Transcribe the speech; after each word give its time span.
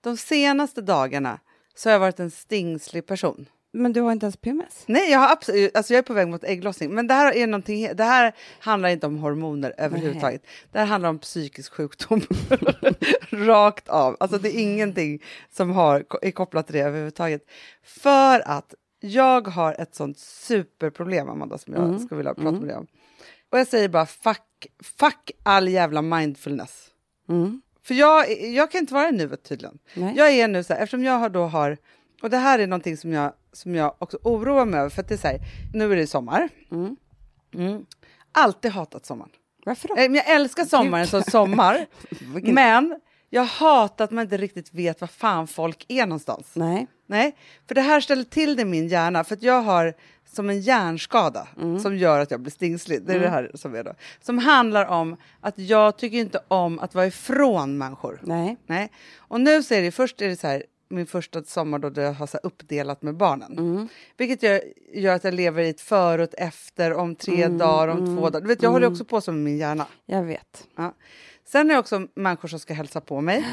de 0.00 0.16
senaste 0.16 0.80
dagarna 0.82 1.38
så 1.74 1.88
har 1.88 1.92
jag 1.92 2.00
varit 2.00 2.20
en 2.20 2.30
stingslig 2.30 3.06
person. 3.06 3.46
Men 3.72 3.92
du 3.92 4.00
har 4.00 4.12
inte 4.12 4.26
ens 4.26 4.36
PMS? 4.36 4.84
Nej, 4.86 5.10
jag, 5.10 5.18
har 5.18 5.32
absolut, 5.32 5.76
alltså 5.76 5.92
jag 5.92 5.98
är 5.98 6.02
på 6.02 6.12
väg 6.12 6.28
mot 6.28 6.44
ägglossning. 6.44 6.94
Men 6.94 7.06
det 7.06 7.14
här, 7.14 7.32
är 7.36 7.46
någonting, 7.46 7.88
det 7.94 8.04
här 8.04 8.32
handlar 8.60 8.88
inte 8.88 9.06
om 9.06 9.18
hormoner 9.18 9.74
överhuvudtaget. 9.78 10.42
Det 10.72 10.78
här 10.78 10.86
handlar 10.86 11.08
om 11.10 11.18
psykisk 11.18 11.72
sjukdom. 11.72 12.20
Rakt 13.30 13.88
av. 13.88 14.16
Alltså 14.20 14.38
det 14.38 14.48
är 14.48 14.60
ingenting 14.62 15.22
som 15.50 15.70
har, 15.70 16.04
är 16.22 16.30
kopplat 16.30 16.66
till 16.66 16.74
det 16.76 16.82
överhuvudtaget. 16.82 17.42
För 17.82 18.48
att 18.48 18.74
jag 19.00 19.48
har 19.48 19.80
ett 19.80 19.94
sånt 19.94 20.18
superproblem, 20.18 21.28
Amanda, 21.28 21.58
som 21.58 21.74
jag 21.74 21.84
Mm. 21.84 21.98
skulle 21.98 22.16
vilja 22.16 22.34
prata 22.34 22.50
med 22.50 22.68
dig 22.68 22.76
om. 22.76 22.86
Och 23.50 23.58
jag 23.58 23.66
säger 23.66 23.88
bara 23.88 24.06
fuck, 24.06 24.66
fuck 24.98 25.30
all 25.42 25.68
jävla 25.68 26.02
mindfulness. 26.02 26.86
Mm. 27.28 27.62
För 27.82 27.94
jag, 27.94 28.42
jag 28.42 28.70
kan 28.70 28.78
inte 28.80 28.94
vara 28.94 29.08
i 29.08 29.12
nuet 29.12 29.42
tydligen. 29.42 29.78
Nej. 29.94 30.14
Jag 30.16 30.30
är 30.30 30.48
nu 30.48 30.64
så 30.64 30.74
här, 30.74 30.80
eftersom 30.80 31.04
jag 31.04 31.18
har 31.18 31.28
då 31.28 31.44
har, 31.44 31.76
och 32.22 32.30
det 32.30 32.36
här 32.36 32.58
är 32.58 32.66
någonting 32.66 32.96
som 32.96 33.12
jag, 33.12 33.32
som 33.52 33.74
jag 33.74 33.94
också 33.98 34.18
oroar 34.22 34.64
mig 34.64 34.80
över, 34.80 34.90
för 34.90 35.02
att 35.02 35.08
det 35.08 35.14
är 35.14 35.18
så 35.18 35.26
här, 35.28 35.38
nu 35.74 35.92
är 35.92 35.96
det 35.96 36.06
sommar. 36.06 36.48
Mm. 36.70 36.96
Mm. 37.54 37.86
Alltid 38.32 38.70
hatat 38.70 39.06
sommaren. 39.06 39.30
Varför 39.64 39.88
då? 39.88 39.96
Eh, 39.96 40.04
Jag 40.04 40.28
älskar 40.30 40.64
sommaren 40.64 41.06
som 41.06 41.22
sommar, 41.22 41.86
men 42.52 43.00
jag 43.30 43.44
hatar 43.44 44.04
att 44.04 44.10
man 44.10 44.24
inte 44.24 44.36
riktigt 44.36 44.74
vet 44.74 45.00
var 45.00 45.08
fan 45.08 45.46
folk 45.46 45.84
är 45.88 46.06
någonstans. 46.06 46.50
Nej. 46.54 46.86
Nej, 47.06 47.36
för 47.68 47.74
det 47.74 47.80
här 47.80 48.00
ställer 48.00 48.24
till 48.24 48.56
det 48.56 48.62
i 48.62 48.64
min 48.64 48.88
hjärna, 48.88 49.24
för 49.24 49.34
att 49.34 49.42
jag 49.42 49.62
har 49.62 49.94
som 50.32 50.50
en 50.50 50.60
hjärnskada 50.60 51.48
som 51.82 51.96
gör 51.96 52.20
att 52.20 52.30
jag 52.30 52.40
blir 52.40 52.52
stingslig. 52.52 53.02
Det 53.02 53.14
är 53.14 53.20
det 53.20 53.28
här 53.28 53.50
som 53.54 53.74
är 53.74 53.84
då. 53.84 53.94
Som 54.20 54.38
handlar 54.38 54.86
om 54.86 55.16
att 55.40 55.58
jag 55.58 55.98
tycker 55.98 56.18
inte 56.18 56.40
om 56.48 56.78
att 56.78 56.94
vara 56.94 57.06
ifrån 57.06 57.78
människor. 57.78 58.20
Nej. 58.22 58.56
Nej. 58.66 58.90
Och 59.18 59.40
nu 59.40 59.62
så 59.62 59.74
är 59.74 59.82
det 59.82 59.90
först 59.90 60.22
är 60.22 60.28
det 60.28 60.36
så 60.36 60.46
här, 60.46 60.64
min 60.88 61.06
första 61.06 61.42
sommar 61.42 61.78
då 61.78 62.00
jag 62.00 62.12
har 62.12 62.26
så 62.26 62.38
uppdelat 62.38 63.02
med 63.02 63.16
barnen. 63.16 63.88
Vilket 64.16 64.42
gör, 64.42 64.62
gör 64.94 65.14
att 65.14 65.24
jag 65.24 65.34
lever 65.34 65.62
i 65.62 65.68
ett 65.68 65.80
före 65.80 66.22
och 66.22 66.28
ett 66.28 66.34
efter 66.34 66.94
om 66.94 67.14
tre 67.14 67.48
dagar, 67.48 67.88
om 67.88 68.16
två 68.16 68.30
dagar. 68.30 68.40
Du 68.40 68.48
vet, 68.48 68.62
jag 68.62 68.70
håller 68.70 68.86
också 68.86 69.04
på 69.04 69.20
som 69.20 69.42
min 69.42 69.58
hjärna. 69.58 69.86
Jag 70.06 70.22
vet. 70.22 70.66
Ja. 70.76 70.94
Sen 71.44 71.70
är 71.70 71.74
det 71.74 71.80
också 71.80 72.06
människor 72.14 72.48
som 72.48 72.58
ska 72.58 72.74
hälsa 72.74 73.00
på 73.00 73.20
mig. 73.20 73.46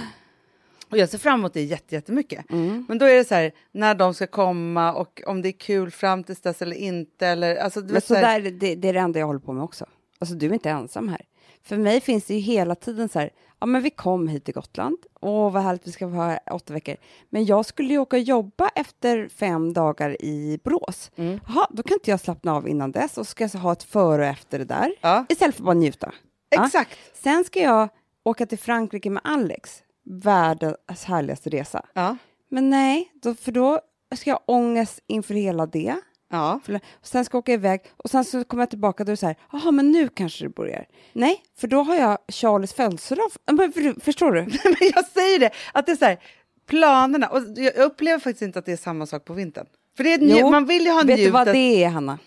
Och 0.89 0.97
jag 0.97 1.09
ser 1.09 1.17
fram 1.17 1.39
emot 1.39 1.53
det 1.53 1.63
jätte- 1.63 1.95
jättemycket. 1.95 2.45
Men 2.87 2.97
då 2.97 3.05
är 3.05 3.15
det 3.15 3.23
så 3.25 3.35
här, 3.35 3.51
när 3.71 3.95
de 3.95 4.13
ska 4.13 4.27
komma 4.27 4.93
och 4.93 5.21
om 5.25 5.41
det 5.41 5.49
är 5.49 5.51
kul 5.59 5.91
fram 5.91 6.23
tills 6.23 6.41
dess 6.41 6.61
eller 6.61 6.75
inte. 6.75 7.27
Eller, 7.27 7.55
alltså, 7.55 7.79
Men 7.79 8.01
så 8.01 8.07
så 8.07 8.15
här, 8.15 8.41
där, 8.41 8.51
det, 8.51 8.75
det 8.75 8.89
är 8.89 8.93
det 8.93 8.99
enda 8.99 9.19
jag 9.19 9.27
håller 9.27 9.39
på 9.39 9.53
med 9.53 9.63
också. 9.63 9.85
Alltså 10.19 10.35
du 10.35 10.45
är 10.49 10.53
inte 10.53 10.69
ensam 10.69 11.09
här. 11.09 11.21
För 11.63 11.77
mig 11.77 12.01
finns 12.01 12.25
det 12.25 12.33
ju 12.33 12.39
hela 12.39 12.75
tiden 12.75 13.09
så 13.09 13.19
här, 13.19 13.29
ja 13.59 13.65
men 13.65 13.81
vi 13.81 13.89
kom 13.89 14.27
hit 14.27 14.45
till 14.45 14.53
Gotland, 14.53 14.97
åh 15.21 15.51
vad 15.51 15.63
härligt 15.63 15.87
vi 15.87 15.91
ska 15.91 16.07
vara 16.07 16.25
här 16.27 16.39
åtta 16.51 16.73
veckor. 16.73 16.95
Men 17.29 17.45
jag 17.45 17.65
skulle 17.65 17.89
ju 17.93 17.97
åka 17.99 18.15
och 18.15 18.21
jobba 18.21 18.69
efter 18.75 19.27
fem 19.29 19.73
dagar 19.73 20.21
i 20.21 20.59
Borås. 20.63 21.11
Mm. 21.15 21.39
Jaha, 21.47 21.67
då 21.71 21.83
kan 21.83 21.93
inte 21.95 22.11
jag 22.11 22.19
slappna 22.19 22.53
av 22.55 22.67
innan 22.67 22.91
dess 22.91 23.17
och 23.17 23.27
ska 23.27 23.43
jag 23.53 23.59
ha 23.59 23.71
ett 23.71 23.83
före 23.83 24.21
och 24.21 24.27
efter 24.27 24.59
det 24.59 24.65
där. 24.65 24.91
Ja. 25.01 25.25
Istället 25.29 25.55
för 25.55 25.63
bara 25.63 25.73
njuta. 25.75 26.11
Ja. 26.49 26.65
Exakt. 26.65 26.97
Sen 27.13 27.43
ska 27.43 27.59
jag 27.59 27.89
åka 28.23 28.45
till 28.45 28.59
Frankrike 28.59 29.09
med 29.09 29.21
Alex, 29.25 29.83
världens 30.09 31.03
härligaste 31.05 31.49
resa. 31.49 31.85
Ja. 31.93 32.17
Men 32.49 32.69
nej, 32.69 33.11
då, 33.21 33.33
för 33.35 33.51
då 33.51 33.79
ska 34.15 34.29
jag 34.29 34.35
ha 34.37 34.43
ångest 34.47 34.99
inför 35.07 35.33
hela 35.33 35.65
det. 35.65 35.95
Ja. 36.31 36.59
För- 36.65 36.75
Och 36.75 37.07
sen 37.07 37.25
ska 37.25 37.35
jag 37.35 37.39
åka 37.39 37.53
iväg 37.53 37.81
och 37.97 38.09
sen 38.09 38.25
så 38.25 38.43
kommer 38.43 38.61
jag 38.61 38.69
tillbaka 38.69 39.03
och 39.03 39.05
då 39.05 39.09
är 39.09 39.13
det 39.13 39.17
så 39.17 39.25
här, 39.25 39.35
jaha 39.51 39.71
men 39.71 39.91
nu 39.91 40.07
kanske 40.07 40.45
det 40.45 40.49
börjar. 40.49 40.85
Nej, 41.13 41.43
för 41.57 41.67
då 41.67 41.81
har 41.83 41.95
jag 41.95 42.17
Charlies 42.27 42.73
födelsedag. 42.73 43.31
Men 43.51 43.73
för, 43.73 44.01
förstår 44.01 44.31
du? 44.31 44.41
Men 44.63 44.75
jag 44.95 45.05
säger 45.05 45.39
det, 45.39 45.51
att 45.73 45.85
det 45.85 45.91
är 45.91 45.95
så 45.95 46.05
här, 46.05 46.19
planerna. 46.67 47.27
Och 47.27 47.41
jag 47.55 47.75
upplever 47.77 48.19
faktiskt 48.19 48.41
inte 48.41 48.59
att 48.59 48.65
det 48.65 48.71
är 48.71 48.77
samma 48.77 49.05
sak 49.05 49.25
på 49.25 49.33
vintern. 49.33 49.67
För 49.97 50.03
det 50.03 50.13
är 50.13 50.17
nju- 50.17 50.37
Jo, 50.39 50.51
man 50.51 50.65
vill 50.65 50.85
ju 50.85 50.91
ha 50.91 51.03
Vet 51.03 51.17
du 51.17 51.29
vad 51.29 51.41
njutet. 51.47 51.53
det 51.53 51.83
är 51.83 51.89
Hanna? 51.89 52.19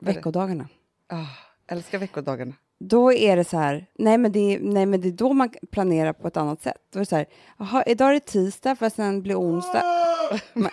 Veckodagarna. 0.00 0.68
Ah, 1.08 1.26
älskar 1.74 1.98
veckodagarna. 1.98 2.52
Då 2.84 3.12
är 3.12 3.36
det 3.36 3.44
så 3.44 3.56
här, 3.56 3.86
nej 3.98 4.18
men 4.18 4.32
det, 4.32 4.58
nej 4.60 4.86
men 4.86 5.00
det 5.00 5.08
är 5.08 5.12
då 5.12 5.32
man 5.32 5.50
planerar 5.70 6.12
på 6.12 6.28
ett 6.28 6.36
annat 6.36 6.62
sätt. 6.62 6.76
Då 6.92 6.98
är 6.98 7.00
det 7.00 7.06
så 7.06 7.16
här, 7.16 7.26
jaha 7.58 7.82
idag 7.86 8.08
är 8.08 8.12
det 8.12 8.20
tisdag 8.20 8.76
för 8.76 8.86
att 8.86 8.94
sen 8.94 9.22
blir 9.22 9.34
onsdag. 9.40 9.82
Men, 10.52 10.70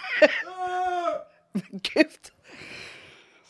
Gud. 1.72 2.08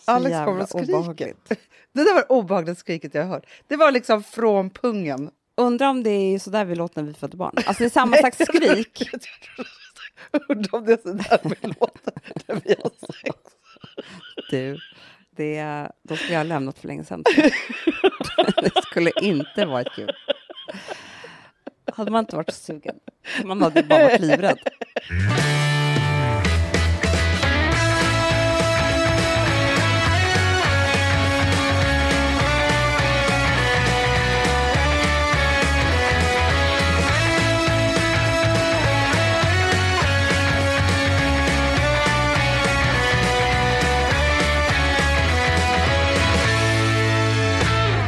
Alex 0.05 0.31
jävla 0.31 0.45
kommer 0.45 0.61
och 0.61 0.69
skriker. 0.69 0.93
obehagligt. 0.95 1.49
Det 1.93 2.03
där 2.03 2.13
var 2.13 2.21
det 2.21 2.27
obehagligaste 2.27 2.79
skriket 2.79 3.13
jag 3.13 3.23
har 3.23 3.29
hört. 3.29 3.45
Det 3.67 3.75
var 3.75 3.91
liksom 3.91 4.23
från 4.23 4.69
pungen. 4.69 5.29
undrar 5.57 5.87
om 5.89 6.03
det 6.03 6.09
är 6.09 6.39
så 6.39 6.49
där 6.49 6.65
vi 6.65 6.75
låter 6.75 7.01
när 7.01 7.07
vi 7.07 7.13
föder 7.13 7.37
barn. 7.37 7.53
Alltså 7.55 7.83
det 7.83 7.87
är 7.87 7.89
samma 7.89 8.17
slags 8.17 8.37
skrik. 8.37 9.09
Undrar 10.49 10.75
om 10.79 10.85
det 10.85 10.93
är 10.93 10.97
så 11.03 11.11
där 11.13 11.39
vi 11.43 11.67
låter 11.67 12.13
när 12.47 12.61
vi 12.65 12.75
har 12.83 12.91
sex. 13.13 13.37
Du, 14.49 14.77
det, 15.37 15.89
då 16.03 16.15
skulle 16.15 16.33
jag 16.33 16.39
ha 16.39 16.43
lämnat 16.43 16.79
för 16.79 16.87
länge 16.87 17.03
sedan. 17.03 17.23
det 18.63 18.83
skulle 18.83 19.11
inte 19.21 19.65
varit 19.65 19.93
kul. 19.95 20.11
Hade 21.93 22.11
man 22.11 22.19
inte 22.19 22.35
varit 22.35 22.53
sugen. 22.53 22.95
Man 23.43 23.61
hade 23.61 23.83
bara 23.83 24.03
varit 24.03 24.21
livrädd. 24.21 24.59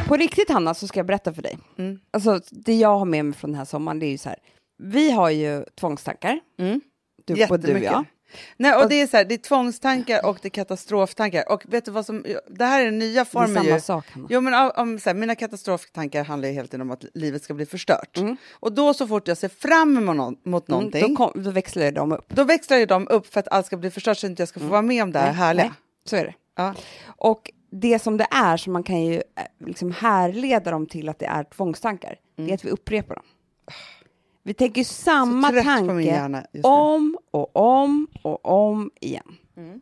På 0.10 0.18
riktigt 0.18 0.50
Hanna 0.50 0.74
så 0.74 0.88
ska 0.88 1.00
jag 1.00 1.06
berätta 1.08 1.34
för 1.34 1.42
dig. 1.42 1.58
Mm. 1.78 2.00
Alltså 2.12 2.40
det 2.52 2.76
jag 2.76 2.98
har 2.98 3.06
med 3.06 3.26
mig 3.26 3.34
från 3.34 3.52
den 3.52 3.58
här 3.58 3.66
sommaren 3.66 4.00
det 4.00 4.06
är 4.06 4.12
ju 4.12 4.18
så 4.18 4.30
här. 4.30 4.38
Vi 4.78 5.12
har 5.12 5.30
ju 5.30 5.66
tvångstankar. 5.80 6.40
Mm. 6.60 6.82
Du, 7.26 7.48
både 7.48 7.68
du 7.68 7.74
och 7.74 7.80
jag. 7.84 8.06
Nej, 8.58 8.76
och 8.76 8.90
det 8.90 9.02
är 9.02 9.08
så 9.08 9.18
här, 9.18 9.26
det 9.26 9.34
är 9.34 9.38
tvångstankar 9.38 10.26
och 10.26 10.38
det 10.42 10.48
är 10.48 10.50
katastroftankar. 10.50 11.52
Och 11.52 11.64
vet 11.74 11.86
du 11.86 11.92
vad 11.92 12.06
som, 12.06 12.26
det 12.50 12.66
här 12.66 12.82
är 12.82 12.86
den 12.86 13.00
nya 13.00 13.14
Det 13.14 13.20
är 13.20 13.26
formen 13.26 13.54
samma 13.56 13.66
ju. 13.76 13.80
sak 13.82 14.06
Hanna. 14.12 14.28
Jo, 14.30 14.42
men 14.42 14.72
om, 14.76 15.00
så 15.00 15.10
här, 15.10 15.14
mina 15.14 15.36
katastroftankar 15.36 16.24
handlar 16.24 16.48
ju 16.50 16.54
hela 16.56 16.68
tiden 16.68 16.82
om 16.82 16.92
att 16.92 17.06
livet 17.14 17.44
ska 17.44 17.54
bli 17.54 17.66
förstört. 17.66 18.18
Och 18.52 18.72
då 18.74 18.94
så 18.94 19.08
fort 19.08 19.28
jag 19.28 19.38
ser 19.38 19.50
fram 19.50 19.98
emot, 19.98 20.46
mot 20.46 20.68
någonting, 20.68 21.04
Mm, 21.04 21.16
då, 21.16 21.32
kom, 21.32 21.44
då 21.44 21.52
växlar 21.52 21.92
de 21.92 22.12
upp. 22.12 22.26
då 22.30 22.44
växlar 22.44 22.78
ju 22.78 22.86
de 22.86 23.08
upp 23.08 23.28
för 23.34 23.40
att 23.40 23.48
allt 23.48 23.66
ska 23.66 23.78
bli 23.78 23.92
förstört 23.92 24.18
så 24.18 24.28
att 24.28 24.30
inte 24.30 24.42
jag 24.42 24.50
ska 24.50 24.60
få 24.60 24.66
vara 24.66 24.82
med 24.82 25.04
om 25.04 25.12
det 25.12 25.20
här 25.20 25.32
härliga. 25.32 25.66
Nej, 25.66 25.74
så 26.06 26.16
är 26.16 26.26
det. 26.26 26.34
Ja. 26.56 26.74
Och 27.06 27.52
det 27.72 28.00
som 28.00 28.18
det 28.18 28.28
är, 28.32 28.58
så 28.58 28.70
man 28.70 28.84
kan 28.84 29.02
ju 29.06 29.16
eh, 29.16 29.22
liksom 29.68 29.92
härleda 29.92 30.72
dem 30.72 30.86
till 30.86 31.10
att 31.10 31.20
det 31.20 31.26
är 31.26 31.44
tvångstankar, 31.44 32.16
det 32.36 32.50
är 32.50 32.54
att 32.54 32.66
vi 32.66 32.70
upprepar 32.70 33.16
dem. 33.16 33.24
Vi 34.44 34.54
tänker 34.54 34.82
ju 34.82 34.86
samma 34.86 35.48
tanke 35.64 35.92
om 36.64 37.18
och 37.32 37.56
om 37.56 38.08
och 38.22 38.46
om 38.46 38.92
igen. 39.02 39.36
Mm. 39.58 39.80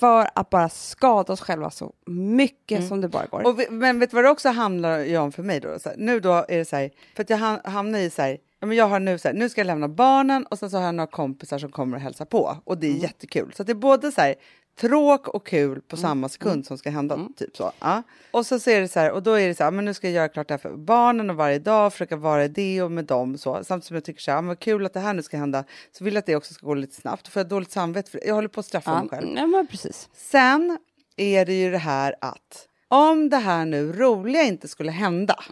För 0.00 0.28
att 0.34 0.50
bara 0.50 0.68
skada 0.68 1.32
oss 1.32 1.40
själva 1.40 1.70
så 1.70 1.92
mycket 2.06 2.88
som 2.88 3.00
det 3.00 3.08
bara 3.08 3.26
går. 3.26 3.40
Mm. 3.40 3.56
Vi- 3.56 3.70
men 3.70 3.98
vet 3.98 4.10
du 4.10 4.14
vad 4.14 4.24
det 4.24 4.30
också 4.30 4.48
handlar 4.48 5.18
om 5.18 5.32
för 5.32 5.42
mig 5.42 5.60
då? 5.60 5.68
Här, 5.68 5.94
nu 5.98 6.20
då 6.20 6.32
är 6.32 6.56
det 6.58 6.64
så 6.64 6.76
här, 6.76 6.90
för 7.16 7.22
att 7.22 7.30
jag 7.30 7.38
ham- 7.38 7.68
hamnar 7.68 7.98
i 7.98 8.10
så 8.10 8.22
här, 8.22 8.38
men 8.60 8.72
jag 8.76 8.88
har 8.88 9.00
nu 9.00 9.18
så 9.18 9.28
här, 9.28 9.34
nu 9.34 9.48
ska 9.48 9.60
jag 9.60 9.66
lämna 9.66 9.88
barnen 9.88 10.46
och 10.46 10.58
sen 10.58 10.70
så 10.70 10.76
har 10.76 10.84
jag 10.84 10.94
några 10.94 11.06
kompisar 11.10 11.58
som 11.58 11.70
kommer 11.70 11.96
och 11.96 12.02
hälsa 12.02 12.26
på 12.26 12.56
och 12.64 12.78
det 12.78 12.86
är 12.86 12.92
jättekul. 13.02 13.52
Så 13.56 13.62
att 13.62 13.66
det 13.66 13.72
är 13.72 13.74
både 13.74 14.12
så 14.12 14.20
här 14.20 14.34
tråk 14.80 15.28
och 15.28 15.46
kul 15.46 15.80
på 15.80 15.96
samma 15.96 16.28
sekund 16.28 16.66
som 16.66 16.78
ska 16.78 16.90
hända. 16.90 17.28
Typ 17.36 17.56
så. 17.56 17.72
Ja. 17.80 18.02
Och 18.30 18.46
så 18.46 18.58
ser 18.58 18.80
det 18.80 18.88
så 18.88 19.00
här, 19.00 19.10
och 19.10 19.22
då 19.22 19.32
är 19.32 19.48
det 19.48 19.54
så 19.54 19.64
här, 19.64 19.70
men 19.70 19.84
nu 19.84 19.94
ska 19.94 20.06
jag 20.06 20.14
göra 20.14 20.28
klart 20.28 20.48
det 20.48 20.54
här 20.54 20.58
för 20.58 20.76
barnen 20.76 21.30
och 21.30 21.36
varje 21.36 21.58
dag 21.58 21.92
försöka 21.92 22.16
vara 22.16 22.44
i 22.44 22.48
det 22.48 22.82
och 22.82 22.92
med 22.92 23.04
dem. 23.04 23.38
Så. 23.38 23.64
Samtidigt 23.64 23.84
som 23.84 23.94
jag 23.94 24.04
tycker 24.04 24.20
så 24.20 24.30
här, 24.30 24.42
vad 24.42 24.58
kul 24.58 24.86
att 24.86 24.92
det 24.92 25.00
här 25.00 25.14
nu 25.14 25.22
ska 25.22 25.36
hända, 25.36 25.64
så 25.92 26.04
vill 26.04 26.14
jag 26.14 26.18
att 26.18 26.26
det 26.26 26.36
också 26.36 26.54
ska 26.54 26.66
gå 26.66 26.74
lite 26.74 26.94
snabbt. 26.94 27.28
För 27.28 27.40
jag 27.40 27.48
dåligt 27.48 27.70
samvete 27.70 28.10
för. 28.10 28.20
Jag 28.26 28.34
håller 28.34 28.48
på 28.48 28.60
att 28.60 28.66
straffa 28.66 28.90
ja, 28.90 29.00
mig 29.00 29.08
själv. 29.08 29.36
ja, 29.36 29.46
men 29.46 29.66
precis. 29.66 30.08
Sen 30.14 30.78
är 31.16 31.44
det 31.44 31.54
ju 31.54 31.70
det 31.70 31.78
här 31.78 32.14
att 32.20 32.68
om 32.88 33.30
det 33.30 33.36
här 33.36 33.64
nu 33.64 33.92
roliga 33.92 34.42
inte 34.42 34.68
skulle 34.68 34.90
hända, 34.92 35.44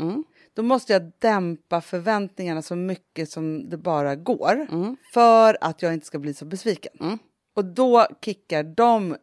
då 0.55 0.63
måste 0.63 0.93
jag 0.93 1.13
dämpa 1.19 1.81
förväntningarna 1.81 2.63
så 2.63 2.77
mycket 2.77 3.31
som 3.31 3.71
det 3.71 3.77
bara 3.77 4.17
går 4.17 4.67
för 5.13 5.59
att 5.61 5.83
jag 5.83 5.95
inte 5.95 6.07
ska 6.07 6.19
bli 6.19 6.35
så 6.35 6.45
besviken. 6.45 7.19
Och 7.55 7.65
då 7.65 8.07
kickar 8.25 8.63
de 8.63 9.17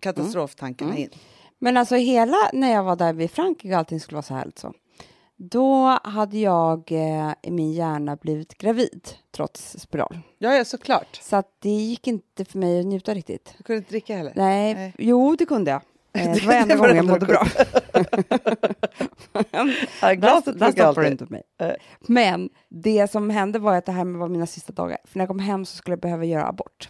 katastroftankarna 0.00 0.96
in. 0.96 1.10
Men 1.58 1.76
alltså 1.76 1.94
hela 1.94 2.36
när 2.52 2.72
jag 2.72 2.82
var 2.82 2.96
där 2.96 3.12
vid 3.12 3.30
Frankrike 3.30 3.74
och 3.74 3.78
allting 3.78 4.00
skulle 4.00 4.16
vara 4.16 4.22
så 4.22 4.34
härligt 4.34 4.58
så. 4.58 4.72
Då 5.36 5.98
hade 6.04 6.38
jag 6.38 6.92
eh, 6.92 7.32
i 7.42 7.50
min 7.50 7.72
hjärna 7.72 8.16
blivit 8.16 8.58
gravid 8.58 9.08
trots 9.30 9.76
spiral. 9.78 10.18
Ja, 10.38 10.54
ja, 10.54 10.64
såklart. 10.64 11.20
Så 11.22 11.36
att 11.36 11.56
det 11.58 11.70
gick 11.70 12.06
inte 12.06 12.44
för 12.44 12.58
mig 12.58 12.80
att 12.80 12.86
njuta 12.86 13.14
riktigt. 13.14 13.54
Du 13.58 13.64
kunde 13.64 13.78
inte 13.78 13.90
dricka 13.90 14.16
heller? 14.16 14.32
Nej, 14.36 14.74
Nej. 14.74 14.94
jo 14.98 15.36
det 15.36 15.46
kunde 15.46 15.70
jag. 15.70 15.82
Eh, 16.12 16.32
det 16.32 16.46
var 16.46 16.54
enda 16.54 16.76
gången 16.76 16.96
jag 16.96 17.06
mådde 17.06 17.26
bra. 17.26 17.46
Ja, 20.02 20.12
glaset 20.14 20.58
där, 20.58 20.72
stoppar 20.72 21.02
du 21.02 21.08
inte 21.08 21.26
mig. 21.28 21.42
Men 22.00 22.48
det 22.68 23.10
som 23.10 23.30
hände 23.30 23.58
var 23.58 23.74
att 23.74 23.86
det 23.86 23.92
här 23.92 24.18
var 24.18 24.28
mina 24.28 24.46
sista 24.46 24.72
dagar. 24.72 24.98
För 25.04 25.18
när 25.18 25.22
jag 25.22 25.28
kom 25.28 25.38
hem 25.38 25.64
så 25.64 25.76
skulle 25.76 25.92
jag 25.92 26.00
behöva 26.00 26.24
göra 26.24 26.48
abort. 26.48 26.88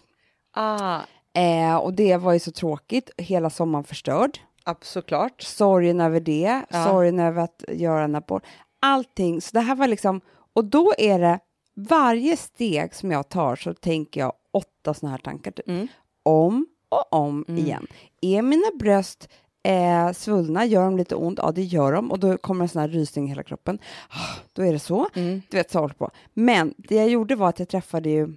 Ah, 0.61 1.01
Eh, 1.33 1.75
och 1.75 1.93
det 1.93 2.17
var 2.17 2.33
ju 2.33 2.39
så 2.39 2.51
tråkigt. 2.51 3.09
Hela 3.17 3.49
sommaren 3.49 3.83
förstörd. 3.83 4.39
såklart. 4.81 5.41
Sorgen 5.41 6.01
över 6.01 6.19
det. 6.19 6.61
Ja. 6.69 6.83
Sorgen 6.85 7.19
över 7.19 7.41
att 7.43 7.63
göra 7.67 8.03
en 8.03 8.15
abort. 8.15 8.43
Allting. 8.79 9.41
Så 9.41 9.49
det 9.53 9.59
här 9.59 9.75
var 9.75 9.87
liksom... 9.87 10.21
Och 10.53 10.65
då 10.65 10.93
är 10.97 11.19
det 11.19 11.39
varje 11.75 12.37
steg 12.37 12.95
som 12.95 13.11
jag 13.11 13.29
tar 13.29 13.55
så 13.55 13.73
tänker 13.73 14.21
jag 14.21 14.33
åtta 14.53 14.93
såna 14.93 15.11
här 15.11 15.17
tankar. 15.17 15.51
Typ. 15.51 15.67
Mm. 15.67 15.87
Om 16.23 16.67
och 16.89 17.13
om 17.13 17.45
Mm. 17.47 17.65
igen. 17.65 17.87
Är 18.21 18.41
mina 18.41 18.71
bröst 18.79 19.29
eh, 19.63 20.11
svullna? 20.11 20.65
Gör 20.65 20.83
de 20.85 20.97
lite 20.97 21.15
ont? 21.15 21.39
Ja, 21.41 21.51
det 21.51 21.63
gör 21.63 21.93
de. 21.93 22.11
Och 22.11 22.19
då 22.19 22.37
kommer 22.37 22.65
en 22.65 22.69
sån 22.69 22.81
här 22.81 22.89
rysning 22.89 23.25
i 23.25 23.29
hela 23.29 23.43
kroppen. 23.43 23.79
Ah, 24.09 24.35
Då 24.53 24.63
är 24.65 24.73
det 24.73 24.79
så. 24.79 25.09
Mm. 25.15 25.41
Du 25.49 25.57
vet, 25.57 25.71
så 25.71 25.79
håller 25.79 25.95
på. 25.95 26.11
Men 26.33 26.73
det 26.77 26.95
jag 26.95 27.09
gjorde 27.09 27.35
var 27.35 27.49
att 27.49 27.59
jag 27.59 27.67
träffade 27.69 28.09
ju 28.09 28.33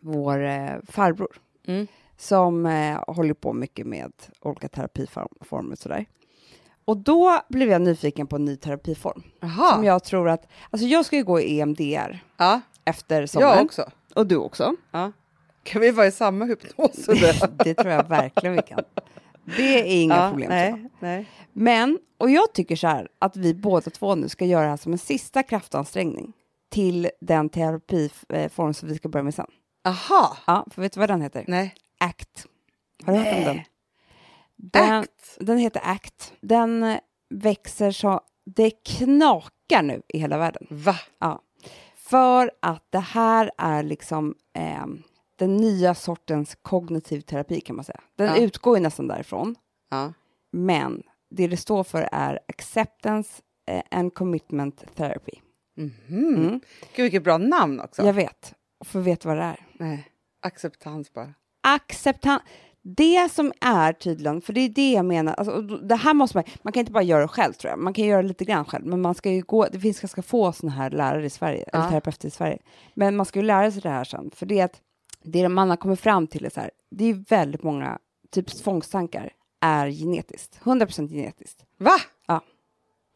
vår 0.00 0.44
eh, 0.44 0.70
farbror 0.88 1.36
Mm. 1.66 1.86
som 2.16 2.66
eh, 2.66 3.02
håller 3.06 3.34
på 3.34 3.52
mycket 3.52 3.86
med 3.86 4.12
olika 4.40 4.68
terapiformer 4.68 5.72
och 5.72 5.78
sådär. 5.78 6.06
Och 6.84 6.96
då 6.96 7.40
blev 7.48 7.70
jag 7.70 7.82
nyfiken 7.82 8.26
på 8.26 8.36
en 8.36 8.44
ny 8.44 8.56
terapiform 8.56 9.22
Jaha. 9.40 9.74
som 9.74 9.84
jag 9.84 10.04
tror 10.04 10.28
att, 10.28 10.46
alltså 10.70 10.86
jag 10.86 11.04
ska 11.06 11.16
ju 11.16 11.24
gå 11.24 11.40
i 11.40 11.60
EMDR 11.60 12.18
Ja, 12.36 12.60
efter 12.84 13.26
sommaren. 13.26 13.56
jag 13.56 13.64
också. 13.64 13.90
Och 14.14 14.26
du 14.26 14.36
också. 14.36 14.74
Ja. 14.90 15.12
Kan 15.62 15.80
vi 15.80 15.90
vara 15.90 16.06
i 16.06 16.12
samma 16.12 16.44
hypnos? 16.44 17.06
Det 17.64 17.74
tror 17.74 17.92
jag 17.92 18.08
verkligen 18.08 18.56
vi 18.56 18.62
kan. 18.62 18.80
Det 19.56 19.80
är 19.80 20.02
inga 20.02 20.16
ja, 20.16 20.30
problem. 20.30 20.48
nej, 20.50 20.90
nej. 21.00 21.30
Men, 21.52 21.98
och 22.18 22.30
jag 22.30 22.52
tycker 22.52 22.76
så 22.76 22.86
här 22.86 23.08
att 23.18 23.36
vi 23.36 23.54
båda 23.54 23.90
två 23.90 24.14
nu 24.14 24.28
ska 24.28 24.44
göra 24.44 24.62
det 24.62 24.68
här 24.70 24.76
som 24.76 24.92
en 24.92 24.98
sista 24.98 25.42
kraftansträngning 25.42 26.32
till 26.70 27.10
den 27.20 27.48
terapiform 27.48 28.74
som 28.74 28.88
vi 28.88 28.94
ska 28.96 29.08
börja 29.08 29.22
med 29.24 29.34
sen. 29.34 29.46
Aha, 29.86 30.36
Ja, 30.46 30.66
för 30.70 30.82
vet 30.82 30.92
du 30.92 31.00
vad 31.00 31.08
den 31.10 31.22
heter? 31.22 31.44
nej. 31.48 31.74
ACT. 32.00 32.46
Har 33.04 33.12
du 33.12 33.18
hört 33.18 33.34
om 33.36 33.44
den? 33.44 33.60
Den, 34.56 34.92
Act. 34.92 35.36
den 35.40 35.58
heter 35.58 35.80
ACT. 35.84 36.32
Den 36.40 36.98
växer 37.30 37.90
så 37.90 38.20
det 38.44 38.70
knakar 38.70 39.82
nu 39.82 40.02
i 40.08 40.18
hela 40.18 40.38
världen. 40.38 40.66
Va? 40.70 40.96
Ja. 41.18 41.42
För 41.96 42.50
att 42.62 42.86
det 42.90 42.98
här 42.98 43.50
är 43.58 43.82
liksom 43.82 44.34
eh, 44.54 44.86
den 45.36 45.56
nya 45.56 45.94
sortens 45.94 46.54
kognitiv 46.62 47.20
terapi 47.20 47.60
kan 47.60 47.76
man 47.76 47.84
säga. 47.84 48.00
Den 48.16 48.26
Ja. 48.26 48.36
utgår 48.36 48.76
ju 48.76 48.82
nästan 48.82 49.08
därifrån. 49.08 49.56
Ja. 49.90 50.12
Men 50.52 51.02
det 51.30 51.48
det 51.48 51.56
står 51.56 51.84
för 51.84 52.08
är 52.12 52.40
acceptance 52.48 53.42
eh, 53.66 53.82
and 53.90 54.14
commitment 54.14 54.84
therapy. 54.94 55.32
Mhm. 55.76 55.92
Mm. 56.08 56.60
Gud, 56.96 57.02
vilket 57.04 57.24
bra 57.24 57.38
namn 57.38 57.80
också. 57.80 58.02
Jag 58.06 58.12
vet. 58.12 58.54
Och 58.78 58.86
får 58.86 59.00
veta 59.00 59.28
vad 59.28 59.36
det 59.36 59.42
är. 59.42 59.66
Nej, 59.72 60.08
acceptans 60.42 61.12
bara. 61.12 61.34
acceptans. 61.60 62.42
Det 62.96 63.32
som 63.32 63.52
är 63.60 63.92
tydligen, 63.92 64.40
för 64.40 64.52
det 64.52 64.60
är 64.60 64.68
det 64.68 64.92
jag 64.92 65.04
menar, 65.04 65.34
alltså, 65.34 65.60
det 65.62 65.94
här 65.96 66.14
måste 66.14 66.36
man, 66.36 66.44
man 66.62 66.72
kan 66.72 66.80
inte 66.80 66.92
bara 66.92 67.02
göra 67.02 67.22
det 67.22 67.28
själv 67.28 67.52
tror 67.52 67.70
jag, 67.70 67.78
man 67.78 67.92
kan 67.94 68.04
göra 68.04 68.22
det 68.22 68.28
lite 68.28 68.44
grann 68.44 68.64
själv, 68.64 68.86
men 68.86 69.00
man 69.02 69.14
ska 69.14 69.30
ju 69.30 69.42
gå, 69.42 69.66
det 69.72 69.80
finns 69.80 70.00
ganska 70.00 70.22
få 70.22 70.52
sådana 70.52 70.76
här 70.76 70.90
lärare 70.90 71.26
i 71.26 71.30
Sverige, 71.30 71.62
eller 71.72 71.84
Ja. 71.84 71.90
terapeuter 71.90 72.28
i 72.28 72.30
Sverige, 72.30 72.58
men 72.94 73.16
man 73.16 73.26
ska 73.26 73.38
ju 73.38 73.44
lära 73.44 73.70
sig 73.70 73.82
det 73.82 73.88
här 73.88 74.04
sen, 74.04 74.30
för 74.34 74.46
det 74.46 74.60
är 74.60 74.64
att 74.64 74.80
det 75.22 75.48
man 75.48 75.70
har 75.70 75.76
kommit 75.76 76.00
fram 76.00 76.26
till 76.26 76.44
är 76.44 76.50
så 76.50 76.60
här, 76.60 76.70
det 76.90 77.04
är 77.04 77.24
väldigt 77.28 77.62
många, 77.62 77.98
typ 78.30 78.62
tvångstankar, 78.62 79.30
är 79.60 79.90
genetiskt, 79.90 80.60
100% 80.62 81.08
genetiskt. 81.08 81.64
Va? 81.78 81.96
Ja. 82.26 82.40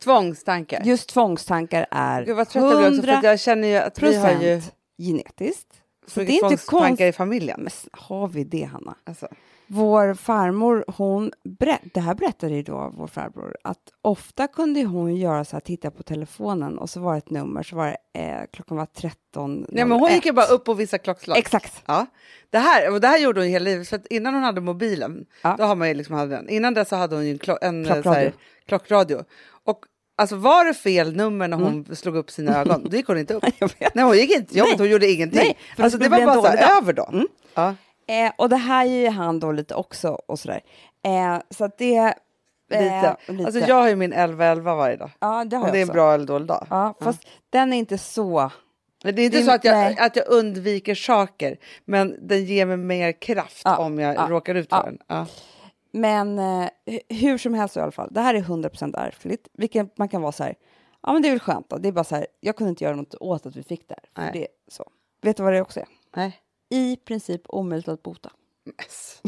Tvångstankar? 0.05 0.83
Just 0.85 1.09
tvångstankar 1.09 1.87
är 1.91 2.25
Gud 2.25 2.37
vad 2.37 2.49
trött 2.49 2.65
jag 2.65 2.79
blir 2.79 3.01
också, 3.01 3.03
för 3.03 3.25
jag 3.29 3.41
känner 3.41 3.69
ju 3.69 3.77
att 3.77 4.03
vi 4.03 4.17
har 4.17 4.31
ju 4.43 4.63
genetiskt. 5.01 5.83
Så 6.07 6.21
det 6.21 6.27
är 6.39 6.51
inte 6.51 6.67
konstigt. 6.67 7.01
i 7.01 7.13
familjen. 7.13 7.61
Men 7.61 7.71
har 7.93 8.29
vi 8.29 8.45
det, 8.45 8.65
Hanna? 8.65 8.95
Alltså. 9.05 9.29
Vår 9.67 10.15
farmor, 10.15 10.85
hon 10.97 11.33
det 11.93 12.01
här 12.01 12.15
berättade 12.15 12.55
ju 12.55 12.63
då 12.63 12.93
vår 12.97 13.07
farbror, 13.07 13.57
att 13.65 13.79
ofta 14.03 14.47
kunde 14.49 14.83
hon 14.85 15.17
göra 15.17 15.45
så 15.45 15.57
här, 15.57 15.61
titta 15.61 15.91
på 15.91 16.03
telefonen 16.03 16.79
och 16.79 16.91
så 16.91 17.01
var 17.01 17.13
det 17.13 17.19
ett 17.19 17.31
nummer, 17.31 17.63
så 17.63 17.77
var 17.77 17.87
det, 18.13 18.21
eh, 18.21 18.41
klockan 18.53 18.77
var 18.77 18.87
13. 18.87 19.67
Nej, 19.69 19.85
men 19.85 19.99
hon 20.01 20.11
gick 20.13 20.27
ju 20.27 20.33
bara 20.33 20.47
upp 20.47 20.65
på 20.65 20.75
vissa 20.75 20.99
klockslag. 20.99 21.39
Exakt. 21.39 21.83
Ja. 21.87 22.07
Det, 22.51 22.59
här, 22.59 22.93
och 22.93 23.01
det 23.01 23.07
här 23.09 23.19
gjorde 23.19 23.41
hon 23.41 23.49
hela 23.49 23.65
livet, 23.65 23.89
för 23.89 23.97
att 23.97 24.07
innan 24.07 24.35
hon 24.35 24.43
hade 24.43 24.61
mobilen, 24.61 25.27
Ja. 25.43 25.55
då 25.59 25.65
har 25.65 25.75
man 25.77 25.89
ju 25.89 25.95
liksom 25.95 26.15
hade 26.15 26.31
den. 26.37 26.49
Innan 26.49 26.75
dess 26.75 26.89
så 26.89 26.97
hade 26.97 27.15
hon 27.17 27.25
ju 27.27 27.31
en, 27.33 27.39
klo- 27.39 27.59
en 27.63 27.85
Klockradio. 27.85 28.03
Så 28.03 28.13
här, 28.13 28.33
klockradio. 28.67 29.25
Och 29.65 29.85
alltså 30.21 30.37
var 30.37 30.65
det 30.65 30.75
fel 30.75 31.17
nummer 31.17 31.49
när 31.49 31.57
hon 31.57 31.97
slog 31.97 32.17
upp 32.17 32.31
sina 32.31 32.61
ögon, 32.61 32.87
då 32.91 32.97
gick 32.97 33.07
hon 33.07 33.19
inte 33.19 33.35
upp. 33.35 33.45
Mm. 33.61 33.91
Nej, 33.95 34.05
hon 34.05 34.17
gick 34.17 34.31
inte 34.31 34.59
jobbet, 34.59 34.79
hon 34.79 34.89
gjorde 34.91 35.11
ingenting. 35.11 35.41
Nej, 35.41 35.57
för 35.71 35.77
det 35.77 35.83
alltså, 35.85 35.99
det 35.99 36.09
var 36.09 36.27
bara 36.27 36.35
så 36.43 36.47
här, 36.47 36.79
över 36.79 36.93
då. 36.93 37.25
Ja. 37.55 37.75
Eh, 38.07 38.33
och 38.37 38.49
det 38.49 38.57
här 38.57 38.85
ju 38.85 39.09
han 39.09 39.41
då 39.41 39.53
lite 39.53 39.75
också 39.75 40.09
och 40.27 40.39
sådär. 40.39 40.61
Eh, 41.05 41.39
så 41.51 41.65
att 41.65 41.79
det... 41.79 41.97
Eh, 41.97 42.83
Lite. 42.83 43.17
lite. 43.29 43.45
Alltså 43.45 43.61
jag 43.61 43.75
har 43.75 43.89
ju 43.89 43.97
min 43.97 44.15
11-11 44.15 44.61
varje 44.77 44.97
dag. 44.97 45.11
ja, 45.21 45.45
det 45.45 45.57
har 45.57 45.63
Om 45.63 45.67
jag 45.69 45.75
det 45.75 45.79
är 45.79 45.83
en 45.83 45.89
bra 45.89 46.15
eller 46.15 46.27
dålig 46.27 46.49
dag. 46.49 46.67
Ja, 46.71 46.95
fast 47.01 47.23
den 47.51 47.73
är 47.73 47.77
inte 47.77 47.99
så... 47.99 48.51
Men 49.05 49.15
det 49.15 49.23
är 49.23 49.27
inte 49.27 49.39
Det- 49.39 49.45
så 49.45 49.51
att 49.51 49.65
jag, 49.65 50.01
att 50.01 50.17
jag 50.17 50.29
undviker 50.29 50.95
saker, 50.95 51.57
men 51.85 52.29
den 52.29 52.45
ger 52.45 52.67
mig 52.67 52.77
mer 52.77 53.13
kraft 53.13 53.63
Ja, 53.65 53.77
om 53.77 53.99
jag 53.99 54.15
ja, 54.15 54.27
råkar 54.29 54.55
ut 54.55 54.69
för 54.71 54.77
ja. 54.77 54.83
den. 55.15 55.27
Men 55.93 56.39
eh, 56.39 56.69
hu- 56.87 57.01
hur 57.15 57.39
som 57.39 57.55
helst 57.55 57.77
i 57.77 57.81
alla 57.81 57.93
fall, 57.93 58.09
det 58.13 58.21
här 58.21 58.35
är 58.35 58.41
100% 58.43 58.95
ärftligt. 58.99 59.49
Vilket 59.53 59.99
man 59.99 60.09
kan 60.09 60.23
vara 60.23 60.33
så 60.33 60.45
här, 60.45 60.55
ja 61.03 61.13
men 61.13 61.23
det 61.23 61.29
är 61.29 61.33
väl 61.33 61.41
skönt 61.41 61.69
då. 61.71 61.79
Det 61.79 61.89
är 61.89 61.93
bara 61.93 62.05
så 62.05 62.15
här, 62.17 62.27
jag 62.41 62.57
kunde 62.57 62.69
inte 62.71 62.85
göra 62.85 62.97
något 62.97 63.15
åt 63.15 63.47
att 63.47 63.57
vi 63.57 63.63
fick 63.63 63.89
det 63.89 63.95
här. 64.15 64.25
För 64.27 64.33
det 64.33 64.43
är 64.43 64.49
så. 64.69 64.85
Vet 65.23 65.37
du 65.37 65.43
vad 65.43 65.53
det 65.53 65.61
också 65.61 65.81
är? 65.81 65.87
Nej. 66.17 66.41
I 66.69 66.97
princip 66.97 67.43
omöjligt 67.49 67.89
att 67.89 68.03
bota. 68.03 68.31
Yes. 68.67 69.21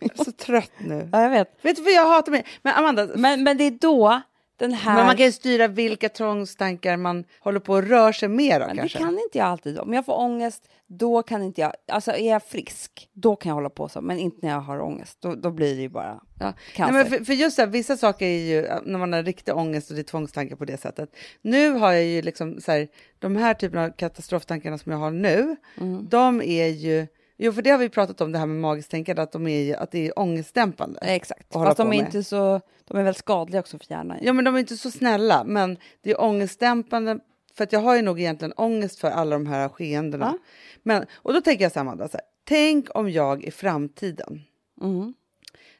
Jag 0.00 0.10
är 0.20 0.24
så 0.24 0.32
trött 0.32 0.72
nu. 0.78 1.08
Ja, 1.12 1.22
jag 1.22 1.30
vet. 1.30 1.64
Vet 1.64 1.76
du 1.76 1.82
vad 1.82 1.92
jag 1.92 2.08
hatar 2.08 2.32
mig? 2.32 2.44
Men 2.62 2.74
Amanda, 2.74 3.08
Men, 3.14 3.42
men 3.44 3.56
det 3.58 3.64
är 3.64 3.70
då 3.70 4.20
den 4.58 4.72
här... 4.72 4.94
men 4.96 5.06
man 5.06 5.16
kan 5.16 5.26
ju 5.26 5.32
styra 5.32 5.68
vilka 5.68 6.08
tvångstankar 6.08 6.96
man 6.96 7.24
håller 7.40 7.60
på 7.60 7.76
att 7.76 7.84
röra 7.84 8.12
sig 8.12 8.28
mer 8.28 8.60
av 8.60 8.66
Men 8.66 8.76
det 8.76 8.82
kanske. 8.82 8.98
kan 8.98 9.18
inte 9.18 9.38
jag 9.38 9.46
alltid. 9.46 9.78
Om 9.78 9.92
jag 9.92 10.06
får 10.06 10.18
ångest, 10.20 10.68
då 10.86 11.22
kan 11.22 11.42
inte 11.42 11.60
jag... 11.60 11.72
Alltså 11.88 12.10
är 12.12 12.30
jag 12.30 12.42
frisk, 12.42 13.08
då 13.12 13.36
kan 13.36 13.50
jag 13.50 13.54
hålla 13.54 13.70
på 13.70 13.88
så. 13.88 14.00
Men 14.00 14.18
inte 14.18 14.38
när 14.46 14.52
jag 14.52 14.60
har 14.60 14.80
ångest. 14.80 15.18
Då, 15.20 15.34
då 15.34 15.50
blir 15.50 15.74
det 15.76 15.82
ju 15.82 15.88
bara 15.88 16.20
Ja. 16.40 16.44
Nej, 16.44 16.54
cancer. 16.74 16.92
men 16.92 17.06
för, 17.06 17.24
för 17.24 17.32
just 17.32 17.56
så 17.56 17.62
här, 17.62 17.66
vissa 17.68 17.96
saker 17.96 18.26
är 18.26 18.38
ju 18.38 18.68
när 18.84 18.98
man 18.98 19.12
har 19.12 19.22
riktig 19.22 19.54
ångest 19.56 19.90
och 19.90 19.94
det 19.96 20.00
är 20.02 20.04
tvångstankar 20.04 20.56
på 20.56 20.64
det 20.64 20.76
sättet. 20.76 21.10
Nu 21.42 21.70
har 21.70 21.92
jag 21.92 22.04
ju 22.04 22.22
liksom 22.22 22.60
så 22.60 22.72
här, 22.72 22.88
de 23.18 23.36
här 23.36 23.54
typerna 23.54 23.84
av 23.84 23.90
katastroftankarna 23.90 24.78
som 24.78 24.92
jag 24.92 24.98
har 24.98 25.10
nu, 25.10 25.56
Mm. 25.80 26.06
de 26.08 26.42
är 26.42 26.66
ju, 26.66 27.06
jo 27.38 27.52
för 27.52 27.62
det 27.62 27.70
har 27.70 27.78
vi 27.78 27.88
pratat 27.88 28.20
om 28.20 28.32
det 28.32 28.38
här 28.38 28.46
med 28.46 28.56
magiskt 28.56 28.90
tänkande, 28.90 29.22
att, 29.22 29.32
de 29.32 29.46
är, 29.46 29.76
att 29.76 29.90
det 29.90 30.08
är 30.08 30.18
ångestdämpande. 30.18 31.00
Exakt. 31.00 31.52
Fast 31.52 31.76
de 31.76 31.86
är 31.86 31.90
med. 31.90 31.98
inte 31.98 32.24
så... 32.24 32.60
De 32.84 32.96
är 32.96 33.02
väl 33.02 33.14
skadliga 33.14 33.60
också 33.60 33.78
för 33.78 33.86
hjärnan. 33.90 34.18
Ja, 34.22 34.32
men 34.32 34.44
de 34.44 34.54
är 34.54 34.58
inte 34.58 34.76
så 34.76 34.90
snälla, 34.90 35.44
men 35.44 35.76
det 36.02 36.10
är 36.10 36.20
ångestdämpande. 36.20 37.18
För 37.54 37.64
att 37.64 37.72
jag 37.72 37.80
har 37.80 37.96
ju 37.96 38.02
nog 38.02 38.20
egentligen 38.20 38.52
ångest 38.56 38.98
för 38.98 39.10
alla 39.10 39.36
de 39.36 39.46
här 39.46 39.68
skeendena. 39.68 40.26
Ja. 40.26 40.38
Men, 40.82 41.06
och 41.14 41.32
då 41.32 41.40
tänker 41.40 41.64
jag 41.64 41.72
så 41.72 41.78
här, 41.78 41.80
Amanda, 41.80 42.08
så 42.08 42.16
här, 42.16 42.26
tänk 42.44 42.88
om 42.94 43.10
jag 43.10 43.44
i 43.44 43.50
framtiden 43.50 44.42
Mm. 44.80 45.14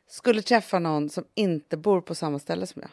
skulle 0.09 0.43
träffa 0.43 0.79
någon 0.79 1.09
som 1.09 1.25
inte 1.35 1.77
bor 1.77 2.01
på 2.01 2.15
samma 2.15 2.39
ställe 2.39 2.67
som 2.67 2.83
jag. 2.83 2.91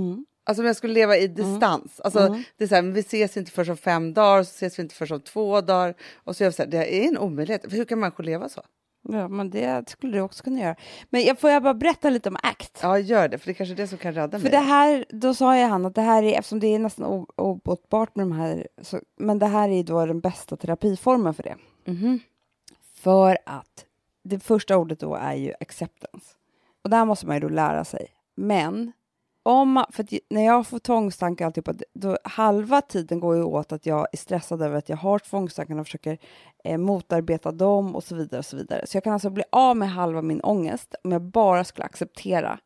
Mm. 0.00 0.26
Alltså 0.44 0.62
om 0.62 0.66
jag 0.66 0.76
skulle 0.76 0.94
leva 0.94 1.16
i 1.16 1.28
distans. 1.28 2.00
Alltså, 2.00 2.38
det 2.56 2.64
är 2.64 2.68
så 2.68 2.74
här, 2.74 2.82
vi 2.82 3.00
ses 3.00 3.36
inte 3.36 3.50
förrän 3.50 3.70
om 3.70 3.76
fem 3.76 4.14
dagar, 4.14 4.42
så 4.42 4.48
ses 4.50 4.78
vi 4.78 4.82
inte 4.82 4.94
förrän 4.94 5.14
om 5.16 5.20
två 5.20 5.60
dagar. 5.60 5.94
Och 6.14 6.36
så 6.36 6.44
är 6.44 6.46
jag 6.46 6.54
så 6.54 6.62
här, 6.62 6.70
det 6.70 7.04
är 7.04 7.08
en 7.08 7.18
omöjlighet. 7.18 7.62
För 7.62 7.70
hur 7.76 7.84
kan 7.84 8.00
människor 8.00 8.24
leva 8.24 8.48
så? 8.48 8.62
Ja, 9.08 9.28
men 9.28 9.50
det 9.50 9.88
skulle 9.88 10.12
du 10.12 10.20
också 10.20 10.44
kunna 10.44 10.60
göra. 10.60 10.76
Men 11.10 11.22
jag 11.24 11.38
får 11.40 11.50
jag 11.50 11.62
bara 11.62 11.74
berätta 11.74 12.10
lite 12.10 12.28
om 12.28 12.36
ACT? 12.42 12.78
Ja, 12.82 12.98
gör 12.98 13.28
det, 13.28 13.38
för 13.38 13.46
det 13.46 13.52
är 13.52 13.54
kanske 13.54 13.74
är 13.74 13.76
det 13.76 13.88
som 13.88 13.98
kan 13.98 14.14
rädda 14.14 14.38
För 14.38 14.42
mig. 14.44 14.50
det 14.50 14.58
här, 14.58 15.04
då 15.08 15.34
sa 15.34 15.56
jag 15.56 15.68
han 15.68 15.86
att 15.86 15.94
det 15.94 16.02
här 16.02 16.22
är, 16.22 16.38
eftersom 16.38 16.60
det 16.60 16.66
är 16.66 16.78
nästan 16.78 17.26
obotbart 17.36 18.16
med 18.16 18.22
de 18.26 18.32
här, 18.32 18.68
så, 18.82 19.00
men 19.16 19.38
det 19.38 19.46
här 19.46 19.68
är 19.68 19.82
då 19.82 20.06
den 20.06 20.20
bästa 20.20 20.56
terapiformen 20.56 21.34
för 21.34 21.42
det. 21.42 21.56
Mhm. 21.84 22.20
För 22.94 23.38
att 23.46 23.84
det 24.24 24.38
första 24.38 24.76
ordet 24.76 25.00
då 25.00 25.14
är 25.14 25.34
ju 25.34 25.52
acceptance. 25.60 26.26
Och 26.84 26.90
där 26.90 27.04
måste 27.04 27.26
man 27.26 27.36
ju 27.36 27.40
då 27.40 27.48
lära 27.48 27.84
sig. 27.84 28.06
Men 28.34 28.92
om 29.46 29.84
för 29.90 30.06
när 30.30 30.44
jag 30.44 30.66
får 30.66 30.78
tvångstankar 30.78 31.46
alltihopa, 31.46 31.74
då 31.94 32.18
halva 32.24 32.80
tiden 32.80 33.20
går 33.20 33.36
ju 33.36 33.42
åt 33.42 33.72
att 33.72 33.86
jag 33.86 34.06
är 34.12 34.16
stressad 34.16 34.62
över 34.62 34.76
att 34.76 34.88
jag 34.88 34.96
har 34.96 35.18
tvångstankarna 35.18 35.80
och 35.80 35.86
försöker 35.86 36.18
eh, 36.64 36.78
motarbeta 36.78 37.52
dem 37.52 37.96
och 37.96 38.04
så 38.04 38.14
vidare 38.14 38.38
och 38.38 38.44
så 38.44 38.56
vidare. 38.56 38.86
Så 38.86 38.96
jag 38.96 39.04
kan 39.04 39.12
alltså 39.12 39.30
bli 39.30 39.44
av 39.52 39.76
med 39.76 39.90
halva 39.90 40.22
min 40.22 40.40
ångest 40.40 40.94
om 41.04 41.12
jag 41.12 41.22
bara 41.22 41.64
skulle 41.64 41.84
acceptera. 41.84 42.58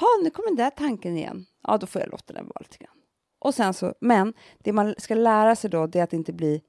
Ha, 0.00 0.06
nu 0.24 0.30
kommer 0.30 0.48
den 0.48 0.56
där 0.56 0.70
tanken 0.70 1.16
igen. 1.16 1.46
Ja, 1.62 1.78
då 1.78 1.86
får 1.86 2.02
jag 2.02 2.10
låta 2.10 2.32
den 2.32 2.44
vara 2.46 2.60
lite 2.60 2.84
grann. 2.84 2.96
Och 3.38 3.54
sen 3.54 3.74
så, 3.74 3.94
men 4.00 4.34
det 4.58 4.72
man 4.72 4.94
ska 4.98 5.14
lära 5.14 5.56
sig 5.56 5.70
då 5.70 5.86
det 5.86 5.98
är 5.98 6.04
att 6.04 6.12
inte 6.12 6.32
bli, 6.32 6.62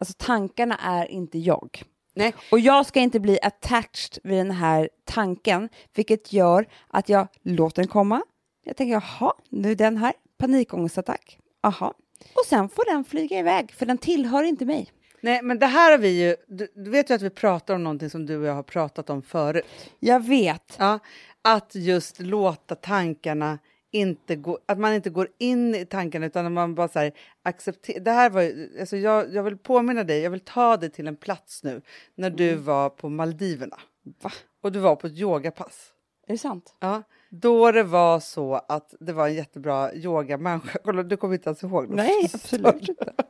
alltså 0.00 0.14
tankarna 0.18 0.76
är 0.76 1.06
inte 1.06 1.38
jag. 1.38 1.82
Nej. 2.14 2.34
Och 2.50 2.60
jag 2.60 2.86
ska 2.86 3.00
inte 3.00 3.20
bli 3.20 3.38
attached 3.42 4.18
vid 4.22 4.38
den 4.38 4.50
här 4.50 4.90
tanken, 5.04 5.68
vilket 5.94 6.32
gör 6.32 6.66
att 6.88 7.08
jag 7.08 7.28
låter 7.42 7.82
den 7.82 7.88
komma. 7.88 8.22
Jag 8.64 8.76
tänker, 8.76 8.92
jaha, 8.94 9.34
nu 9.48 9.70
är 9.70 9.74
den 9.76 9.96
här, 9.96 10.12
panikångestattack. 10.38 11.38
Aha. 11.62 11.94
Och 12.34 12.46
sen 12.46 12.68
får 12.68 12.84
den 12.92 13.04
flyga 13.04 13.38
iväg, 13.38 13.72
för 13.72 13.86
den 13.86 13.98
tillhör 13.98 14.42
inte 14.42 14.64
mig. 14.64 14.92
Nej, 15.20 15.42
men 15.42 15.58
det 15.58 15.66
här 15.66 15.90
har 15.90 15.98
vi 15.98 16.22
ju... 16.28 16.36
Du, 16.48 16.68
du 16.74 16.90
vet 16.90 17.10
ju 17.10 17.14
att 17.14 17.22
vi 17.22 17.30
pratar 17.30 17.74
om 17.74 17.84
någonting 17.84 18.10
som 18.10 18.26
du 18.26 18.36
och 18.36 18.44
jag 18.46 18.54
har 18.54 18.62
pratat 18.62 19.10
om 19.10 19.22
förut. 19.22 19.64
Jag 20.00 20.24
vet. 20.24 20.76
Ja, 20.78 20.98
att 21.42 21.74
just 21.74 22.20
låta 22.20 22.74
tankarna 22.74 23.58
inte 23.90 24.36
gå, 24.36 24.58
att 24.66 24.78
man 24.78 24.94
inte 24.94 25.10
går 25.10 25.28
in 25.38 25.74
i 25.74 25.86
tankarna 25.86 26.26
utan 26.26 26.46
att 26.46 26.52
man 26.52 26.74
bara 26.74 26.88
så 26.88 26.98
här, 26.98 27.12
accepterar. 27.42 28.00
Det 28.00 28.10
här 28.10 28.30
var 28.30 28.42
ju- 28.42 28.76
alltså 28.80 28.96
jag, 28.96 29.34
jag 29.34 29.42
vill 29.42 29.56
påminna 29.56 30.04
dig, 30.04 30.20
jag 30.20 30.30
vill 30.30 30.40
ta 30.40 30.76
dig 30.76 30.90
till 30.90 31.06
en 31.06 31.16
plats 31.16 31.62
nu 31.64 31.82
när 32.14 32.30
du 32.30 32.54
var 32.54 32.90
på 32.90 33.08
Maldiverna 33.08 33.78
Va? 34.22 34.30
och 34.62 34.72
du 34.72 34.78
var 34.78 34.96
på 34.96 35.06
ett 35.06 35.12
yogapass. 35.18 35.90
Är 36.26 36.32
det 36.32 36.38
sant? 36.38 36.74
Ja, 36.80 37.02
då 37.40 37.72
det 37.72 37.82
var 37.82 38.20
så 38.20 38.54
att 38.68 38.94
det 39.00 39.12
var 39.12 39.28
en 39.28 39.34
jättebra 39.34 39.94
yogamänniska. 39.94 40.78
Kolla, 40.84 41.02
du 41.02 41.16
kommer 41.16 41.34
inte 41.34 41.48
ens 41.48 41.62
ihåg 41.62 41.88
det. 41.88 41.94
Nej, 41.94 42.30
absolut 42.34 42.88
inte. 42.88 43.12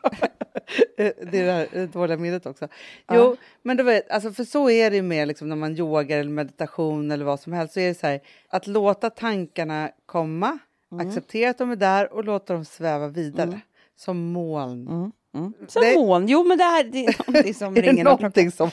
Eh, 0.96 1.12
det 1.32 1.38
är 1.40 1.44
det 1.46 1.52
här 1.52 1.68
eh, 1.72 1.88
dåliga 1.88 2.16
minnet 2.18 2.46
också. 2.46 2.68
Ja. 3.06 3.14
Jo, 3.16 3.36
men 3.62 3.76
det 3.76 3.82
var, 3.82 4.02
alltså, 4.10 4.32
för 4.32 4.44
så 4.44 4.70
är 4.70 4.90
det 4.90 4.96
ju 4.96 5.02
mer 5.02 5.26
liksom, 5.26 5.48
när 5.48 5.56
man 5.56 5.76
yogar 5.78 6.18
eller 6.18 6.30
meditation 6.30 7.10
eller 7.10 7.24
vad 7.24 7.40
som 7.40 7.52
helst. 7.52 7.74
Så 7.74 7.80
är 7.80 7.88
det 7.88 7.94
så 7.94 8.06
här, 8.06 8.20
att 8.48 8.66
låta 8.66 9.10
tankarna 9.10 9.90
komma, 10.06 10.58
Mm. 10.92 11.08
acceptera 11.08 11.50
att 11.50 11.58
de 11.58 11.70
är 11.70 11.76
där 11.76 12.12
och 12.12 12.24
låta 12.24 12.52
dem 12.52 12.64
sväva 12.64 13.08
vidare. 13.08 13.60
Som 13.96 14.32
moln. 14.32 14.88
Mm. 14.88 15.12
Mm. 15.34 15.52
Som 15.68 15.82
Det- 15.82 15.94
moln. 15.94 16.28
Jo, 16.28 16.44
men 16.44 16.58
det 16.58 16.64
här 16.64 16.84
det 16.84 17.04
är 17.06 17.16
någonting 17.28 17.54
som 17.54 17.72
Är 17.76 17.82
det 17.82 17.88
ringer 17.88 18.04
någon 18.04 18.10
klocka. 18.12 18.22
någonting 18.22 18.50
som, 18.50 18.70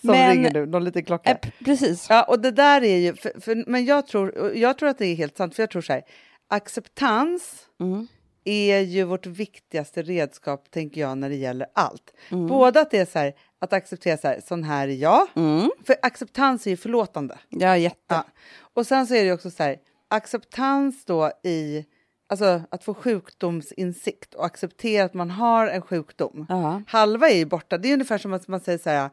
som 0.00 0.10
Men- 0.10 0.30
ringer 0.30 0.52
nu? 0.52 0.66
Någon 0.66 0.84
liten 0.84 1.04
klocka? 1.04 1.34
P- 1.34 1.50
precis. 1.64 2.06
Ja, 2.08 2.22
och 2.22 2.40
det 2.40 2.50
där 2.50 2.82
är 2.84 2.96
ju... 2.96 3.14
För, 3.14 3.40
för, 3.40 3.64
men 3.66 3.84
jag 3.84 4.06
tror, 4.06 4.52
jag 4.56 4.78
tror 4.78 4.88
att 4.88 4.98
det 4.98 5.06
är 5.06 5.14
helt 5.14 5.36
sant, 5.36 5.54
för 5.54 5.62
jag 5.62 5.70
tror 5.70 5.82
så 5.82 5.92
här, 5.92 6.02
acceptans 6.72 7.54
Mm. 7.80 8.06
är 8.44 8.78
ju 8.80 9.04
vårt 9.04 9.26
viktigaste 9.26 10.02
redskap, 10.02 10.70
tänker 10.70 11.00
jag, 11.00 11.18
när 11.18 11.28
det 11.28 11.36
gäller 11.36 11.66
allt. 11.74 12.14
Mm. 12.30 12.46
Både 12.46 12.80
att 12.80 12.90
det 12.90 12.98
är 12.98 13.04
så 13.06 13.18
här, 13.18 13.32
att 13.60 13.72
acceptera 13.72 14.16
så 14.16 14.28
här, 14.28 14.40
sån 14.48 14.62
här 14.64 14.88
är 14.88 14.92
jag, 14.92 15.26
Mm. 15.36 15.70
för 15.86 15.96
acceptans 16.02 16.66
är 16.66 16.70
ju 16.70 16.76
förlåtande. 16.76 17.38
Ja, 17.48 17.76
jätte. 17.76 17.96
Ja. 18.08 18.24
Och 18.74 18.86
sen 18.86 19.06
så 19.06 19.14
är 19.14 19.24
det 19.24 19.32
också 19.32 19.50
så 19.50 19.62
här, 19.62 19.76
acceptans 20.08 21.04
då 21.04 21.30
i, 21.44 21.84
alltså 22.28 22.62
att 22.70 22.84
få 22.84 22.94
sjukdomsinsikt 22.94 24.34
och 24.34 24.44
acceptera 24.46 25.04
att 25.04 25.14
man 25.14 25.30
har 25.30 25.66
en 25.66 25.82
sjukdom. 25.82 26.46
Ja. 26.48 26.82
Halva 26.86 27.28
är 27.28 27.36
ju 27.36 27.44
borta. 27.46 27.78
Det 27.78 27.88
är 27.88 27.92
ungefär 27.92 28.18
som 28.18 28.32
att 28.32 28.48
man 28.48 28.60
säger 28.60 28.78
så 28.78 28.90
här, 28.90 29.10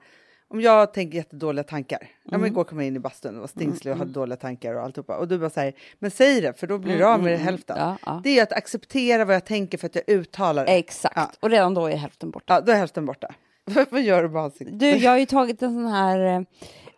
om 0.48 0.62
jag 0.62 0.93
tänker 0.93 1.17
jättedåliga 1.17 1.63
tankar. 1.63 1.98
Ja, 2.01 2.29
Mm. 2.29 2.41
men 2.41 2.51
igår 2.51 2.63
kom 2.63 2.79
jag 2.79 2.88
in 2.88 2.95
i 2.95 3.00
bastun 3.00 3.36
och 3.36 3.41
var 3.41 3.48
stingslig 3.48 3.91
och 3.93 3.98
hade 4.00 4.12
dåliga 4.12 4.38
tankar 4.38 4.74
och 4.75 4.81
alltihopa. 4.84 5.17
Och 5.17 5.27
du 5.27 5.38
bara 5.38 5.50
säger, 5.50 5.74
men 6.00 6.12
säg 6.12 6.41
det 6.41 6.60
för 6.60 6.67
då 6.67 6.77
blir 6.77 6.98
du 6.98 7.05
av 7.05 7.24
med 7.24 7.39
hälften. 7.39 7.77
Mm, 7.77 7.89
Ja, 7.89 7.98
ja. 8.05 8.22
Det 8.24 8.39
är 8.39 8.43
att 8.43 8.53
acceptera 8.53 9.25
vad 9.25 9.36
jag 9.36 9.45
tänker 9.45 9.77
för 9.77 9.86
att 9.88 9.95
jag 9.95 10.10
uttalar 10.10 10.65
det. 10.65 10.72
Exakt. 10.72 11.15
Ja. 11.15 11.31
Och 11.39 11.50
redan 11.50 11.74
då 11.74 11.88
är 11.88 11.95
hälften 11.95 12.31
borta. 12.31 12.53
Ja, 12.53 12.62
då 12.62 12.72
är 12.72 12.75
hälften 12.75 13.05
borta. 13.05 13.27
vad 13.89 14.01
gör 14.01 14.24
du 14.24 14.29
med 14.29 14.41
ansiktet? 14.41 14.79
Du, 14.79 14.89
jag 14.89 15.12
har 15.12 15.17
ju 15.17 15.25
tagit 15.25 15.62
en 15.62 15.74
sån 15.74 15.88
här... 15.88 16.19
eh, 16.36 16.41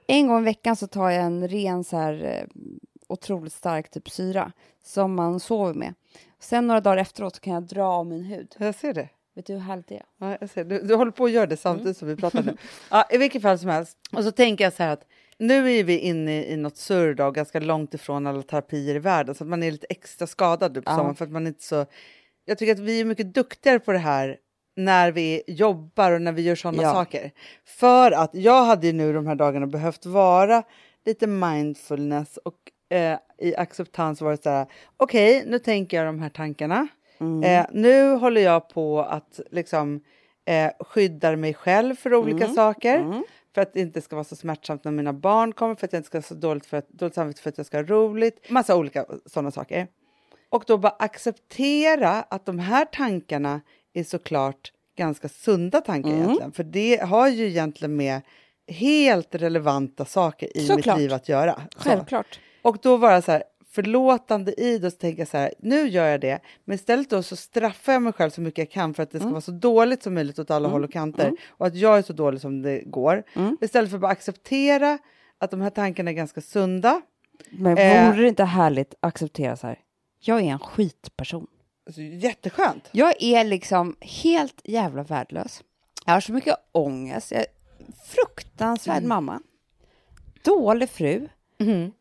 En 0.07 0.27
gång 0.27 0.41
i 0.41 0.45
veckan 0.45 0.75
så 0.75 0.87
tar 0.87 1.09
jag 1.09 1.23
en 1.23 1.47
ren 1.47 1.83
så 1.83 1.97
här 1.97 2.23
eh, 2.25 2.43
otroligt 3.07 3.53
stark 3.53 3.89
typ 3.91 4.09
syra 4.09 4.51
som 4.83 5.15
man 5.15 5.39
sover 5.39 5.73
med. 5.73 5.93
Sen 6.39 6.67
några 6.67 6.81
dagar 6.81 6.97
efteråt 6.97 7.39
kan 7.39 7.53
jag 7.53 7.63
dra 7.63 7.83
av 7.85 8.05
min 8.05 8.23
hud. 8.23 8.55
Jag 8.59 8.75
ser 8.75 8.93
det. 8.93 9.09
Vet 9.35 9.45
du 9.45 9.53
hur 9.53 9.59
härligt 9.59 9.87
det 9.87 9.95
är? 9.95 10.05
Ja, 10.19 10.37
jag 10.41 10.49
ser. 10.49 10.63
Du, 10.63 10.81
du 10.81 10.95
håller 10.95 11.11
på 11.11 11.25
att 11.25 11.31
göra 11.31 11.45
det 11.45 11.57
samtidigt 11.57 11.85
Mm. 11.85 11.93
som 11.95 12.07
vi 12.07 12.15
pratar 12.15 12.43
nu. 12.43 12.57
Ja, 12.91 13.05
I 13.11 13.17
vilket 13.17 13.41
fall 13.41 13.59
som 13.59 13.69
helst. 13.69 13.97
Och 14.15 14.23
så 14.23 14.31
tänker 14.31 14.63
jag 14.63 14.73
så 14.73 14.83
här 14.83 14.93
att 14.93 15.03
nu 15.39 15.71
är 15.71 15.83
vi 15.83 15.99
inne 15.99 16.45
i 16.45 16.57
något 16.57 16.77
surr 16.77 17.13
då, 17.13 17.31
ganska 17.31 17.59
långt 17.59 17.93
ifrån 17.93 18.27
alla 18.27 18.41
terapier 18.41 18.95
i 18.95 18.99
världen, 18.99 19.35
så 19.35 19.43
att 19.43 19.49
man 19.49 19.63
är 19.63 19.71
lite 19.71 19.87
extra 19.89 20.27
skadad 20.27 20.73
på 20.73 20.81
Ja. 20.85 20.95
sommaren 20.95 21.15
för 21.15 21.25
att 21.25 21.31
man 21.31 21.47
inte 21.47 21.63
så... 21.63 21.85
Jag 22.45 22.57
tycker 22.57 22.73
att 22.73 22.79
vi 22.79 23.01
är 23.01 23.05
mycket 23.05 23.33
duktigare 23.33 23.79
på 23.79 23.91
det 23.91 23.97
här 23.99 24.37
när 24.75 25.11
vi 25.11 25.43
jobbar 25.47 26.11
och 26.11 26.21
när 26.21 26.31
vi 26.31 26.41
gör 26.41 26.55
sådana 26.55 26.83
Ja. 26.83 26.93
saker. 26.93 27.31
För 27.65 28.11
att 28.11 28.29
jag 28.33 28.65
hade 28.65 28.87
ju 28.87 28.93
nu 28.93 29.13
de 29.13 29.27
här 29.27 29.35
dagarna 29.35 29.67
behövt 29.67 30.05
vara 30.05 30.63
lite 31.05 31.27
mindfulness 31.27 32.37
och 32.37 32.55
eh, 32.89 33.17
i 33.37 33.55
acceptans 33.55 34.21
var 34.21 34.31
det 34.31 34.43
så 34.43 34.49
här, 34.49 34.65
okej, 34.97 35.43
nu 35.47 35.59
tänker 35.59 35.97
jag 35.97 36.05
de 36.05 36.19
här 36.19 36.29
tankarna. 36.29 36.87
Mm. 37.19 37.43
Eh, 37.43 37.65
nu 37.71 38.11
håller 38.15 38.41
jag 38.41 38.69
på 38.69 38.99
att 39.01 39.39
liksom 39.51 40.01
eh, 40.45 40.71
skydda 40.79 41.35
mig 41.35 41.53
själv 41.53 41.95
för 41.95 42.13
olika 42.13 42.43
Mm. 42.43 42.55
saker. 42.55 43.21
För 43.55 43.61
att 43.61 43.73
det 43.73 43.79
inte 43.81 44.01
ska 44.01 44.15
vara 44.15 44.23
så 44.23 44.35
smärtsamt 44.35 44.83
när 44.83 44.91
mina 44.91 45.13
barn 45.13 45.53
kommer, 45.53 45.75
för 45.75 45.85
att 45.87 45.93
jag 45.93 45.99
inte 45.99 46.07
ska 46.07 46.17
ha 46.17 46.23
så 46.23 46.33
dåligt, 46.33 46.65
för 46.65 46.77
att, 46.77 46.89
dåligt 46.89 47.15
samvete 47.15 47.41
för 47.41 47.49
att 47.49 47.57
jag 47.57 47.65
ska 47.67 47.77
ha 47.77 47.83
roligt. 47.83 48.49
Massa 48.49 48.75
olika 48.75 49.05
sådana 49.25 49.51
saker. 49.51 49.87
Och 50.49 50.63
då 50.67 50.77
bara 50.77 50.95
acceptera 50.99 52.09
att 52.29 52.45
de 52.45 52.59
här 52.59 52.85
tankarna 52.85 53.61
är 53.93 54.03
såklart 54.03 54.71
ganska 54.97 55.29
sunda 55.29 55.81
tankar 55.81 56.09
Mm. 56.09 56.21
egentligen. 56.21 56.51
För 56.51 56.63
det 56.63 57.01
har 57.03 57.27
ju 57.27 57.47
egentligen 57.47 57.95
med 57.95 58.21
helt 58.67 59.35
relevanta 59.35 60.05
saker 60.05 60.57
i 60.57 60.67
Såklart. 60.67 60.85
mitt 60.85 61.01
liv 61.03 61.13
att 61.13 61.29
göra. 61.29 61.61
Så. 61.77 61.89
Självklart. 61.89 62.39
Och 62.67 62.77
då 62.81 62.97
vara 62.97 63.21
så 63.21 63.31
här 63.31 63.43
förlåtande 63.71 64.61
i 64.61 64.79
det 64.79 64.87
och 64.87 64.97
tänka 64.99 65.25
så 65.25 65.37
här, 65.37 65.53
nu 65.59 65.87
gör 65.87 66.07
jag 66.07 66.21
det, 66.21 66.39
men 66.65 66.75
istället 66.75 67.09
då 67.09 67.23
så 67.23 67.35
straffar 67.35 67.93
jag 67.93 68.01
mig 68.01 68.13
själv 68.13 68.29
så 68.29 68.41
mycket 68.41 68.57
jag 68.57 68.71
kan 68.71 68.93
för 68.93 69.03
att 69.03 69.11
det 69.11 69.19
ska 69.19 69.29
vara 69.29 69.41
så 69.41 69.51
dåligt 69.51 70.03
som 70.03 70.13
möjligt 70.13 70.39
åt 70.39 70.51
alla 70.51 70.67
håll 70.69 70.83
och 70.83 70.91
kanter 70.91 71.31
och 71.47 71.67
att 71.67 71.75
jag 71.75 71.97
är 71.97 72.01
så 72.01 72.13
dålig 72.13 72.41
som 72.41 72.61
det 72.61 72.81
går. 72.85 73.23
Istället 73.61 73.89
för 73.89 73.97
att 73.97 74.01
bara 74.01 74.11
acceptera 74.11 74.97
att 75.37 75.51
de 75.51 75.61
här 75.61 75.69
tankarna 75.69 76.11
är 76.11 76.15
ganska 76.15 76.41
sunda. 76.41 77.01
Men 77.49 77.77
Eh. 77.77 78.09
vore 78.11 78.21
det 78.21 78.27
inte 78.27 78.43
härligt 78.43 78.93
att 78.99 79.07
acceptera 79.07 79.55
så 79.55 79.67
här? 79.67 79.79
Jag 80.19 80.39
är 80.41 80.43
en 80.45 80.59
skitperson. 80.59 81.47
Alltså, 81.85 82.01
jätteskönt. 82.01 82.89
Jag 82.91 83.23
är 83.23 83.43
liksom 83.43 83.95
helt 84.01 84.61
jävla 84.63 85.03
värdelös. 85.03 85.63
Jag 86.05 86.13
har 86.13 86.21
så 86.21 86.33
mycket 86.33 86.55
ångest. 86.71 87.31
Jag 87.31 87.41
är 87.41 87.47
fruktansvärd 88.05 89.03
mamma. 89.03 89.41
Dålig 90.43 90.89
fru. 90.89 91.27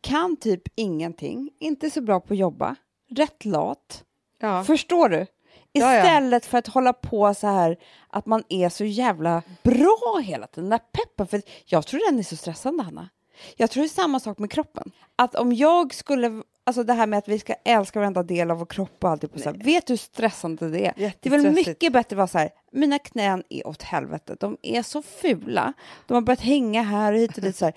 Kan 0.01 0.37
typ 0.37 0.61
ingenting. 0.75 1.49
Inte 1.59 1.89
så 1.89 2.01
bra 2.01 2.19
på 2.19 2.33
att 2.33 2.39
jobba. 2.39 2.75
Rätt 3.09 3.45
lat. 3.45 4.03
Ja. 4.39 4.63
Förstår 4.63 5.09
du? 5.09 5.25
Ja, 5.71 5.93
ja. 5.93 5.97
Istället 5.97 6.45
för 6.45 6.57
att 6.57 6.67
hålla 6.67 6.93
på 6.93 7.33
så 7.33 7.47
här 7.47 7.77
att 8.09 8.25
man 8.25 8.43
är 8.49 8.69
så 8.69 8.85
jävla 8.85 9.43
bra 9.63 10.21
hela 10.23 10.47
tiden. 10.47 10.69
Den 10.69 10.79
där 10.79 10.85
peppen. 10.91 11.27
För 11.27 11.41
jag 11.65 11.85
tror 11.85 12.11
den 12.11 12.19
är 12.19 12.23
så 12.23 12.35
stressande, 12.35 12.83
Hanna. 12.83 13.09
Jag 13.55 13.71
tror 13.71 13.83
det 13.83 13.87
är 13.87 13.89
samma 13.89 14.19
sak 14.19 14.37
med 14.39 14.51
kroppen. 14.51 14.91
Att 15.15 15.35
om 15.35 15.53
jag 15.53 15.93
skulle... 15.93 16.43
Alltså 16.63 16.83
det 16.83 16.93
här 16.93 17.07
med 17.07 17.19
att 17.19 17.27
vi 17.27 17.39
ska 17.39 17.53
älska 17.53 17.99
varenda 17.99 18.23
del 18.23 18.51
av 18.51 18.57
vår 18.57 18.65
kropp 18.65 19.03
och 19.03 19.09
alltid 19.09 19.31
på 19.31 19.39
så 19.39 19.49
här, 19.49 19.57
Vet 19.63 19.87
du 19.87 19.93
hur 19.93 19.97
stressande 19.97 20.69
det 20.69 20.85
är? 20.85 20.93
Det 21.19 21.25
är 21.25 21.29
väl 21.29 21.51
mycket 21.51 21.93
bättre 21.93 22.13
att 22.13 22.17
vara 22.17 22.27
så 22.27 22.37
här, 22.37 22.49
mina 22.71 22.99
knän 22.99 23.43
är 23.49 23.67
åt 23.67 23.81
helvete. 23.81 24.35
De 24.39 24.57
är 24.61 24.81
så 24.81 25.01
fula. 25.01 25.73
De 26.07 26.13
har 26.13 26.21
börjat 26.21 26.41
hänga 26.41 26.81
här 26.81 27.13
och 27.13 27.19
hit 27.19 27.37
och 27.37 27.43
dit. 27.43 27.55
Så 27.55 27.65
här. 27.65 27.73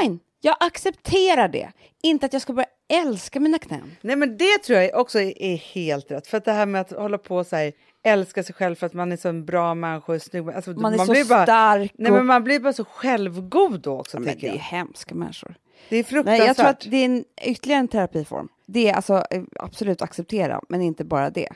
Fine, 0.00 0.18
jag 0.44 0.56
accepterar 0.60 1.48
det. 1.48 1.72
Inte 2.02 2.26
att 2.26 2.32
jag 2.32 2.42
ska 2.42 2.52
börja 2.52 2.68
älska 2.92 3.40
mina 3.40 3.58
knän. 3.58 3.96
Nej 4.00 4.16
men 4.16 4.36
det 4.36 4.58
tror 4.64 4.78
jag 4.78 5.00
också 5.00 5.20
är, 5.20 5.42
är 5.42 5.56
helt 5.56 6.10
rätt. 6.10 6.26
För 6.26 6.36
att 6.38 6.44
det 6.44 6.52
här 6.52 6.66
med 6.66 6.80
att 6.80 6.90
hålla 6.92 7.18
på 7.18 7.44
så 7.44 7.56
här, 7.56 7.72
älska 8.04 8.42
sig 8.42 8.54
själv 8.54 8.74
för 8.74 8.86
att 8.86 8.92
man 8.94 9.12
är 9.12 9.16
så 9.16 9.28
en 9.28 9.44
bra 9.44 9.74
människa 9.74 10.12
och 10.12 10.22
snygg. 10.22 10.48
Alltså, 10.50 10.70
Man 10.70 10.94
är 10.94 10.98
så 10.98 11.12
blir 11.12 11.24
bara, 11.24 11.42
stark. 11.42 11.92
Nej 11.98 12.10
och- 12.10 12.16
men 12.16 12.26
man 12.26 12.44
blir 12.44 12.60
bara 12.60 12.72
så 12.72 12.84
självgod 12.84 13.80
då 13.80 13.98
också 14.00 14.18
men 14.18 14.26
det 14.26 14.32
tycker 14.34 14.48
är 14.48 14.52
jag. 14.52 14.58
hemska 14.60 15.14
människor. 15.14 15.54
Det 15.88 15.96
är 15.96 15.98
Nej, 15.98 16.04
fruktansvärt. 16.04 16.46
jag 16.46 16.56
tror 16.56 16.66
att 16.66 16.80
det 16.90 16.96
är 16.96 17.04
en, 17.04 17.24
ytterligare 17.42 17.80
en 17.80 17.88
terapiform. 17.88 18.48
Det 18.66 18.88
är 18.88 18.94
alltså 18.94 19.24
eh, 19.30 19.42
absolut 19.60 20.02
acceptera, 20.02 20.60
men 20.68 20.82
inte 20.82 21.04
bara 21.04 21.30
det. 21.30 21.48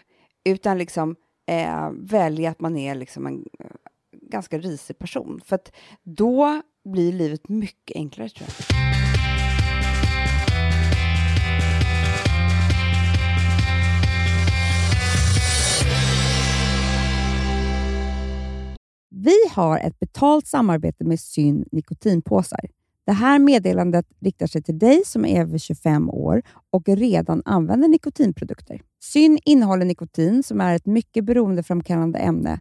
Utan 0.45 0.79
liksom 0.79 1.17
eh, 1.49 1.91
välja 1.93 2.51
att 2.51 2.61
man 2.61 2.77
är 2.77 2.95
liksom 2.95 3.27
en 3.27 3.45
eh, 3.61 3.67
ganska 4.13 4.59
risig 4.59 4.99
person. 4.99 5.41
För 5.45 5.55
att 5.55 5.73
då 6.03 6.63
blir 6.87 7.13
livet 7.13 7.49
mycket 7.49 7.97
enklare 7.97 8.29
tror 8.29 8.49
jag. 8.49 8.77
Vi 19.11 19.37
har 19.51 19.79
ett 19.79 19.99
betalt 19.99 20.47
samarbete 20.47 21.05
med 21.05 21.21
Syn 21.21 21.65
nikotinpåsar. 21.73 22.61
Det 23.07 23.13
här 23.13 23.39
meddelandet 23.39 24.07
riktar 24.21 24.47
sig 24.47 24.63
till 24.63 24.79
dig 24.79 25.03
som 25.07 25.25
är 25.25 25.41
över 25.41 25.59
25 25.59 26.11
år 26.11 26.43
och 26.71 26.89
redan 26.89 27.43
använder 27.45 27.89
nikotinprodukter. 27.89 28.83
Syn 29.03 29.39
innehåller 29.45 29.85
nikotin 29.85 30.43
som 30.43 30.61
är 30.61 30.77
ett 30.77 30.87
mycket 30.87 31.25
beroendeframkallande 31.25 32.19
ämne 32.19 32.61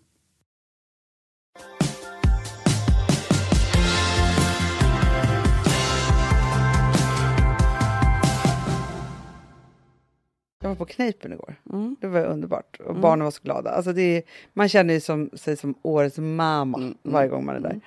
Jag 10.61 10.69
var 10.69 10.75
på 10.75 10.85
Kneipen 10.85 11.33
igår. 11.33 11.55
Mm. 11.73 11.95
Det 12.01 12.07
var 12.07 12.25
underbart. 12.25 12.79
Och 12.85 12.95
barnen 12.95 13.23
var 13.23 13.31
så 13.31 13.41
glada. 13.43 13.69
Alltså 13.71 13.93
det 13.93 14.01
är, 14.17 14.23
man 14.53 14.69
känner 14.69 14.93
ju 14.93 14.99
som, 14.99 15.29
sig 15.33 15.57
som 15.57 15.75
årets 15.81 16.17
mamma 16.17 16.77
Mm, 16.77 16.97
varje 17.03 17.29
gång 17.29 17.45
man 17.45 17.55
är 17.55 17.59
där. 17.59 17.79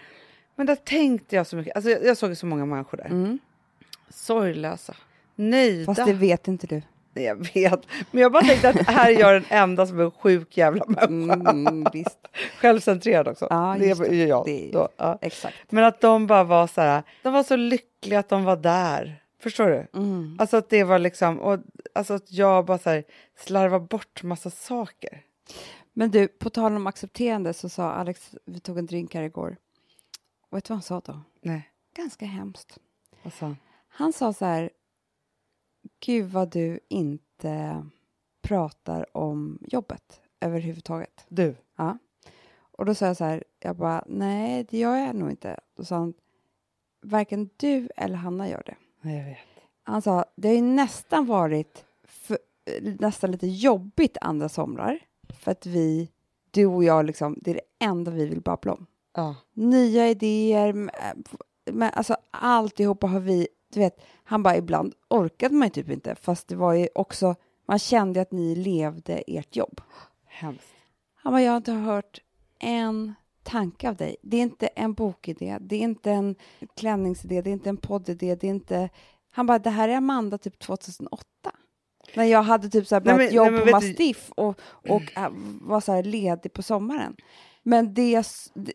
Men 0.56 0.66
där 0.66 0.74
tänkte 0.76 1.36
jag 1.36 1.46
så 1.46 1.56
mycket. 1.56 1.76
Alltså 1.76 1.90
jag, 1.90 2.04
jag 2.04 2.16
såg 2.16 2.36
så 2.36 2.46
många 2.46 2.66
människor 2.66 2.96
där. 2.98 3.04
Mm. 3.06 3.38
Sorglösa. 4.10 4.94
Nöjda. 5.34 5.94
Fast 5.94 6.06
det 6.06 6.12
vet 6.12 6.48
inte 6.48 6.66
du. 6.66 6.82
Nej, 7.12 7.24
jag 7.24 7.36
vet. 7.54 7.80
Men 8.10 8.22
jag 8.22 8.32
bara 8.32 8.42
tänkte 8.42 8.68
att 8.68 8.76
här 8.86 9.10
är 9.10 9.20
jag 9.20 9.34
den 9.34 9.44
enda 9.48 9.86
som 9.86 10.00
är 10.00 10.04
en 10.04 10.10
sjuk 10.10 10.56
jävla 10.56 10.84
människa. 10.88 11.50
Mm, 11.50 11.86
visst. 11.92 12.18
Självcentrerad 12.60 13.28
också. 13.28 13.46
Ja, 13.50 13.76
det 13.78 13.90
är 13.90 14.12
ju 14.12 14.26
jag. 14.26 14.44
Det 14.46 14.68
är- 14.74 14.88
ja. 14.96 15.18
Exakt. 15.20 15.54
Men 15.72 15.84
att 15.84 16.00
de 16.00 16.26
bara 16.26 16.44
var 16.44 16.66
så 16.66 16.80
här, 16.80 17.02
de 17.22 17.32
var 17.32 17.42
så 17.42 17.56
lyckliga 17.56 18.18
att 18.18 18.28
de 18.28 18.44
var 18.44 18.56
där. 18.56 19.20
Förstår 19.44 19.68
du? 19.68 19.86
Mm. 19.98 20.36
Alltså 20.40 20.56
att 20.56 20.68
det 20.68 20.84
var 20.84 20.98
liksom, 20.98 21.40
och, 21.40 21.58
alltså 21.94 22.14
att 22.14 22.32
jag 22.32 22.64
bara 22.64 22.78
så 22.78 22.90
här, 22.90 23.04
slarvar 23.36 23.80
bort 23.80 24.22
massa 24.22 24.50
saker. 24.50 25.22
Men 25.92 26.10
du, 26.10 26.28
på 26.28 26.50
tal 26.50 26.76
om 26.76 26.86
accepterande 26.86 27.54
så 27.54 27.68
sa 27.68 27.92
Alex, 27.92 28.34
vi 28.44 28.60
tog 28.60 28.78
en 28.78 28.86
drink 28.86 29.14
här 29.14 29.22
igår. 29.22 29.56
Och 30.50 30.56
vet 30.56 30.64
du 30.64 30.68
vad 30.68 30.76
han 30.76 30.82
sa 30.82 31.00
då? 31.00 31.20
Nej, 31.40 31.70
Ganska 31.96 32.26
hemskt. 32.26 32.78
vad 33.22 33.32
sa 33.32 33.46
han? 33.46 33.56
Han 33.88 34.12
sa 34.12 34.32
så 34.32 34.44
här, 34.44 34.70
gud 36.06 36.30
vad 36.30 36.50
du 36.50 36.80
inte 36.88 37.86
pratar 38.42 39.16
om 39.16 39.58
jobbet 39.68 40.20
överhuvudtaget. 40.40 41.26
Du. 41.28 41.56
Ja. 41.76 41.98
Och 42.56 42.84
då 42.84 42.94
sa 42.94 43.06
jag 43.06 43.16
så 43.16 43.24
här, 43.24 43.44
jag 43.60 43.76
bara, 43.76 44.04
nej 44.06 44.66
det 44.70 44.78
gör 44.78 44.96
jag 44.96 45.16
nog 45.16 45.30
inte. 45.30 45.60
Då 45.76 45.84
sa 45.84 45.96
han, 45.96 46.14
varken 47.02 47.50
du 47.56 47.88
eller 47.96 48.16
Hanna 48.16 48.48
gör 48.48 48.62
det. 48.66 48.74
Jag 49.12 49.24
vet. 49.24 49.38
Han 49.82 50.02
sa, 50.02 50.24
det 50.36 50.48
har 50.48 50.54
ju 50.54 50.62
nästan 50.62 51.26
varit 51.26 51.84
för, 52.04 52.38
nästan 53.00 53.30
lite 53.30 53.46
jobbigt 53.46 54.16
andra 54.20 54.48
somrar. 54.48 54.98
För 55.40 55.50
att 55.50 55.66
vi, 55.66 56.10
du 56.50 56.66
och 56.66 56.84
jag, 56.84 57.04
liksom, 57.04 57.38
det 57.40 57.50
är 57.50 57.54
det 57.54 57.86
enda 57.86 58.10
vi 58.10 58.26
vill 58.26 58.40
babbla 58.40 58.72
om. 58.72 58.86
Ja. 59.14 59.36
Nya 59.52 60.08
idéer, 60.08 60.72
men 61.72 61.90
alltså 61.94 62.16
alltihopa 62.30 63.06
har 63.06 63.20
vi, 63.20 63.48
du 63.72 63.80
vet, 63.80 64.00
han 64.24 64.42
bara 64.42 64.56
ibland 64.56 64.94
orkade 65.08 65.54
man 65.54 65.68
ju 65.68 65.72
typ 65.72 65.90
inte. 65.90 66.14
Fast 66.14 66.48
det 66.48 66.56
var 66.56 66.72
ju 66.72 66.88
också, 66.94 67.34
man 67.66 67.78
kände 67.78 68.20
att 68.20 68.32
ni 68.32 68.54
levde 68.54 69.22
ert 69.26 69.56
jobb. 69.56 69.80
Hemskt. 70.26 70.74
Han 71.14 71.32
bara, 71.32 71.42
jag 71.42 71.52
har 71.52 71.56
inte 71.56 71.72
hört 71.72 72.20
en 72.58 73.14
tanke 73.44 73.88
av 73.88 73.96
dig. 73.96 74.16
Det 74.22 74.36
är 74.36 74.42
inte 74.42 74.66
en 74.66 74.94
bokidé, 74.94 75.58
det 75.60 75.76
är 75.76 75.80
inte 75.80 76.10
en 76.10 76.36
klänningsidé, 76.76 77.42
det 77.42 77.50
är 77.50 77.52
inte 77.52 77.68
en 77.68 77.76
poddidé, 77.76 78.34
det 78.34 78.46
är 78.46 78.50
inte... 78.50 78.88
Han 79.30 79.46
bara, 79.46 79.58
det 79.58 79.70
här 79.70 79.88
är 79.88 79.96
Amanda 79.96 80.38
typ 80.38 80.58
2008. 80.58 81.26
När 82.14 82.24
jag 82.24 82.42
hade 82.42 82.68
typ 82.68 82.86
så 82.86 82.94
här 82.94 83.00
börjat 83.00 83.32
jobb 83.32 83.52
nej, 83.52 83.52
men 83.52 83.64
på 83.64 83.70
Mastiff 83.70 84.30
och, 84.36 84.60
och 84.88 85.16
äh, 85.16 85.28
var 85.60 85.80
så 85.80 85.92
här 85.92 86.02
ledig 86.02 86.52
på 86.52 86.62
sommaren. 86.62 87.16
Men 87.62 87.94
det, 87.94 88.24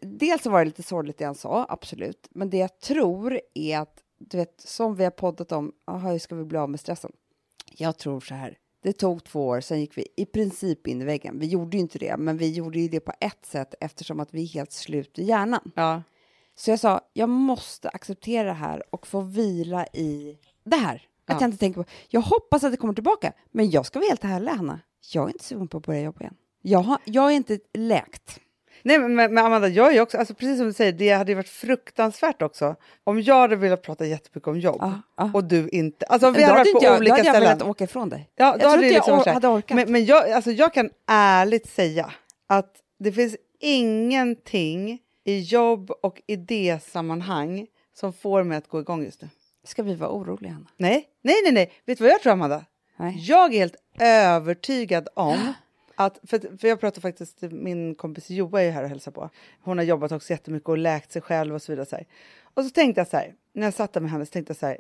dels 0.02 0.46
var 0.46 0.60
det 0.60 0.66
lite 0.66 0.84
sorgligt 0.84 1.18
det 1.18 1.26
han 1.26 1.36
sa, 1.36 1.66
absolut. 1.70 2.28
Men 2.32 2.50
det 2.50 2.58
jag 2.58 2.80
tror 2.80 3.40
är 3.54 3.80
att, 3.80 3.98
du 4.20 4.38
vet, 4.38 4.62
som 4.62 4.96
vi 4.96 5.04
har 5.04 5.12
poddat 5.12 5.52
om, 5.52 5.72
aha, 5.88 6.12
hur 6.12 6.20
ska 6.20 6.36
vi 6.36 6.46
bli 6.46 6.58
av 6.58 6.70
med 6.70 6.80
stressen? 6.80 7.12
Jag 7.72 7.98
tror 7.98 8.20
så 8.20 8.36
här, 8.36 8.58
det 8.82 8.94
tog 8.94 9.24
två 9.24 9.48
år, 9.48 9.62
sen 9.62 9.80
gick 9.80 9.98
vi 9.98 10.08
i 10.16 10.26
princip 10.26 10.88
in 10.88 11.02
i 11.02 11.06
väggen. 11.06 11.40
Vi 11.40 11.48
gjorde 11.48 11.78
ju 11.78 11.82
inte 11.82 12.00
det, 12.00 12.18
men 12.18 12.38
vi 12.38 12.52
gjorde 12.52 12.80
ju 12.80 12.88
det 12.88 13.00
på 13.00 13.14
ett 13.22 13.46
sätt 13.46 13.74
eftersom 13.80 14.20
att 14.20 14.34
vi 14.34 14.44
är 14.44 14.48
helt 14.48 14.72
slut 14.72 15.20
i 15.20 15.24
hjärnan. 15.24 15.72
Ja. 15.76 16.04
Så 16.56 16.70
jag 16.72 16.80
sa, 16.80 17.02
jag 17.14 17.30
måste 17.30 17.90
acceptera 17.90 18.48
det 18.48 18.54
här 18.54 18.84
och 18.90 19.08
få 19.08 19.22
vila 19.22 19.86
i 19.86 20.38
det 20.64 20.76
här. 20.76 20.96
Att 20.96 21.02
Ja. 21.26 21.38
jag 21.40 21.48
inte 21.48 21.58
tänker 21.58 21.84
på, 21.84 21.90
jag 22.10 22.22
hoppas 22.22 22.64
att 22.64 22.72
det 22.72 22.78
kommer 22.78 22.94
tillbaka, 22.94 23.34
men 23.52 23.70
jag 23.70 23.86
ska 23.86 24.00
vara 24.00 24.10
helt 24.10 24.24
ärlig, 24.24 24.52
Hanna. 24.52 24.80
Jag 25.14 25.24
är 25.26 25.28
inte 25.34 25.44
sugen 25.44 25.68
på 25.68 25.78
att 25.78 25.86
börja 25.86 26.02
jobba 26.02 26.20
igen. 26.20 26.36
Jag, 26.62 26.80
har, 26.80 26.98
jag 27.06 27.32
är 27.32 27.36
inte 27.36 27.60
läkt. 27.74 28.40
Nej, 28.82 29.00
men, 29.00 29.16
men 29.16 29.38
Amanda, 29.38 29.68
jag 29.68 29.96
är 29.96 30.02
också, 30.02 30.18
alltså, 30.18 30.34
precis 30.34 30.58
som 30.58 30.68
du 30.68 30.74
säger, 30.74 30.92
det 30.92 31.10
hade 31.10 31.32
ju 31.32 31.36
varit 31.36 31.50
fruktansvärt 31.50 32.42
också 32.42 32.76
om 33.04 33.22
jag 33.22 33.36
hade 33.36 33.56
velat 33.56 33.82
prata 33.82 34.06
jättemycket 34.06 34.48
om 34.48 34.60
jobb 34.60 34.78
Ja, 34.82 35.02
ja. 35.18 35.32
och 35.34 35.44
du 35.44 35.70
inte. 35.70 36.06
Alltså 36.06 36.28
om 36.28 36.34
vi 36.34 36.40
Då 36.42 36.46
hade 36.48 36.58
varit 36.60 36.74
på 36.74 36.80
jag, 36.84 36.94
då 36.94 36.98
olika 36.98 37.14
hade 37.14 37.24
jag 37.26 37.36
ställen. 37.36 37.50
velat 37.58 37.62
åka 37.70 37.84
ifrån 37.84 38.10
dig. 38.10 38.30
Ja, 38.36 38.46
jag 38.46 38.54
då 38.56 38.60
tror 38.60 38.70
hade 38.70 38.84
inte 38.84 38.96
liksom 38.96 39.24
jag 39.26 39.34
hade 39.34 39.48
orkat. 39.48 39.76
Men, 39.76 39.92
men 39.92 40.06
jag, 40.06 40.32
alltså, 40.32 40.52
jag 40.52 40.74
kan 40.74 40.90
ärligt 41.08 41.70
säga 41.70 42.14
att 42.48 42.74
det 43.00 43.12
finns 43.12 43.36
ingenting 43.60 45.00
i 45.24 45.40
jobb 45.40 45.92
och 46.02 46.22
idésammanhang 46.28 47.68
som 48.00 48.14
får 48.14 48.44
mig 48.44 48.58
att 48.58 48.68
gå 48.68 48.80
igång 48.80 49.04
just 49.04 49.22
nu. 49.22 49.30
Ska 49.64 49.84
vi 49.84 49.96
vara 49.96 50.12
oroliga, 50.12 50.52
Hanna? 50.52 50.66
Nej, 50.78 51.06
nej, 51.22 51.36
nej, 51.44 51.52
nej. 51.54 51.72
Vet 51.86 51.98
du 51.98 52.04
vad 52.04 52.12
jag 52.14 52.22
tror, 52.22 52.34
Amanda? 52.34 52.66
Nej. 52.98 53.16
Jag 53.20 53.54
är 53.54 53.58
helt 53.60 53.76
övertygad 54.00 55.08
om 55.14 55.54
att, 56.00 56.20
för, 56.24 56.58
för 56.58 56.68
jag 56.68 56.80
pratar 56.80 57.02
faktiskt, 57.02 57.42
min 57.42 57.96
kompis 57.96 58.30
Joa 58.30 58.62
är 58.62 58.72
här 58.72 58.84
och 58.84 58.90
hälsar 58.90 59.12
på. 59.12 59.30
Hon 59.62 59.78
har 59.78 59.86
jobbat 59.86 60.12
också 60.12 60.32
jättemycket 60.34 60.70
och 60.70 60.78
läkt 60.78 61.12
sig 61.12 61.22
själv 61.22 61.56
och 61.56 61.62
så 61.62 61.72
vidare. 61.72 61.86
Så 61.86 61.96
här. 61.96 62.06
Och 62.54 62.64
så 62.64 62.70
tänkte 62.70 63.02
jag 63.02 63.08
så 63.08 63.18
här, 63.18 63.34
när 63.54 63.68
jag 63.68 63.74
satt 63.74 63.94
där 63.94 64.02
med 64.02 64.12
henne 64.12 64.26
så 64.26 64.32
tänkte 64.32 64.52
jag 64.52 64.58
så 64.58 64.66
här, 64.66 64.80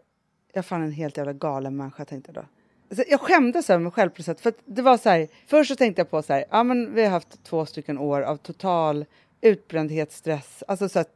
jag 0.53 0.65
fann 0.65 0.83
en 0.83 0.91
helt 0.91 1.17
jävla 1.17 1.33
galen 1.33 1.77
människa 1.77 2.05
tänkte 2.05 2.31
jag 2.35 2.43
då. 2.43 2.95
Så 2.95 3.03
jag 3.07 3.21
skämdes 3.21 3.69
över 3.69 3.83
mig 3.83 3.91
själv 3.91 4.09
på 4.09 4.23
sätt. 4.23 4.41
För 4.41 4.49
att 4.49 4.57
det 4.65 4.81
var 4.81 4.97
så 4.97 5.09
här, 5.09 5.27
först 5.47 5.69
så 5.69 5.75
tänkte 5.75 5.99
jag 5.99 6.09
på 6.09 6.21
så 6.21 6.33
här, 6.33 6.45
ja 6.49 6.63
men 6.63 6.93
vi 6.95 7.03
har 7.03 7.11
haft 7.11 7.43
två 7.43 7.65
stycken 7.65 7.97
år 7.97 8.21
av 8.21 8.37
total 8.37 9.05
utbrändhet, 9.41 10.11
stress, 10.11 10.63
alltså 10.67 10.89
så 10.89 10.99
att 10.99 11.11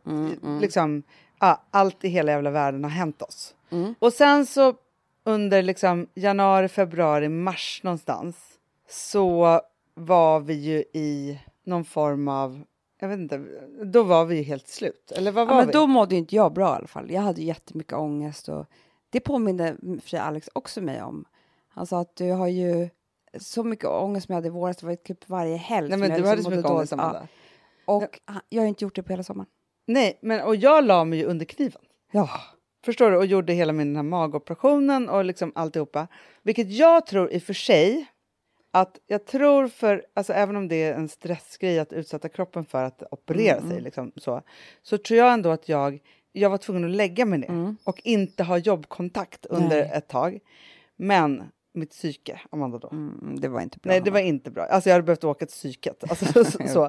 liksom, 0.62 1.04
ja, 1.39 1.63
allt 1.72 2.04
i 2.04 2.08
hela 2.08 2.32
jävla 2.32 2.52
världen 2.52 2.84
har 2.84 2.92
hänt 2.92 3.22
oss. 3.22 3.56
Och 4.00 4.13
sen 4.13 4.46
så 4.46 4.74
under 5.24 5.62
liksom 5.62 6.08
januari, 6.16 6.68
februari, 6.68 7.30
mars 7.30 7.82
någonstans 7.84 8.38
så 8.89 9.62
var 9.93 10.39
vi 10.39 10.53
ju 10.53 10.77
i 10.93 11.39
någon 11.63 11.86
form 11.86 12.27
av, 12.27 12.63
jag 12.99 13.08
vet 13.08 13.19
inte, 13.19 13.45
då 13.84 14.03
var 14.03 14.25
vi 14.25 14.36
ju 14.36 14.43
helt 14.43 14.67
slut. 14.67 15.12
Eller 15.15 15.32
vad 15.32 15.47
var 15.47 15.53
Ja, 15.53 15.58
men 15.58 15.67
vi? 15.67 15.73
då 15.73 15.88
mådde 15.88 16.15
inte 16.15 16.36
jag 16.36 16.53
bra 16.53 16.73
i 16.73 16.77
alla 16.77 16.88
fall. 16.88 17.12
Jag 17.12 17.21
hade 17.21 17.41
jättemycket 17.41 17.93
ångest 17.93 18.49
och 18.49 18.65
det 19.10 19.19
påminde 19.19 19.75
för 20.01 20.10
sig 20.10 20.19
Alex 20.19 20.49
också 20.53 20.82
mig 20.82 21.01
om. 21.01 21.25
Han 21.69 21.88
sa 21.88 21.99
att 21.99 22.15
du 22.15 22.32
har 22.32 22.47
ju 22.47 22.89
så 23.39 23.63
mycket 23.63 23.86
ångest 23.86 24.25
som 24.25 24.34
jag 24.34 24.38
hade 24.38 24.47
i 24.47 24.51
våras, 24.51 24.77
det 24.77 24.86
var 24.86 24.95
typ 24.95 25.29
varje 25.29 25.56
helg. 25.58 25.89
Nej 25.89 25.97
men 25.97 26.10
du 26.10 26.15
liksom 26.15 26.29
hade 26.29 26.43
så 26.43 26.49
mycket 26.49 26.71
ångest. 26.71 26.93
Ja, 26.97 27.27
Och 27.86 28.19
han- 28.25 28.41
jag 28.49 28.62
har 28.62 28.67
inte 28.67 28.84
gjort 28.84 28.95
det 28.95 29.03
på 29.03 29.10
hela 29.13 29.23
sommaren. 29.23 29.49
Nej, 29.86 30.19
men 30.21 30.41
och 30.41 30.56
jag 30.56 30.84
la 30.86 31.03
mig 31.06 31.19
ju 31.19 31.25
under 31.25 31.45
kniven. 31.45 31.82
Ja. 32.12 32.29
Förstår 32.86 33.12
du? 33.12 33.17
Och 33.17 33.25
gjorde 33.25 33.53
hela 33.53 33.73
min 33.73 34.10
magoperationen 34.10 35.10
och 35.10 35.25
liksom 35.25 35.51
alltihopa. 35.56 36.08
Vilket 36.41 36.71
jag 36.71 37.06
tror 37.06 37.32
i 37.32 37.38
och 37.38 37.41
för 37.43 37.53
sig 37.53 38.06
att 38.76 39.00
jag 39.08 39.26
tror 39.26 39.68
för, 39.68 40.06
alltså 40.14 40.34
även 40.34 40.56
om 40.56 40.68
det 40.68 40.84
är 40.84 40.94
en 40.94 41.10
stressgrej 41.10 41.80
att 41.80 41.94
utsätta 41.94 42.30
kroppen 42.30 42.66
för 42.66 42.84
att 42.84 43.04
operera 43.12 43.62
sig 43.62 43.82
liksom 43.82 44.12
så, 44.16 44.42
så 44.82 44.98
tror 44.98 45.18
jag 45.18 45.34
ändå 45.34 45.50
att 45.50 45.70
jag, 45.70 46.00
jag 46.32 46.50
var 46.50 46.58
tvungen 46.58 46.84
att 46.84 46.92
lägga 46.92 47.26
mig 47.26 47.40
ner 47.40 47.76
och 47.84 48.02
inte 48.04 48.44
ha 48.44 48.58
jobbkontakt 48.58 49.46
under 49.46 49.78
Nej. 49.78 49.92
ett 49.94 50.08
tag. 50.08 50.40
Men 50.96 51.44
mitt 51.74 51.90
psyke, 51.90 52.42
Amanda 52.50 52.78
då. 52.78 52.90
Mm, 52.92 53.40
det 53.40 53.48
var 53.48 53.62
inte 53.62 53.80
bra. 53.80 53.92
Nej, 53.92 54.02
det 54.02 54.12
var 54.12 54.20
inte 54.20 54.52
bra. 54.52 54.64
Alltså 54.64 54.90
jag 54.90 54.94
hade 54.94 55.04
behövt 55.04 55.24
åka 55.24 55.46
till 55.46 55.54
psyket. 55.54 56.04
Alltså, 56.10 56.44
så, 56.52 56.68
så. 56.68 56.84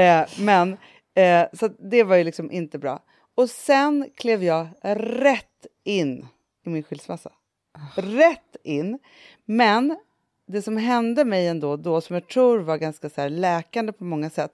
Eh, 0.00 0.26
men, 0.40 0.76
eh, 1.14 1.46
så 1.52 1.68
det 1.68 2.02
var 2.02 2.16
ju 2.16 2.24
liksom 2.24 2.50
inte 2.50 2.78
bra. 2.78 3.02
Och 3.34 3.50
sen 3.50 4.10
klev 4.14 4.44
jag 4.44 4.66
rätt 4.82 5.66
in 5.84 6.26
i 6.66 6.70
min 6.70 6.82
skilsmässa. 6.82 7.32
Rätt 7.96 8.56
in. 8.64 8.98
Men 9.44 9.96
det 10.46 10.62
som 10.62 10.76
hände 10.76 11.24
mig 11.24 11.48
ändå 11.48 11.76
då, 11.76 12.00
som 12.00 12.14
jag 12.14 12.28
tror 12.28 12.58
var 12.58 12.76
ganska 12.76 13.10
så 13.10 13.28
läkande 13.28 13.92
på 13.92 14.04
många 14.04 14.30
sätt, 14.30 14.52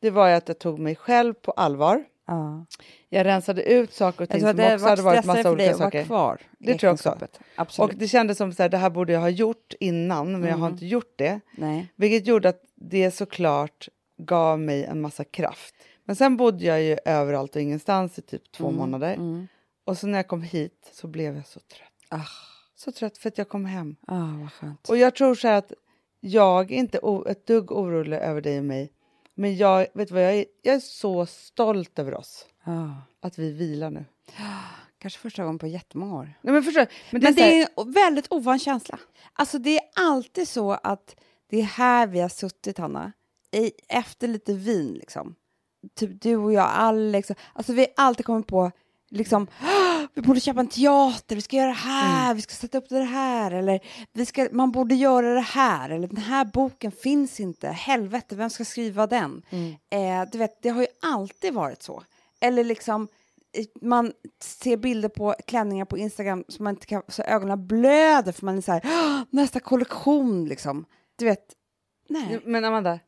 det 0.00 0.10
var 0.10 0.28
ju 0.28 0.34
att 0.34 0.48
jag 0.48 0.58
tog 0.58 0.78
mig 0.78 0.96
själv 0.96 1.34
på 1.34 1.50
allvar. 1.50 2.04
Ja. 2.26 2.66
Jag 3.08 3.26
rensade 3.26 3.62
ut 3.62 3.92
saker 3.92 4.22
och 4.22 4.28
ting 4.28 4.40
som 4.40 4.50
att 4.50 4.56
också 4.56 4.84
var 4.84 4.90
hade 4.90 5.02
varit 5.02 5.24
massa 5.24 5.50
olika 5.50 5.70
att 5.70 5.76
saker. 5.76 6.04
kvar 6.04 6.40
Det 6.58 6.78
tror 6.78 6.88
jag 6.88 6.94
också. 6.94 7.18
Absolut. 7.56 7.92
Och 7.92 7.98
det 7.98 8.08
kändes 8.08 8.38
som 8.38 8.52
så 8.52 8.62
här, 8.62 8.70
det 8.70 8.76
här 8.76 8.90
borde 8.90 9.12
jag 9.12 9.20
ha 9.20 9.28
gjort 9.28 9.74
innan, 9.80 10.40
men 10.40 10.50
jag 10.50 10.56
har 10.56 10.68
inte 10.68 10.86
gjort 10.86 11.12
det. 11.16 11.40
Nej. 11.56 11.92
Vilket 11.96 12.26
gjorde 12.26 12.48
att 12.48 12.62
det 12.74 13.10
såklart 13.10 13.88
gav 14.18 14.60
mig 14.60 14.84
en 14.84 15.00
massa 15.00 15.24
kraft. 15.24 15.74
Men 16.04 16.16
sen 16.16 16.36
bodde 16.36 16.64
jag 16.64 16.82
ju 16.82 16.98
överallt 17.04 17.56
och 17.56 17.62
ingenstans 17.62 18.18
i 18.18 18.22
typ 18.22 18.52
två 18.52 18.70
månader. 18.70 19.14
Mm. 19.14 19.46
Och 19.84 19.98
så 19.98 20.06
när 20.06 20.18
jag 20.18 20.28
kom 20.28 20.42
hit 20.42 20.90
så 20.92 21.06
blev 21.06 21.36
jag 21.36 21.46
så 21.46 21.60
trött. 21.60 21.88
Ah, 22.08 22.26
Så 22.84 22.92
trött 22.92 23.18
för 23.18 23.28
att 23.28 23.38
jag 23.38 23.48
kom 23.48 23.64
hem. 23.64 23.96
ah, 24.06 24.26
vad 24.40 24.52
skönt. 24.52 24.88
Och 24.88 24.96
jag 24.96 25.14
tror 25.14 25.34
så 25.34 25.48
här 25.48 25.58
att 25.58 25.72
jag 26.20 26.72
är 26.72 26.76
inte 26.76 27.00
ett 27.26 27.46
dugg 27.46 27.72
orolig 27.72 28.16
över 28.16 28.40
dig 28.40 28.58
och 28.58 28.64
mig. 28.64 28.92
Men 29.34 29.56
jag, 29.56 29.86
vet 29.94 30.10
vad, 30.10 30.22
jag 30.24 30.34
är, 30.34 30.44
jag 30.62 30.74
är 30.74 30.80
så 30.80 31.26
stolt 31.26 31.98
över 31.98 32.14
oss. 32.14 32.46
Ah. 32.64 32.88
Att 33.20 33.38
vi 33.38 33.52
vilar 33.52 33.90
nu. 33.90 34.04
Kanske 34.98 35.18
första 35.20 35.42
gången 35.44 35.58
på 35.58 35.66
jättemånga 35.66 36.14
år. 36.16 36.32
Nej, 36.42 36.52
men 36.54 36.62
förstår, 36.62 36.80
du? 36.80 36.86
men 37.10 37.20
det 37.20 37.26
Men 37.30 37.38
är, 37.38 37.50
det 37.50 37.62
är 37.62 37.68
en 37.76 37.92
väldigt 37.92 38.26
ovan 38.32 38.58
känsla. 38.58 38.98
Alltså 39.32 39.58
det 39.58 39.76
är 39.78 39.82
alltid 39.96 40.48
så 40.48 40.72
att 40.72 41.16
det 41.50 41.58
är 41.60 41.62
här 41.64 42.06
vi 42.06 42.20
har 42.20 42.28
suttit, 42.28 42.78
Hanna. 42.78 43.12
I, 43.50 43.72
efter 43.88 44.28
lite 44.28 44.54
vin, 44.54 44.92
liksom. 44.94 45.34
Typ 45.94 46.22
du 46.22 46.36
och 46.36 46.52
jag, 46.52 46.68
Alex. 46.72 47.30
Alltså 47.52 47.72
vi 47.72 47.80
har 47.80 47.88
alltid 47.96 48.26
kommit 48.26 48.46
på, 48.46 48.70
liksom, 49.10 49.46
"Ah, 49.60 49.91
vi 50.14 50.22
borde 50.22 50.40
köpa 50.40 50.60
en 50.60 50.68
teater, 50.68 51.34
vi 51.36 51.42
ska 51.42 51.56
göra 51.56 51.66
det 51.68 51.72
här, 51.72 52.34
vi 52.34 52.42
ska 52.42 52.54
sätta 52.54 52.78
upp 52.78 52.88
det 52.88 53.02
här, 53.04 53.50
eller 53.50 53.80
vi 54.12 54.26
ska, 54.26 54.48
man 54.52 54.72
borde 54.72 54.94
göra 54.94 55.34
det 55.34 55.40
här, 55.40 55.90
eller 55.90 56.08
den 56.08 56.16
här 56.16 56.44
boken 56.44 56.92
finns 56.92 57.40
inte, 57.40 57.68
helvete, 57.68 58.36
vem 58.36 58.50
ska 58.50 58.64
skriva 58.64 59.06
den? 59.06 59.42
Eh, 59.90 60.30
du 60.32 60.38
vet, 60.38 60.62
det 60.62 60.68
har 60.68 60.80
ju 60.80 60.86
alltid 61.02 61.54
varit 61.54 61.82
så. 61.82 62.02
Eller 62.40 62.64
liksom, 62.64 63.08
eh, 63.58 63.64
man 63.80 64.12
ser 64.42 64.76
bilder 64.76 65.08
på 65.08 65.34
klänningar 65.46 65.84
på 65.84 65.98
Instagram 65.98 66.44
som 66.48 66.64
man 66.64 66.74
inte 66.74 66.86
kan, 66.86 67.02
så 67.08 67.22
ögonen 67.22 67.66
blöder 67.66 68.32
för 68.32 68.46
man 68.46 68.56
är 68.56 68.60
så 68.60 68.72
här, 68.72 68.82
"Ah, 68.84 69.24
nästa 69.30 69.60
kollektion 69.60 70.44
liksom. 70.44 70.84
Du 71.16 71.24
vet, 71.24 71.52
nej. 72.08 72.40
men 72.44 72.64
Amanda, 72.64 72.98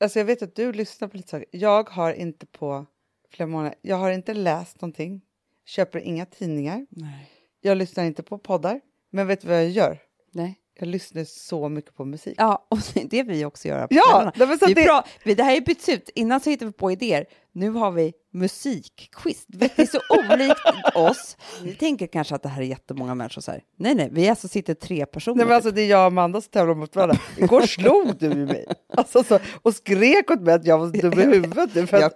alltså 0.00 0.18
jag 0.18 0.26
vet 0.26 0.42
att 0.42 0.54
du 0.56 0.72
lyssnar 0.72 1.08
på 1.08 1.16
lite 1.16 1.28
saker. 1.28 1.46
Jag 1.50 1.90
har 1.90 2.12
inte 2.12 2.46
på 2.46 2.86
flera 3.30 3.46
månader, 3.46 3.74
jag 3.82 3.96
har 3.96 4.10
inte 4.10 4.34
läst 4.34 4.80
någonting. 4.80 5.22
Köper 5.68 5.98
inga 5.98 6.26
tidningar. 6.26 6.86
nej. 6.90 7.30
Jag 7.60 7.76
lyssnar 7.78 8.04
inte 8.04 8.22
på 8.22 8.38
poddar. 8.38 8.80
Men 9.10 9.26
vet 9.26 9.40
du 9.40 9.48
vad 9.48 9.56
jag 9.56 9.70
gör? 9.70 9.98
nej. 10.32 10.54
Jag 10.80 10.88
lyssnar 10.88 11.24
så 11.24 11.68
mycket 11.68 11.94
på 11.94 12.04
musik. 12.04 12.34
Ja, 12.38 12.66
och 12.70 12.78
det 13.10 13.18
är 13.20 13.24
vi 13.24 13.44
också 13.44 13.68
gör. 13.68 13.86
Ja, 13.90 14.32
det 14.36 14.46
var 14.46 14.56
så 14.56 14.66
vi 14.66 14.74
det- 14.74 14.82
pra- 14.88 15.34
det 15.36 15.42
här 15.42 15.56
är 15.56 15.60
bytt 15.60 15.88
ut. 15.88 16.10
Innan 16.14 16.40
så 16.40 16.50
hittade 16.50 16.66
vi 16.66 16.72
på 16.72 16.92
idéer. 16.92 17.26
Nu 17.52 17.70
har 17.70 17.90
vi 17.90 18.12
musikquiz. 18.38 19.44
Det 19.46 19.78
är 19.78 19.86
så 19.86 19.98
olikt 20.10 20.96
oss. 20.96 21.36
Ni 21.64 21.74
tänker 21.74 22.06
kanske 22.06 22.34
att 22.34 22.42
det 22.42 22.48
här 22.48 22.62
är 22.62 22.66
jättemånga 22.66 23.14
människor. 23.14 23.40
Så 23.42 23.50
här. 23.50 23.62
Nej, 23.78 23.94
nej, 23.94 24.08
vi 24.12 24.28
alltså 24.28 24.48
sitter 24.48 24.74
tre 24.74 25.06
personer. 25.06 25.36
Nej, 25.36 25.46
men 25.46 25.54
alltså, 25.54 25.70
det 25.70 25.82
är 25.82 25.86
jag 25.86 26.00
och 26.00 26.06
Amanda 26.06 26.40
som 26.40 26.50
tävlar 26.50 26.74
mot 26.74 26.96
varandra. 26.96 27.18
Igår 27.36 27.60
slog 27.60 28.16
du 28.18 28.28
mig 28.28 28.66
alltså, 28.96 29.22
så, 29.24 29.38
och 29.62 29.74
skrek 29.74 30.30
åt 30.30 30.40
mig 30.40 30.54
att 30.54 30.64
jag 30.66 30.78
var 30.78 30.86
dum 30.86 31.12
i 31.12 31.24
huvudet. 31.36 31.90
För 31.90 31.96
att 31.96 32.02
jag, 32.02 32.12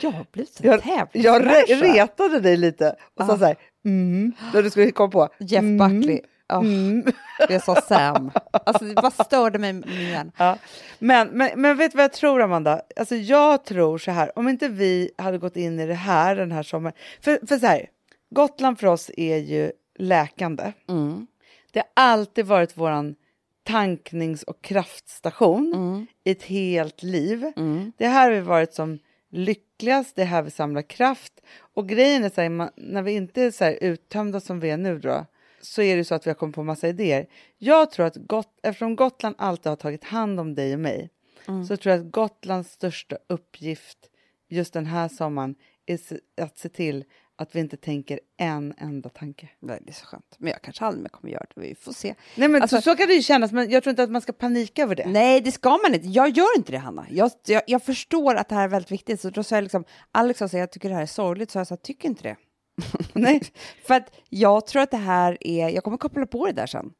jag 0.00 0.10
har 0.10 0.26
blivit 0.32 0.60
en 0.60 0.70
jag, 0.70 1.08
jag 1.12 1.46
re, 1.46 1.50
tävlingsmänniska. 1.50 2.02
retade 2.04 2.40
dig 2.40 2.56
lite 2.56 2.96
och 3.18 3.26
sa 3.26 3.32
Ja. 3.32 3.38
så 3.38 3.44
här, 3.44 3.56
mm, 3.84 4.32
när 4.54 4.62
du 4.62 4.70
skulle 4.70 4.90
komma 4.90 5.10
på. 5.10 5.28
Jeff 5.38 5.62
mm, 5.62 6.18
Ja, 6.48 6.60
Mm. 6.60 7.04
Jag 7.48 7.62
sa 7.64 7.80
Sam. 7.80 8.30
Alltså, 8.52 8.84
det 8.84 8.94
bara 8.94 9.10
störde 9.10 9.58
mig. 9.58 9.82
Ja. 10.36 10.58
Men, 10.98 11.28
men, 11.28 11.50
men 11.60 11.76
vet 11.76 11.92
du 11.92 11.96
vad 11.96 12.04
jag 12.04 12.12
tror, 12.12 12.42
Amanda? 12.42 12.80
Alltså, 12.96 13.14
jag 13.16 13.64
tror 13.64 13.98
så 13.98 14.10
här, 14.10 14.38
om 14.38 14.48
inte 14.48 14.68
vi 14.68 15.10
hade 15.18 15.38
gått 15.38 15.56
in 15.56 15.80
i 15.80 15.86
det 15.86 15.94
här 15.94 16.36
den 16.36 16.52
här 16.52 16.62
sommaren. 16.62 16.96
För, 17.20 17.46
för 17.46 17.58
så 17.58 17.66
här, 17.66 17.86
Gotland 18.30 18.78
för 18.80 18.86
oss 18.86 19.10
är 19.16 19.36
ju 19.36 19.72
läkande. 19.98 20.72
Mm. 20.88 21.26
Det 21.72 21.78
har 21.78 21.88
alltid 22.04 22.46
varit 22.46 22.76
våran 22.76 23.14
tanknings 23.64 24.42
och 24.42 24.62
kraftstation 24.62 25.72
Mm. 25.74 26.06
i 26.24 26.30
ett 26.30 26.42
helt 26.42 27.02
liv. 27.02 27.52
Mm. 27.56 27.92
Det 27.96 28.04
är 28.04 28.08
här 28.10 28.30
vi 28.30 28.40
varit 28.40 28.74
som 28.74 28.98
lyckligast, 29.30 30.16
det 30.16 30.22
är 30.22 30.26
här 30.26 30.42
vi 30.42 30.50
samlar 30.50 30.82
kraft. 30.82 31.32
Och 31.74 31.88
grejen 31.88 32.24
är 32.24 32.30
så 32.30 32.40
här, 32.40 32.48
man, 32.48 32.70
när 32.76 33.02
vi 33.02 33.12
inte 33.12 33.42
är 33.42 33.50
så 33.50 33.64
här 33.64 33.78
uttömda 33.80 34.40
som 34.40 34.60
vi 34.60 34.70
är 34.70 34.76
nu 34.76 34.98
då, 34.98 35.26
så 35.72 35.82
är 35.82 35.96
det 35.96 36.04
så 36.04 36.14
att 36.14 36.26
vi 36.26 36.30
har 36.30 36.34
kommit 36.34 36.54
på 36.54 36.62
massa 36.62 36.88
idéer. 36.88 37.26
Jag 37.58 37.90
tror 37.90 38.06
att 38.06 38.16
Got, 38.16 38.48
eftersom 38.62 38.96
Gotland 38.96 39.34
alltid 39.38 39.66
har 39.70 39.76
tagit 39.76 40.04
hand 40.04 40.40
om 40.40 40.54
dig 40.54 40.74
och 40.74 40.80
mig, 40.80 41.10
så 41.68 41.76
tror 41.76 41.94
jag 41.94 42.00
att 42.06 42.12
Gotlands 42.12 42.72
största 42.72 43.16
uppgift 43.28 43.98
just 44.48 44.72
den 44.72 44.86
här 44.86 45.08
sommaren 45.08 45.54
är 45.86 45.98
att 46.42 46.58
se 46.58 46.68
till 46.68 47.04
att 47.38 47.56
vi 47.56 47.60
inte 47.60 47.76
tänker 47.76 48.20
en 48.36 48.74
enda 48.78 49.08
tanke. 49.08 49.48
Nej, 49.60 49.78
Det 49.82 49.90
är 49.90 49.94
så 49.94 50.06
skönt. 50.06 50.34
Men 50.38 50.50
jag 50.50 50.62
kanske 50.62 50.84
aldrig 50.84 51.02
mer 51.02 51.08
kommer 51.08 51.32
göra 51.32 51.46
det. 51.54 51.60
Vi 51.60 51.74
får 51.74 51.92
se. 51.92 52.14
Nej, 52.34 52.48
men 52.48 52.62
Alltså- 52.62 52.76
så, 52.76 52.82
så 52.82 52.96
kan 52.96 53.08
det 53.08 53.14
ju 53.14 53.22
kännas, 53.22 53.52
men 53.52 53.70
jag 53.70 53.82
tror 53.82 53.90
inte 53.90 54.02
att 54.02 54.10
man 54.10 54.20
ska 54.22 54.32
panika 54.32 54.82
över 54.82 54.94
det. 54.94 55.06
Nej, 55.08 55.40
det 55.40 55.52
ska 55.52 55.70
man 55.70 55.94
inte. 55.94 56.08
Jag 56.08 56.28
gör 56.28 56.56
inte 56.56 56.72
det, 56.72 56.78
Hanna. 56.78 57.06
Jag, 57.10 57.30
jag, 57.46 57.62
jag 57.66 57.82
förstår 57.82 58.34
att 58.34 58.48
det 58.48 58.54
här 58.54 58.64
är 58.64 58.68
väldigt 58.68 58.92
viktigt. 58.92 59.20
Så 59.20 59.30
då 59.30 59.42
sa 59.42 59.54
jag 59.56 59.62
liksom, 59.62 59.84
Alex 60.12 60.38
sa 60.38 60.44
att 60.44 60.52
jag 60.52 60.70
tycker 60.72 60.88
det 60.88 60.94
här 60.94 61.02
är 61.02 61.06
sorgligt, 61.06 61.50
så 61.50 61.58
jag 61.58 61.66
sa, 61.66 61.76
tycker 61.76 62.08
inte 62.08 62.22
det. 62.22 62.36
Nej. 63.12 63.40
För 63.86 63.94
att 63.94 64.10
jag 64.28 64.66
tror 64.66 64.82
att 64.82 64.90
det 64.90 64.96
här 64.96 65.38
är, 65.40 65.68
jag 65.68 65.84
kommer 65.84 65.96
koppla 65.96 66.26
på 66.26 66.46
det 66.46 66.52
där 66.52 66.66
sen. 66.66 66.92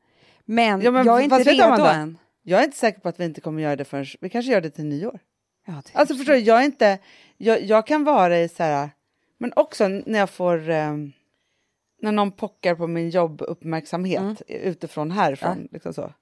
Men, 0.45 0.81
Ja, 0.81 0.91
men 0.91 1.07
jag 1.07 1.19
är 1.21 1.23
inte 1.25 1.39
redo 1.43 1.63
Amanda? 1.65 1.93
än. 1.93 2.19
Jag 2.43 2.61
är 2.61 2.65
inte 2.65 2.77
säker 2.77 3.01
på 3.01 3.09
att 3.09 3.21
vi 3.21 3.25
inte 3.25 3.41
kommer 3.41 3.63
göra 3.63 3.77
det 3.77 3.85
förrän, 3.85 4.07
vi 4.21 4.29
kanske 4.29 4.53
gör 4.53 4.61
det 4.61 4.71
till 4.71 4.85
nyår. 4.85 5.19
Ja, 5.67 5.73
det, 5.73 5.99
Alltså 5.99 6.15
förstår 6.15 6.33
du, 6.33 6.39
jag 6.39 6.61
är 6.61 6.65
inte, 6.65 6.99
jag, 7.37 7.63
jag 7.63 7.87
kan 7.87 8.05
vara 8.05 8.39
i 8.39 8.49
så 8.49 8.63
här, 8.63 8.91
men 9.39 9.53
också 9.57 9.89
när 9.89 10.19
jag 10.19 10.31
får, 10.31 10.71
eh, 10.71 10.93
när 12.03 12.13
någon 12.13 12.33
pockar 12.33 12.75
på 12.75 12.87
min 12.87 13.11
jobbuppmärksamhet 13.11 14.43
utifrån 14.49 15.11
härifrån, 15.11 15.69
liksom 15.73 15.93
så. 15.95 16.13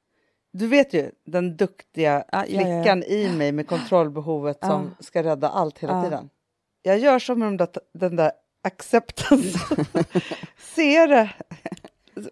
Du 0.53 0.67
vet 0.67 0.93
ju, 0.95 1.11
den 1.27 1.57
duktiga 1.57 2.12
Ja, 2.12 2.25
ja, 2.33 2.45
ja, 2.49 2.69
ja. 2.69 2.83
flickan 2.83 3.03
i 3.03 3.29
mig 3.37 3.53
med 3.53 3.67
kontrollbehovet 3.69 4.59
som 4.61 4.95
ska 5.01 5.23
rädda 5.23 5.49
allt 5.49 5.79
hela 5.79 5.93
Ja. 5.93 6.03
tiden. 6.05 6.31
Jag 6.83 6.99
gör 6.99 7.19
som 7.19 7.38
med 7.38 7.49
de 7.49 7.57
där, 7.57 7.69
den 7.95 8.17
där 8.17 8.33
acceptance. 8.64 9.59
Se 10.59 11.07
det. 11.07 11.31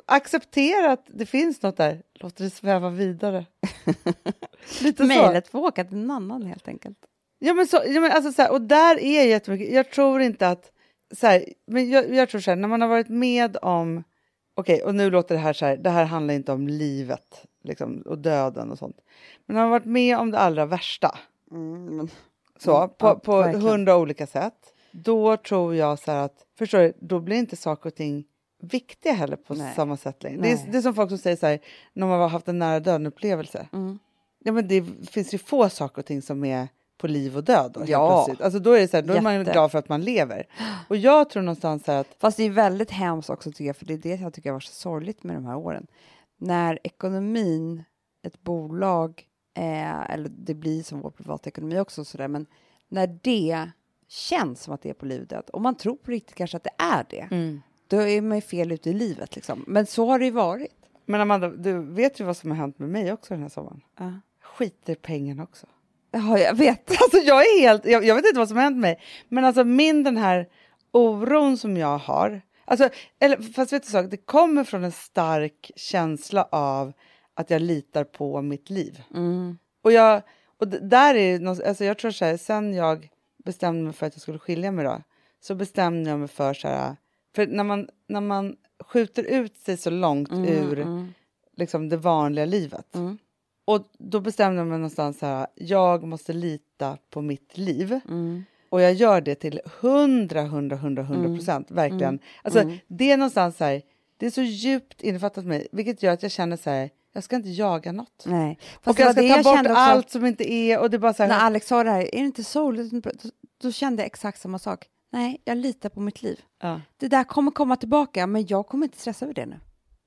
Acceptera 0.07 0.93
att 0.93 1.07
det 1.07 1.27
finns 1.27 1.63
något 1.63 1.77
där. 1.77 2.03
Låt 2.15 2.37
det 2.37 2.51
sväva 2.51 2.91
vidare. 2.91 3.47
Lite. 4.81 5.05
Mejlet 5.05 5.49
får 5.49 5.59
åka 5.59 5.85
till 5.85 5.97
någon 5.97 6.11
annan 6.11 6.43
helt 6.43 6.69
enkelt. 6.69 6.99
Ja, 7.39 7.55
men 7.55 7.67
så, 7.67 7.83
ja, 7.87 8.01
men 8.01 8.13
alltså, 8.13 8.33
så 8.33 8.43
här, 8.43 8.53
och 8.53 8.61
där 8.61 9.01
är 9.01 9.25
jättemycket. 9.25 9.75
Jag 9.75 9.91
tror 9.91 10.21
inte 10.21 10.49
att... 10.49 10.73
Så 11.15 11.27
här, 11.27 11.45
men 11.67 11.91
jag, 11.91 12.15
jag 12.15 12.29
tror 12.29 12.41
så 12.41 12.51
här, 12.51 12.57
när 12.57 12.69
man 12.69 12.81
har 12.81 12.89
varit 12.89 13.09
med 13.09 13.57
om... 13.63 14.05
Okej, 14.55 14.83
och 14.83 14.95
nu 14.95 15.11
låter 15.11 15.35
det 15.35 15.41
här 15.41 15.53
så 15.53 15.67
här, 15.67 15.77
det 15.77 15.91
här 15.91 16.05
handlar 16.05 16.35
inte 16.35 16.53
om 16.53 16.69
livet 16.69 17.45
liksom, 17.65 18.03
och 18.07 18.19
döden 18.19 18.71
och 18.71 18.79
sånt. 18.79 18.97
Men 19.47 19.55
när 19.55 19.63
man 19.63 19.73
har 19.73 19.79
varit 19.79 19.87
med 19.87 20.19
om 20.19 20.31
det 20.31 20.39
allra 20.39 20.67
värsta, 20.67 21.19
Mm, 21.53 22.09
så, 22.59 22.77
Mm, 22.77 22.89
på, 22.89 23.07
ja, 23.07 23.15
på 23.15 23.43
hundra 23.43 23.97
olika 23.97 24.27
sätt, 24.27 24.72
då 24.93 25.37
tror 25.37 25.75
jag 25.75 25.99
så 25.99 26.11
att, 26.11 26.47
förstår 26.59 26.79
du, 26.79 26.93
då 27.01 27.21
blir 27.21 27.37
inte 27.37 27.57
saker 27.57 27.89
och 27.89 27.95
ting 27.95 28.25
viktiga 28.63 29.13
heller 29.13 29.37
på 29.37 29.55
Nej. 29.55 29.75
samma 29.75 29.97
sätt 29.97 30.23
längre. 30.23 30.43
Det 30.43 30.53
är, 30.53 30.73
det 30.73 30.79
är 30.79 30.83
som 30.83 30.95
folk 30.95 31.09
som 31.09 31.19
säger 31.19 31.37
så 31.37 31.47
här, 31.47 31.59
när 31.93 32.07
man 32.07 32.21
har 32.21 32.29
haft 32.29 32.49
en 32.49 32.59
nära 32.59 32.81
döden-upplevelse. 32.81 33.69
Mm. 33.73 33.99
Ja, 34.45 34.53
men 34.53 34.69
det 34.69 34.85
finns 35.11 35.35
ju 35.35 35.39
få 35.39 35.69
saker 35.69 35.99
och 35.99 36.07
ting 36.07 36.23
som 36.23 36.45
är 36.45 36.69
på 36.99 37.09
liv 37.09 37.37
och 37.37 37.45
död. 37.45 37.73
Då, 37.75 37.85
Ja. 37.87 38.29
Alltså, 38.41 38.59
då 38.59 38.73
är, 38.73 38.81
det 38.81 38.89
så 38.89 38.97
här, 38.97 39.05
då 39.05 39.15
är 39.15 39.21
man 39.21 39.45
glad 39.45 39.71
för 39.71 39.79
att 39.79 39.89
man 39.89 40.03
lever. 40.03 40.47
Och 40.89 40.97
jag 40.97 41.31
tror 41.31 41.43
någonstans 41.43 41.89
att... 41.89 42.07
Fast 42.19 42.37
det 42.37 42.43
är 42.43 42.51
väldigt 42.51 42.91
hemskt 42.91 43.31
också 43.31 43.51
tycker 43.51 43.65
jag, 43.65 43.77
för 43.77 43.87
det 43.87 43.95
är 43.95 43.99
det 43.99 44.21
jag 44.21 44.33
tycker 44.33 44.51
har 44.51 44.55
varit 44.55 44.65
så 44.65 44.73
sorgligt 44.75 45.23
med 45.23 45.37
de 45.37 45.47
här 45.47 45.57
åren. 45.57 45.87
När 46.39 46.79
ekonomin, 46.85 47.85
ett 48.27 48.43
bolag, 48.43 49.25
eh, 49.57 50.11
eller 50.11 50.29
det 50.29 50.55
blir 50.55 50.83
som 50.83 51.01
vår 51.01 51.11
privatekonomi 51.11 51.79
också 51.79 52.05
sådär, 52.05 52.29
men 52.29 52.47
när 52.89 53.19
det 53.23 53.71
känns 54.13 54.63
som 54.63 54.75
att 54.75 54.83
det 54.83 54.91
är 54.91 54.95
på 54.95 55.07
liv 55.07 55.33
och 55.53 55.61
man 55.61 55.75
tror 55.75 55.97
på 55.97 56.11
riktigt 56.11 56.37
kanske 56.37 56.57
att 56.57 56.65
det 56.65 56.75
är 56.79 57.07
det, 57.11 57.29
då 57.89 58.03
är 58.03 58.23
man 58.23 58.39
ju 58.39 58.43
fel 58.43 58.73
ute 58.73 58.91
i 58.91 58.93
livet 58.93 59.35
liksom. 59.35 59.65
Men 59.67 59.87
så 59.87 60.07
har 60.07 60.19
det 60.19 60.25
ju 60.25 60.31
varit. 60.31 60.73
Men 61.07 61.21
Amanda, 61.21 61.49
du 61.49 61.83
vet 61.83 62.21
ju 62.21 62.25
vad 62.25 62.37
som 62.37 62.51
har 62.51 62.57
hänt 62.57 62.79
med 62.79 62.89
mig 62.89 63.13
också 63.13 63.35
den 63.35 63.43
här 63.43 63.49
sommaren. 63.49 63.81
Ja, 63.99 64.13
Skiter 64.43 64.95
pengarna 64.95 65.43
också. 65.43 65.67
ja 66.11 66.39
jag 66.39 66.55
vet. 66.55 66.91
Alltså 67.03 67.19
jag 67.19 67.41
är 67.41 67.61
helt... 67.61 67.87
Jag, 67.87 68.05
jag 68.05 68.15
vet 68.15 68.25
inte 68.25 68.39
vad 68.39 68.49
som 68.49 68.57
har 68.57 68.65
hänt 68.65 68.79
mig. 68.79 69.01
Men 69.29 69.45
alltså 69.45 69.65
min 69.65 70.03
den 70.03 70.17
här 70.17 70.49
oron 70.93 71.59
som 71.59 71.77
jag 71.77 71.99
har. 71.99 72.43
Alltså, 72.65 72.89
eller, 73.19 73.37
fast 73.37 73.73
vet 73.73 73.83
du 73.83 73.91
sak, 73.91 74.07
det 74.11 74.17
kommer 74.17 74.65
från 74.65 74.85
en 74.85 74.93
stark 74.93 75.71
känsla 75.77 76.49
av 76.53 76.93
att 77.35 77.51
jag 77.51 77.63
litar 77.63 78.05
på 78.05 78.43
mitt 78.43 78.71
liv. 78.71 79.03
Mm. 79.15 79.59
Och, 79.83 79.93
jag, 79.93 80.23
och 80.59 80.69
där 80.69 81.15
är 81.15 81.47
alltså 81.47 81.85
jag 81.85 81.99
tror 81.99 82.11
så 82.11 82.25
här, 82.25 82.37
sen 82.37 82.75
jag 82.75 83.09
bestämde 83.45 83.83
mig 83.83 83.93
för 83.93 84.07
att 84.07 84.15
jag 84.15 84.23
skulle 84.23 84.39
skilja 84.39 84.73
mig 84.73 84.85
då, 84.85 85.03
så 85.41 85.55
bestämde 85.55 86.11
jag 86.11 86.19
mig 86.19 86.29
för 86.29 86.55
så 86.55 86.69
här, 86.69 86.97
för 87.35 87.47
när 87.47 87.65
man, 87.65 87.89
när 88.07 88.21
man 88.21 88.57
skjuter 88.81 89.23
ut 89.23 89.57
sig 89.57 89.77
så 89.77 89.91
långt 89.91 90.33
ur 90.33 90.79
mm. 90.79 91.13
liksom 91.57 91.89
det 91.89 91.97
vanliga 91.97 92.45
livet. 92.45 92.95
Mm. 92.95 93.19
Och 93.65 93.87
då 93.99 94.21
bestämde 94.21 94.61
jag 94.61 94.67
mig 94.67 94.79
någonstans 94.79 95.19
så 95.19 95.27
här, 95.27 95.47
jag 95.55 96.03
måste 96.05 96.33
lita 96.33 96.99
på 97.11 97.21
mitt 97.21 97.59
liv. 97.59 98.01
Mm. 98.09 98.45
Och 98.69 98.81
jag 98.81 98.93
gör 98.93 99.21
det 99.21 99.35
till 99.35 99.61
100, 99.81 100.41
100, 100.41 100.77
100, 100.77 101.03
100 101.03 101.29
procent. 101.37 101.71
Verkligen. 101.71 102.19
Alltså, 102.43 102.73
Det 102.87 103.11
är 103.11 103.17
någonstans 103.17 103.57
så 103.57 103.65
här, 103.65 103.83
det 104.17 104.27
är 104.27 104.31
så 104.31 104.43
djupt 104.43 105.03
innefattat 105.03 105.45
mig, 105.45 105.69
vilket 105.73 106.03
gör 106.03 106.13
att 106.13 106.23
jag 106.23 106.33
känner 106.33 106.57
så 106.57 106.71
här, 106.71 106.91
jag 107.13 107.25
ska 107.25 107.37
inte 107.37 107.49
jaga 107.51 107.93
något. 107.93 108.23
Nej. 108.27 108.59
Fast 108.83 108.99
och 109.01 109.05
jag 109.05 109.13
ska 109.13 109.43
ta 109.43 109.57
bort 109.57 109.67
allt 109.77 110.11
som 110.11 110.27
inte 110.27 110.53
är 110.53 110.81
och 110.81 110.91
det 110.91 110.99
bara 110.99 111.15
så 111.15 111.23
här, 111.23 111.31
När 111.31 111.39
Alex 111.41 111.67
sa 111.67 111.85
det 111.85 111.91
här, 111.91 112.01
är 112.01 112.11
det 112.21 112.27
inte 112.27 112.45
sorgligt? 112.45 113.07
Då, 113.63 113.73
kände 113.73 114.03
jag 114.03 114.07
exakt 114.07 114.41
samma 114.41 114.59
sak. 114.59 114.87
Nej, 115.13 115.43
jag 115.45 115.59
litar 115.59 115.89
på 115.89 116.01
mitt 116.01 116.23
liv. 116.23 116.41
ja. 116.63 116.81
Det 116.97 117.09
där 117.09 117.25
kommer 117.25 117.51
komma 117.51 117.77
tillbaka, 117.77 118.27
men 118.27 118.47
jag 118.47 118.67
kommer 118.67 118.87
inte 118.87 118.99
stressa 118.99 119.25
över 119.25 119.35
det 119.35 119.47
nu. 119.47 119.61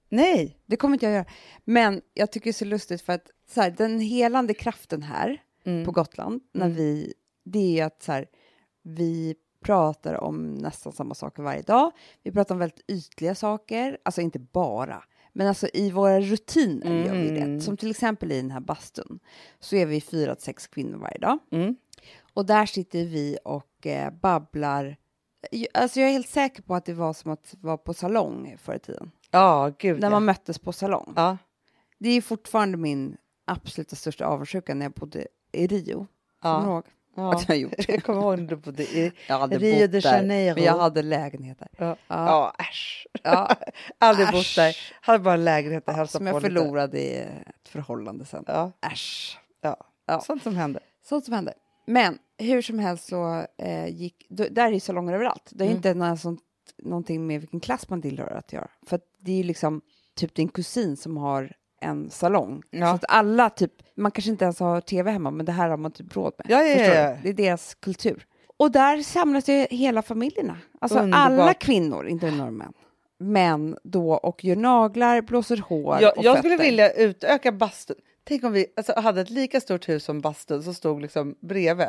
Nej, 0.10 0.58
Det 0.66 0.76
kommer 0.78 0.94
inte 0.96 1.06
jag 1.06 1.14
göra. 1.14 1.26
Men 1.64 2.02
jag 2.14 2.32
tycker 2.32 2.44
det 2.46 2.52
är 2.52 2.54
så 2.54 2.66
lustigt 2.66 3.02
för 3.02 3.14
att 3.14 3.28
så 3.50 3.62
här, 3.62 3.70
den 3.72 4.00
helande 4.00 4.54
kraften 4.54 5.02
här 5.04 5.42
Mm. 5.66 5.86
på 5.86 5.92
Gotland, 5.92 6.42
när 6.54 6.70
vi, 6.70 7.14
det 7.46 7.80
är 7.80 7.86
att 7.86 8.04
så 8.04 8.12
här, 8.12 8.26
vi 8.84 9.36
pratar 9.64 10.14
om 10.14 10.54
nästan 10.54 10.94
samma 10.94 11.16
saker 11.16 11.44
varje 11.44 11.62
dag. 11.62 11.92
Vi 12.24 12.32
pratar 12.32 12.56
om 12.56 12.60
väldigt 12.60 12.86
ytliga 12.88 13.36
saker, 13.36 13.98
alltså 14.06 14.22
inte 14.22 14.40
bara, 14.40 15.04
men 15.38 15.48
alltså 15.48 15.68
i 15.74 15.92
våra 15.92 16.20
rutiner 16.22 17.06
gör 17.06 17.14
vi 17.16 17.30
Mm. 17.30 17.56
det. 17.56 17.62
Som 17.62 17.78
till 17.78 17.92
exempel 17.92 18.32
i 18.32 18.42
den 18.42 18.52
här 18.52 18.60
bastun, 18.60 19.20
så 19.60 19.76
är 19.76 19.86
vi 19.86 20.02
fyra 20.02 20.36
till 20.36 20.44
sex 20.44 20.68
kvinnor 20.68 20.98
varje 20.98 21.18
dag. 21.18 21.40
Mm. 21.52 21.76
Och 22.34 22.46
där 22.46 22.66
sitter 22.66 23.06
vi 23.06 23.38
och 23.46 23.88
eh, 23.88 24.12
babblar. 24.14 24.98
Alltså 25.74 26.00
jag 26.00 26.10
är 26.10 26.14
helt 26.14 26.30
säker 26.30 26.62
på 26.62 26.76
att 26.76 26.86
det 26.86 26.94
var 26.94 27.14
som 27.14 27.32
att 27.32 27.56
vara 27.62 27.78
på 27.78 27.94
salong 27.94 28.56
förr 28.60 28.76
i 28.76 28.80
tiden. 28.80 29.12
ja 29.32 29.72
gud 29.80 30.00
När 30.00 30.08
ja. 30.08 30.12
man 30.12 30.26
möttes 30.26 30.60
på 30.60 30.72
salong. 30.74 31.14
ja. 31.16 31.38
Det 32.00 32.10
är 32.10 32.22
fortfarande 32.22 32.78
min 32.78 33.18
absoluta 33.46 33.96
största 33.96 34.26
avundsjuka 34.26 34.74
när 34.76 34.86
jag 34.86 34.94
bodde 34.94 35.28
i 35.52 35.68
Rio. 35.68 36.08
Ja. 36.44 36.54
Kommer 36.56 36.66
du 36.68 36.72
ihåg? 36.74 36.84
Ja. 37.16 37.34
Att 37.34 37.50
jag 37.50 37.58
gjort. 37.58 37.74
Jag 37.90 38.04
kommer 38.04 38.22
ihåg 38.22 38.40
när 38.40 38.48
du 38.48 38.56
bodde 38.56 38.84
i 38.84 39.12
Rio 39.50 39.88
de 39.88 40.00
där, 40.00 40.14
Janeiro. 40.18 40.56
Men 40.56 40.64
jag 40.64 40.78
hade 40.78 41.02
lägenhet 41.02 41.60
där. 41.60 41.68
Ja, 41.78 41.86
Ja. 41.86 41.96
ja 42.08 42.56
äsch. 42.60 43.08
Ja, 43.24 43.56
Aldrig 44.00 44.32
bott 44.32 44.56
där. 44.56 44.78
Hade 45.02 45.20
bara 45.20 45.34
en 45.34 45.46
lägenhet 45.46 45.90
att 45.90 45.96
hälsa 45.96 46.18
som 46.18 46.28
jag 46.28 46.36
lite. 46.36 46.48
förlorade 46.48 47.00
i 47.00 47.18
ett 47.18 47.70
förhållande 47.70 48.26
sen. 48.26 48.44
Ja, 48.48 48.72
Äsch. 48.92 49.40
ja. 49.62 49.78
Ja. 50.06 50.20
Sånt 50.20 50.44
som 50.44 50.56
händer. 50.56 50.82
Sånt 51.04 51.26
som 51.26 51.34
hände. 51.34 51.54
Men 51.88 52.18
hur 52.38 52.62
som 52.62 52.80
helst 52.80 53.08
så 53.08 53.46
eh, 53.58 53.88
gick, 53.88 54.26
då, 54.30 54.46
där 54.52 54.66
är 54.68 54.72
ju 54.72 54.80
salonger 54.80 55.14
överallt. 55.14 55.50
Det 55.52 55.64
är 55.64 55.66
Mm. 55.66 55.76
inte 55.78 55.94
några 55.94 56.18
sånt, 56.18 56.40
någonting 56.84 57.28
med 57.28 57.40
vilken 57.40 57.60
klass 57.60 57.90
man 57.90 58.02
tillhör 58.02 58.32
att 58.32 58.54
göra. 58.54 58.68
För 58.88 58.96
att 58.96 59.02
det 59.20 59.32
är 59.32 59.36
ju 59.38 59.44
liksom 59.44 59.82
typ 60.16 60.36
din 60.36 60.48
kusin 60.50 60.98
som 60.98 61.18
har 61.18 61.52
en 61.86 62.10
salong. 62.10 62.64
Ja. 62.70 62.90
Så 62.90 62.96
att 62.96 63.06
alla 63.08 63.50
typ, 63.50 63.72
man 63.98 64.12
kanske 64.12 64.32
inte 64.32 64.44
ens 64.44 64.60
har 64.60 64.82
tv 64.82 65.12
hemma 65.12 65.32
men 65.32 65.46
det 65.46 65.52
här 65.52 65.70
har 65.70 65.78
man 65.78 65.92
typ 65.92 66.16
råd 66.16 66.34
med. 66.38 66.48
Ja, 66.50 66.64
ja. 66.64 67.18
Det 67.24 67.30
är 67.30 67.34
deras 67.34 67.74
kultur. 67.74 68.26
Och 68.58 68.72
där 68.72 69.02
samlas 69.02 69.50
ju 69.50 69.68
hela 69.70 70.02
familjerna. 70.02 70.58
Alltså 70.82 71.00
Underbart. 71.00 71.20
alla 71.32 71.54
kvinnor, 71.54 72.08
inte 72.08 72.32
några 72.32 72.52
män. 72.52 72.74
Män 73.20 73.78
då 73.84 74.14
och 74.14 74.44
gör 74.44 74.56
naglar, 74.56 75.22
blåser 75.22 75.58
hår 75.58 75.98
Jag, 76.02 76.18
och 76.18 76.24
jag 76.24 76.38
skulle 76.38 76.58
vilja 76.58 76.92
utöka 76.94 77.52
bastun. 77.52 77.96
Tänk 78.24 78.44
om 78.44 78.52
vi 78.52 78.66
alltså, 78.78 79.00
hade 79.00 79.22
ett 79.22 79.30
lika 79.30 79.62
stort 79.62 79.90
hus 79.90 80.04
som 80.04 80.22
bastun 80.22 80.64
som 80.64 80.74
stod 80.74 81.02
liksom 81.02 81.36
bredvid. 81.42 81.88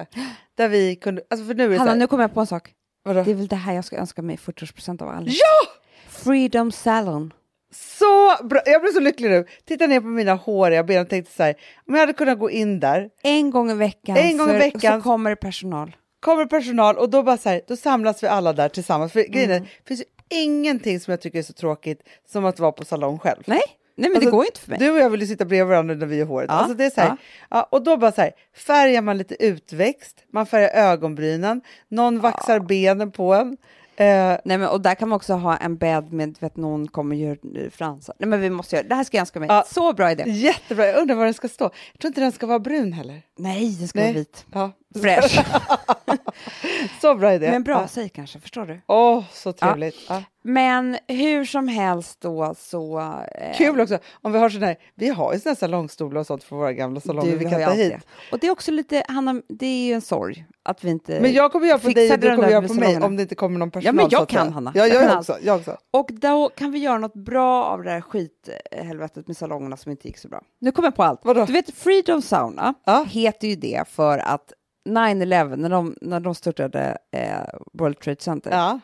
Där 0.55 0.69
vi 0.69 0.97
kunde, 0.97 1.23
alltså 1.31 1.47
för 1.47 1.55
nu 1.55 1.65
är 1.65 1.69
det 1.69 1.79
Hanna, 1.79 1.91
här, 1.91 1.99
nu 1.99 2.07
kommer 2.07 2.25
jag 2.25 2.35
på 2.35 2.41
en 2.41 2.47
sak. 2.47 2.71
vadå? 3.05 3.23
Det 3.23 3.31
är 3.31 3.35
väl 3.35 3.47
det 3.47 3.57
här 3.57 3.73
jag 3.73 3.85
ska 3.85 3.97
önska 3.97 4.23
mig 4.23 4.37
40-årspresent 4.37 5.03
av 5.03 5.09
alla. 5.09 5.27
Ja! 5.29 5.69
Freedom 6.09 6.73
Salon. 6.73 7.33
Så 7.73 8.45
bra! 8.47 8.61
Jag 8.67 8.83
blir 8.83 8.93
så 8.93 9.01
lycklig 9.01 9.31
nu. 9.31 9.47
Titta 9.65 9.87
ner 9.87 10.01
på 10.01 10.07
mina 10.07 10.35
håriga 10.35 10.85
ben 10.85 11.03
och 11.03 11.09
tänkte 11.09 11.33
så 11.35 11.43
här, 11.43 11.55
om 11.89 11.95
jag 11.95 12.01
hade 12.01 12.13
kunnat 12.13 12.39
gå 12.39 12.51
in 12.51 12.81
där, 12.81 13.09
En 13.23 13.51
gång 13.51 13.71
i 13.71 13.75
veckan, 13.75 14.17
En 14.17 14.39
gång 14.39 14.51
i 14.51 14.59
veckan. 14.59 15.01
så 15.01 15.05
kommer 15.09 15.31
det 15.31 15.37
personal. 15.37 15.97
kommer 16.21 16.47
personal 16.47 16.97
och 16.97 17.11
då 17.11 17.23
bara 17.23 17.37
så 17.37 17.49
här, 17.49 17.61
då 17.69 17.77
samlas 17.77 18.23
vi 18.23 18.27
alla 18.27 18.53
där 18.53 18.69
tillsammans. 18.69 19.13
För 19.13 19.21
grejen 19.21 19.51
Mm. 19.51 19.63
är, 19.63 19.67
det 19.67 19.89
finns 19.89 20.01
ju 20.01 20.05
ingenting 20.43 21.01
som 21.01 21.11
jag 21.11 21.21
tycker 21.21 21.39
är 21.39 21.43
så 21.43 21.53
tråkigt 21.53 22.03
som 22.29 22.45
att 22.45 22.59
vara 22.61 22.73
på 22.73 22.85
salong 22.85 23.19
själv. 23.19 23.43
Nej, 23.47 23.61
nej 23.97 24.11
men 24.11 24.17
Alltså, 24.17 24.31
det 24.31 24.37
går 24.37 24.45
inte 24.45 24.61
för 24.61 24.71
mig. 24.71 24.79
Du 24.79 24.91
och 24.91 24.99
jag 24.99 25.11
vill 25.11 25.21
ju 25.21 25.27
sitta 25.27 25.45
bredvid 25.45 25.69
varandra 25.69 25.95
när 25.95 26.07
vi 26.07 26.17
gör 26.17 26.27
håret. 26.27 26.47
Ja, 26.51 26.55
Alltså 26.55 26.75
det 26.75 26.85
är 26.85 26.91
så 26.91 27.01
här, 27.01 27.09
ja. 27.09 27.17
ja. 27.51 27.69
och 27.71 27.83
då 27.85 27.97
bara 27.97 28.13
så 28.13 28.21
här, 28.21 28.33
färgar 28.57 29.03
man 29.03 29.19
lite 29.19 29.45
utväxt, 29.47 30.25
man 30.33 30.47
färgar 30.47 30.69
ögonbrynen, 30.93 31.61
någon 31.89 32.21
vaxar 32.21 32.61
benen 32.61 33.13
på 33.13 33.35
en. 33.35 33.57
Eh, 33.99 34.39
Nej, 34.45 34.59
men, 34.59 34.69
och 34.69 34.81
där 34.81 34.95
kan 34.95 35.09
man 35.09 35.17
också 35.17 35.35
ha 35.35 35.57
en 35.57 35.77
bädd 35.77 36.13
med, 36.13 36.37
vet, 36.41 36.57
någon 36.57 36.89
kommer 36.89 37.17
gör 37.17 37.39
eh, 37.57 37.71
fransar. 37.71 38.15
Nej, 38.19 38.29
men 38.29 38.41
vi 38.41 38.51
måste 38.51 38.77
göra 38.77 38.89
det. 38.89 38.95
här 38.95 39.05
ska 39.05 39.17
jag 39.17 39.21
önska 39.21 39.41
mig. 39.41 39.49
Ja. 39.49 39.65
Så 39.67 39.93
bra 39.93 40.11
idé. 40.11 40.25
jättebra, 40.27 40.87
jag 40.87 41.01
undrar 41.01 41.15
vad 41.17 41.27
den 41.27 41.35
ska 41.35 41.49
stå. 41.49 41.65
Jag 41.65 42.01
tror 42.01 42.09
inte 42.09 42.21
den 42.21 42.33
ska 42.33 42.47
vara 42.47 42.59
brun 42.59 42.93
heller. 42.93 43.23
Nej, 43.39 43.77
den 43.79 43.89
ska 43.89 43.99
Nej. 43.99 44.09
vara 44.09 44.19
vit. 44.19 44.47
Ja. 44.53 44.73
Fresh. 45.03 45.41
Så 47.01 47.15
bra 47.15 47.35
idé. 47.35 47.51
men 47.51 47.63
bra 47.63 47.81
Ja. 47.81 47.89
säg 47.89 48.09
kanske, 48.09 48.41
förstår 48.41 48.67
du? 48.67 48.81
Åh, 48.87 49.25
så 49.33 49.53
trevligt. 49.53 49.97
Ja. 50.09 50.23
Men 50.45 50.99
hur 51.09 51.45
som 51.45 51.69
helst 51.69 52.21
då 52.21 52.55
så... 52.59 52.99
Eh, 53.35 53.57
Kul 53.57 53.81
också 53.81 53.99
om 54.23 54.33
vi 54.33 54.39
har 54.39 54.49
sån 54.49 54.63
här, 54.63 54.77
vi 54.95 55.09
har 55.09 55.33
ju 55.35 55.41
såna 55.41 55.51
här 55.51 55.57
salongstolar 55.57 56.21
och 56.21 56.27
sånt 56.27 56.45
för 56.45 56.57
våra 56.57 56.73
gamla 56.73 57.01
salonger 57.01 57.31
Du, 57.33 57.37
vi 57.39 57.45
kan 57.51 57.65
ta 57.65 57.71
hit. 57.71 57.93
det. 57.93 58.01
Och 58.33 58.39
det 58.39 58.47
är 58.47 58.51
också 58.51 58.71
lite, 58.71 59.03
Hanna, 59.09 59.43
det 59.49 59.67
är 59.67 59.87
ju 59.87 59.93
en 59.93 60.01
sorg 60.01 60.47
att 60.65 60.85
vi 60.85 60.91
inte... 60.91 61.21
Men 61.21 61.33
jag 61.33 61.53
kommer 61.53 61.67
göra 61.67 61.79
på 61.79 61.89
dig 61.89 62.13
och 62.13 62.19
du 62.19 62.37
kommer 62.37 62.49
göra 62.51 62.69
på 62.69 62.75
mig 62.75 62.97
om 63.03 63.17
det 63.17 63.23
inte 63.23 63.35
kommer 63.35 63.59
någon 63.59 63.69
Ja, 63.75 63.81
personal. 63.81 63.95
men 63.95 64.07
jag 64.11 64.29
kan. 64.29 64.53
Hanna. 64.53 64.73
Ja, 64.75 64.87
Jag 64.87 65.05
jag, 65.05 65.19
också, 65.19 65.39
jag 65.43 65.57
också. 65.57 65.77
Och 65.93 66.09
då 66.13 66.49
kan 66.49 66.71
vi 66.73 66.79
göra 66.79 66.99
något 66.99 67.15
bra 67.15 67.65
av 67.65 67.83
det 67.83 67.91
här 67.91 68.01
skithelvetet 68.01 69.27
med 69.27 69.37
salongerna 69.37 69.77
som 69.77 69.91
inte 69.91 70.09
gick 70.09 70.19
så 70.19 70.29
bra. 70.29 70.41
Nu 70.61 70.73
kommer 70.73 70.87
jag 70.87 70.97
på 70.97 71.03
allt. 71.03 71.21
Vadå? 71.25 71.45
Du 71.45 71.53
vet, 71.53 71.71
Freedom 71.75 72.23
Sauna 72.23 72.75
Ja. 72.85 73.05
heter 73.11 73.49
ju 73.49 73.55
det 73.57 73.89
för 73.89 74.19
att 74.19 74.53
9-11, 74.87 75.57
när 75.57 75.69
de, 75.69 75.97
när 76.01 76.21
de 76.21 76.35
störtade 76.35 76.99
eh, 77.13 77.41
World 77.73 77.99
Trade 78.01 78.21
Center, 78.21 78.51
Ja. 78.51 78.81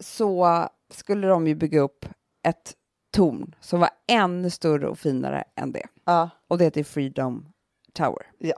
så 0.00 0.68
skulle 0.94 1.26
de 1.26 1.46
ju 1.46 1.54
bygga 1.54 1.80
upp 1.80 2.06
ett 2.46 2.74
torn 3.12 3.54
som 3.60 3.80
var 3.80 3.90
ännu 4.06 4.50
större 4.50 4.88
och 4.88 4.98
finare 4.98 5.44
än 5.56 5.72
det. 5.72 5.86
Ja. 6.04 6.30
Och 6.48 6.58
det 6.58 6.64
heter 6.64 6.84
Freedom 6.84 7.46
Tower. 7.92 8.26
Ja. 8.38 8.56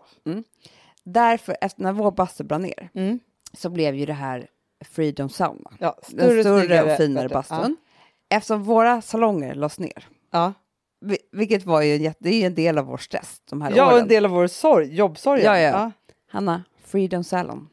Därför, 1.05 1.57
efter 1.61 1.83
när 1.83 1.93
vår 1.93 2.11
bastu 2.11 2.45
brann 2.45 2.63
ner, 2.63 2.91
Mm. 2.95 3.19
så 3.53 3.71
blev 3.71 3.95
ju 3.95 4.07
det 4.07 4.13
här 4.13 4.47
Freedom 4.85 5.29
Sauna. 5.29 5.71
ja. 5.79 5.97
Den 6.09 6.27
större 6.27 6.43
snyggare, 6.43 6.93
och 6.93 6.97
finare 6.97 7.29
bastun. 7.29 7.77
Eftersom 8.29 8.63
våra 8.63 9.03
salonger 9.03 9.55
lades 9.55 9.79
ner, 9.79 10.09
Ja. 10.31 10.53
vi- 11.01 11.19
vilket 11.33 11.65
var 11.65 11.83
ju 11.83 12.07
en, 12.07 12.15
det 12.19 12.29
är 12.29 12.41
ju 12.41 12.47
en 12.47 12.55
del 12.55 12.79
av 12.79 12.85
vår 12.85 12.97
stress 12.97 13.41
de 13.51 13.63
här 13.63 13.73
Ja, 13.77 13.87
åren. 13.93 14.03
en 14.03 14.09
del 14.09 14.25
av 14.25 14.31
vår 14.31 14.47
sorg, 14.47 14.95
jobbsorg. 14.95 15.43
Ja, 15.43 15.59
ja. 15.59 15.91
Hanna, 16.29 16.65
Freedom 16.97 17.25
Salon. 17.25 17.69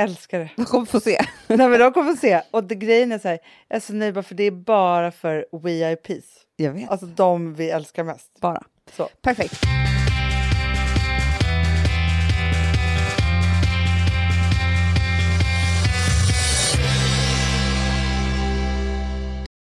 Älskar 0.00 0.38
det. 0.38 0.50
De 0.56 0.64
kommer 0.64 0.86
få 0.86 1.00
se. 1.00 1.18
Nej, 1.46 1.68
men 1.68 1.80
de 1.80 1.92
kommer 1.92 2.14
få 2.14 2.20
se. 2.20 2.42
Och 2.50 2.64
det, 2.64 2.74
grejen 2.74 3.12
är 3.12 3.18
så 3.18 3.28
här, 3.28 3.38
jag 3.68 3.76
är 3.76 3.80
så 3.80 3.92
nöjd 3.92 4.14
bara 4.14 4.22
för 4.22 4.34
det 4.34 4.44
är 4.44 4.50
bara 4.50 5.12
för 5.12 5.46
VIPs. 5.62 6.26
Jag 6.56 6.72
vet. 6.72 6.90
Alltså 6.90 7.06
de 7.06 7.54
vi 7.54 7.70
älskar 7.70 8.04
mest. 8.04 8.40
Bara. 8.40 8.62
Så. 8.96 9.08
Perfekt. 9.22 9.60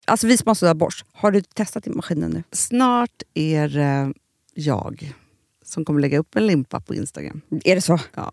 Alltså 0.05 0.27
vi 0.27 0.37
som 0.37 0.49
har 0.49 0.55
sådär 0.55 0.75
borst, 0.75 1.07
har 1.12 1.31
du 1.31 1.43
testat 1.43 1.87
i 1.87 1.90
maskinen 1.90 2.31
nu? 2.31 2.43
Snart 2.53 3.23
är 3.35 3.69
det 3.69 4.12
jag 4.55 5.14
som 5.64 5.85
kommer 5.85 6.01
lägga 6.01 6.19
upp 6.19 6.37
en 6.37 6.47
limpa 6.47 6.81
på 6.81 6.95
Instagram. 6.95 7.40
Är 7.64 7.75
det 7.75 7.81
så? 7.81 7.99
Ja. 8.14 8.33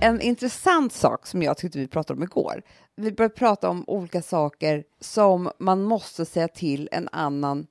En 0.00 0.20
intressant 0.20 0.92
sak 0.92 1.26
som 1.26 1.42
jag 1.42 1.56
tyckte 1.56 1.78
vi 1.78 1.88
pratade 1.88 2.16
om 2.18 2.22
igår. 2.22 2.62
Vi 2.96 3.12
började 3.12 3.34
prata 3.34 3.68
om 3.68 3.84
olika 3.86 4.22
saker 4.22 4.84
som 5.00 5.50
man 5.58 5.82
måste 5.82 6.24
säga 6.24 6.48
till 6.48 6.88
en 6.92 7.08
annan 7.12 7.66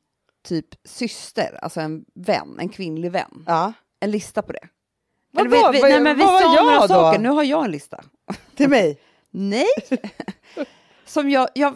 typ 0.48 0.66
syster, 0.86 1.60
alltså 1.62 1.80
en 1.82 2.06
vän, 2.16 2.56
en 2.60 2.70
kvinnlig 2.70 3.12
vän. 3.12 3.44
Ja. 3.48 3.74
En 4.00 4.12
lista 4.12 4.42
på 4.42 4.52
det. 4.54 4.68
Vad 5.32 5.46
Eller 5.46 5.58
var- 5.62 5.74
vi, 5.74 5.82
vad- 5.82 5.90
nej, 5.90 6.02
men 6.02 6.18
vi 6.18 6.24
vad 6.24 6.42
sa 6.42 6.64
några 6.64 6.80
då? 6.82 6.88
saker, 6.88 7.20
nu 7.20 7.30
har 7.30 7.44
jag 7.44 7.66
en 7.66 7.72
lista. 7.72 8.04
Till 8.56 8.70
mig? 8.70 9.00
Nej! 9.32 9.68
som 11.06 11.30
jag, 11.30 11.50
jag, 11.56 11.76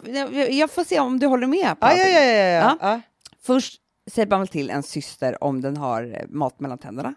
jag, 0.51 0.71
får 0.71 0.83
se 0.83 0.99
om 0.99 1.19
du 1.19 1.27
håller 1.27 1.47
med 1.47 1.79
på 1.79 1.87
Ja, 1.87 1.93
ja, 1.97 2.19
ja. 2.19 2.51
ja, 2.61 2.77
ja. 2.81 3.01
Först 3.41 3.81
säger 4.11 4.27
man 4.27 4.39
väl 4.39 4.47
till 4.47 4.69
en 4.69 4.83
syster 4.83 5.43
om 5.43 5.61
den 5.61 5.77
har 5.77 6.03
eh, 6.03 6.27
mat 6.29 6.59
mellan 6.59 6.77
tänderna. 6.77 7.13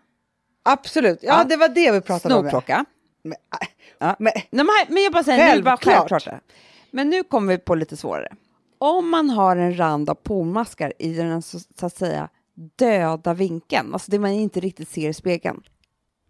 Absolut. 0.63 1.19
Ja, 1.23 1.39
Ja. 1.39 1.45
det 1.45 1.57
var 1.57 1.69
det 1.69 1.93
vi 1.93 2.01
pratade 2.01 2.35
om. 2.35 2.41
Snorklocka. 2.41 2.85
Men, 3.29 3.39
äh, 3.63 3.69
Ja. 3.99 4.17
men, 4.19 4.33
men, 4.89 5.03
jag 5.03 5.13
bara 5.13 5.25
säger, 5.25 5.57
nu 5.57 5.63
bara 5.63 5.77
Självklart. 5.77 6.29
Men 6.91 7.11
nu 7.11 7.23
kommer 7.23 7.53
vi 7.53 7.59
på 7.59 7.75
lite 7.75 7.97
svårare. 7.97 8.29
Om 8.79 9.09
man 9.11 9.31
har 9.31 9.57
en 9.57 9.79
rand 9.79 10.11
av 10.11 10.15
pormaskar 10.15 10.93
i 10.99 11.13
den 11.15 11.43
så, 11.43 11.59
så 11.79 11.87
att 11.87 11.97
säga 11.97 12.29
döda 12.79 13.35
vinkeln, 13.35 13.93
alltså 13.95 14.11
det 14.11 14.19
man 14.19 14.31
inte 14.31 14.61
riktigt 14.61 14.89
ser 14.89 15.09
i 15.09 15.15
spegeln, 15.15 15.63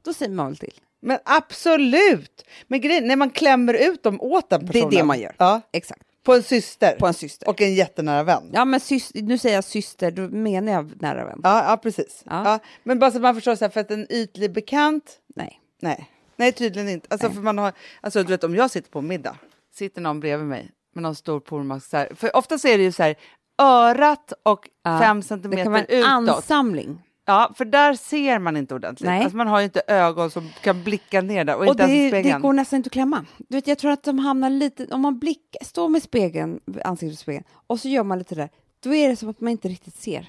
då 0.05 0.13
säger 0.15 0.33
man 0.33 0.47
väl 0.47 0.57
till. 0.57 0.75
men 1.01 1.19
absolut! 1.25 2.45
Men 2.69 2.81
grejen, 2.81 3.09
när 3.09 3.17
man 3.17 3.31
klämmer 3.31 3.75
ut 3.75 4.03
dem 4.03 4.21
åt 4.21 4.51
den 4.51 4.61
Det 4.61 4.67
är 4.67 4.73
personen. 4.73 4.91
det 4.91 5.05
man 5.05 5.21
gör. 5.21 5.35
Ja, 5.39 5.61
Exakt, 5.73 6.03
på 6.25 6.35
en 6.35 6.43
syster. 6.43 6.97
på 6.99 7.07
en 7.07 7.15
syster. 7.15 7.49
Och 7.49 7.61
en 7.61 7.75
jättenära 7.75 8.23
vän. 8.23 8.51
Ja, 8.53 8.65
men 8.65 8.81
sys- 8.81 9.23
nu 9.23 9.39
säger 9.39 9.55
jag 9.55 9.65
syster, 9.65 10.11
då 10.11 10.23
menar 10.23 10.73
jag 10.73 11.03
nära 11.03 11.25
vän. 11.25 11.41
Ja, 11.43 11.65
ja 11.71 11.77
precis. 11.77 12.23
Ja. 12.27 12.43
Ja. 12.45 12.59
Men 12.85 12.99
bara 12.99 13.11
så 13.11 13.17
att 13.17 13.23
man 13.23 13.35
förstår, 13.35 13.55
så 13.57 13.65
här, 13.65 13.71
för 13.71 13.81
att 13.81 13.91
en 13.91 14.07
ytlig 14.13 14.53
bekant, 14.53 15.19
Nej. 15.35 15.61
nej. 15.81 16.11
Nej, 16.37 16.53
tydligen 16.53 16.89
inte. 16.89 17.07
Alltså, 17.11 17.31
för 17.31 17.41
man 17.41 17.59
har, 17.59 17.73
alltså, 18.01 18.23
du 18.23 18.29
vet, 18.29 18.45
om 18.45 18.55
jag 18.55 18.71
sitter 18.71 18.91
på 18.91 19.03
middag, 19.03 19.37
sitter 19.75 20.01
någon 20.01 20.21
bredvid 20.21 20.47
mig 20.47 20.71
med 20.95 21.03
någon 21.03 21.15
stor 21.15 21.41
pormask, 21.41 21.91
så 21.91 21.97
här, 21.97 22.09
för 22.15 22.37
ofta 22.37 22.59
så 22.59 22.69
är 22.69 22.79
det 22.79 22.85
ju 22.85 22.93
så 22.93 23.03
här, 23.03 23.15
örat 23.59 24.33
och 24.43 24.69
Ja, 24.83 25.01
fem 25.01 25.17
Det 25.17 25.23
centimeter 25.27 25.63
kan 25.63 25.73
vara 25.73 25.85
en 25.85 25.99
utåt. 25.99 26.09
ansamling. 26.11 27.03
Ja, 27.25 27.53
för 27.57 27.65
där 27.65 27.95
ser 27.95 28.39
man 28.39 28.57
inte 28.57 28.75
ordentligt. 28.75 29.07
Nej. 29.07 29.23
Alltså, 29.23 29.37
man 29.37 29.47
har 29.47 29.59
ju 29.59 29.65
inte 29.65 29.83
ögon 29.87 30.31
som 30.31 30.49
kan 30.63 30.85
blicka 30.85 31.21
ner 31.21 31.45
där 31.45 31.55
och, 31.55 31.61
Och 31.61 31.67
inte 31.67 31.83
ens 31.83 32.13
det, 32.13 32.23
det 32.23 32.39
går 32.39 32.53
nästan 32.53 32.77
inte 32.77 32.89
att 32.89 32.93
klämma. 32.93 33.25
Du 33.39 33.57
vet, 33.57 33.67
jag 33.67 33.79
tror 33.79 33.91
att 33.91 34.03
de 34.03 34.19
hamnar 34.19 34.51
lite, 34.51 34.87
om 34.87 35.01
man 35.01 35.19
blickar, 35.19 35.65
står 35.65 35.89
med 35.89 36.03
spegeln, 36.03 36.61
ansiktet 36.85 37.19
spegeln 37.19 37.45
och 37.67 37.81
så 37.81 37.89
gör 37.89 38.03
man 38.05 38.19
lite 38.19 38.35
där, 38.35 38.49
då 38.81 38.95
är 38.95 39.09
det 39.09 39.17
som 39.17 39.29
att 39.29 39.41
man 39.41 39.51
inte 39.53 39.69
riktigt 39.69 39.97
ser. 39.97 40.29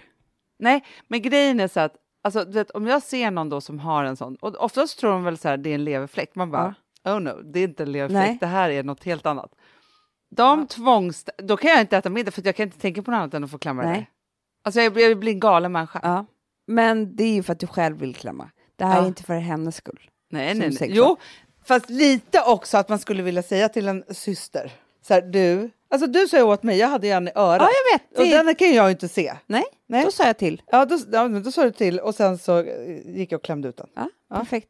Nej, 0.60 0.84
men 1.08 1.22
grejen 1.22 1.60
är 1.60 1.68
så 1.68 1.80
att 1.80 1.95
alltså, 2.28 2.51
vet, 2.51 2.71
om 2.71 2.88
jag 2.88 3.03
ser 3.03 3.32
någon 3.32 3.49
då 3.49 3.61
som 3.61 3.80
har 3.80 4.03
en 4.03 4.17
sån, 4.17 4.36
och 4.36 4.55
oftast 4.55 4.99
tror 4.99 5.11
de 5.11 5.23
väl 5.23 5.38
så 5.38 5.47
här, 5.47 5.57
det 5.57 5.69
är 5.69 5.75
en 5.75 5.84
leverfläck. 5.84 6.36
Man 6.36 6.51
bara, 6.51 6.75
oh 7.05 7.19
no, 7.19 7.41
det 7.41 7.59
är 7.59 7.63
inte 7.63 7.84
en 7.84 7.91
leverfläck, 7.91 8.28
Nej. 8.28 8.38
det 8.39 8.47
här 8.47 8.69
är 8.69 8.84
något 8.84 9.03
helt 9.03 9.25
annat. 9.25 9.51
De 10.30 10.67
tvångs... 10.67 11.25
Då 11.38 11.57
kan 11.57 11.69
jag 11.69 11.82
inte 11.82 11.97
äta 11.97 12.09
middag 12.09 12.32
för 12.32 12.45
jag 12.45 12.55
kan 12.55 12.63
inte 12.63 12.80
tänka 12.80 13.01
på 13.03 13.11
något 13.11 13.17
annat 13.17 13.34
än 13.34 13.43
att 13.43 13.51
få 13.51 13.57
klämma 13.57 13.82
det 13.82 13.88
Nej. 13.88 13.97
där. 13.97 14.07
Alltså 14.63 14.82
jag, 14.82 14.99
jag 14.99 15.19
blir 15.19 15.32
en 15.32 15.39
galen 15.39 15.71
människa. 15.71 15.99
Ja. 16.03 16.25
Men 16.67 17.15
det 17.15 17.23
är 17.23 17.34
ju 17.34 17.43
för 17.43 17.53
att 17.53 17.59
du 17.59 17.67
själv 17.67 17.97
vill 17.97 18.15
klämma. 18.15 18.49
Det 18.75 18.86
här 18.86 18.95
Ja. 18.97 19.03
är 19.03 19.07
inte 19.07 19.23
för 19.23 19.34
hennes 19.34 19.75
skull. 19.75 20.09
Nej, 20.32 20.55
nej, 20.55 20.78
nej. 20.80 20.89
Jo, 20.93 21.17
fast 21.65 21.89
lite 21.89 22.41
också 22.41 22.78
att 22.78 22.89
man 22.89 22.99
skulle 22.99 23.23
vilja 23.23 23.43
säga 23.43 23.69
till 23.69 23.88
en 23.88 24.03
syster, 24.09 24.71
så 25.01 25.13
här, 25.13 25.21
du, 25.21 25.69
Alltså 25.90 26.08
du 26.08 26.28
sa 26.28 26.38
ju 26.38 26.44
åt 26.44 26.64
mig, 26.64 26.78
jag 26.78 26.88
hade 26.88 27.08
en 27.10 27.28
i 27.28 27.32
örat. 27.36 27.62
Ja, 27.62 27.70
jag 27.92 28.00
vet. 28.00 28.20
Och 28.20 28.46
den 28.46 28.56
kan 28.56 28.74
jag 28.74 28.86
ju 28.86 28.92
inte 28.92 29.08
se. 29.08 29.34
Nej, 29.48 29.64
Nej. 29.88 30.06
då 30.06 30.12
sa 30.12 30.24
jag 30.26 30.38
till. 30.38 30.62
Ja, 30.72 30.86
då, 30.86 30.98
ja, 31.12 31.28
då 31.28 31.52
sa 31.52 31.64
du 31.64 31.72
till 31.72 32.00
och 32.00 32.16
sen 32.16 32.38
så 32.38 32.60
eh, 32.60 32.98
gick 33.18 33.32
jag 33.32 33.38
och 33.40 33.44
klämde 33.44 33.68
ut 33.70 33.78
den. 33.78 33.88
Ja, 33.96 34.10
Perfekt. 34.38 34.68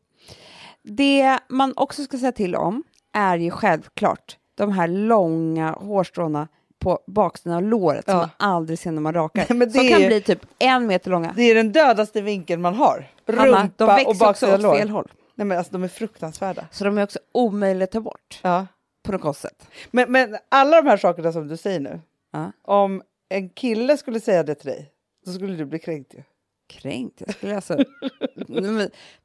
Det 0.83 1.39
man 1.49 1.73
också 1.75 2.03
ska 2.03 2.17
säga 2.17 2.31
till 2.31 2.55
om 2.55 2.83
är 3.13 3.37
ju 3.37 3.51
självklart 3.51 4.37
de 4.55 4.71
här 4.71 4.87
långa 4.87 5.71
hårstråna 5.71 6.47
på 6.79 6.99
baksidan 7.07 7.55
av 7.57 7.63
låret 7.63 8.05
som 8.05 8.13
Ja. 8.13 8.19
man 8.19 8.29
aldrig 8.37 8.79
ser 8.79 8.91
när 8.91 9.01
man 9.01 9.13
rakar. 9.13 9.45
Nej, 9.49 9.57
men 9.57 9.67
det 9.67 9.73
som 9.79 9.89
kan 9.89 10.01
ju- 10.01 10.07
bli 10.07 10.21
typ 10.21 10.39
en 10.59 10.87
meter 10.87 11.11
långa. 11.11 11.33
Det 11.35 11.43
är 11.43 11.55
den 11.55 11.71
dödaste 11.71 12.21
vinkeln 12.21 12.61
man 12.61 12.73
har. 12.73 13.07
Hanna, 13.27 13.43
de 13.77 13.87
Rumpa 13.87 13.93
och 14.05 14.13
växer 14.13 14.29
också 14.29 14.53
åt 14.53 14.61
lår. 14.61 14.75
fel 14.77 14.89
håll. 14.89 15.11
Nej 15.35 15.45
men 15.47 15.57
alltså 15.57 15.73
de 15.73 15.83
är 15.83 15.87
fruktansvärda. 15.87 16.65
Så 16.71 16.83
de 16.83 16.97
är 16.97 17.03
också 17.03 17.19
omöjliga 17.31 17.83
att 17.83 17.91
ta 17.91 17.99
bort 18.01 18.39
Ja. 18.43 18.67
På 19.07 19.11
något 19.11 19.21
konstigt 19.21 19.49
sätt. 19.51 19.67
Men, 19.91 20.11
men 20.11 20.37
alla 20.49 20.81
de 20.81 20.89
här 20.89 20.97
sakerna 20.97 21.31
som 21.31 21.47
du 21.47 21.57
säger 21.57 21.79
nu. 21.79 21.99
Ja. 22.31 22.51
Om 22.61 23.01
en 23.29 23.49
kille 23.49 23.97
skulle 23.97 24.19
säga 24.19 24.43
det 24.43 24.55
till 24.55 24.69
dig, 24.69 24.91
då 25.25 25.31
skulle 25.31 25.55
du 25.55 25.65
bli 25.65 25.79
kränkt 25.79 26.13
ju. 26.13 26.23
Kränkt. 26.69 27.21
Jag 27.25 27.35
skulle 27.35 27.55
alltså... 27.55 27.77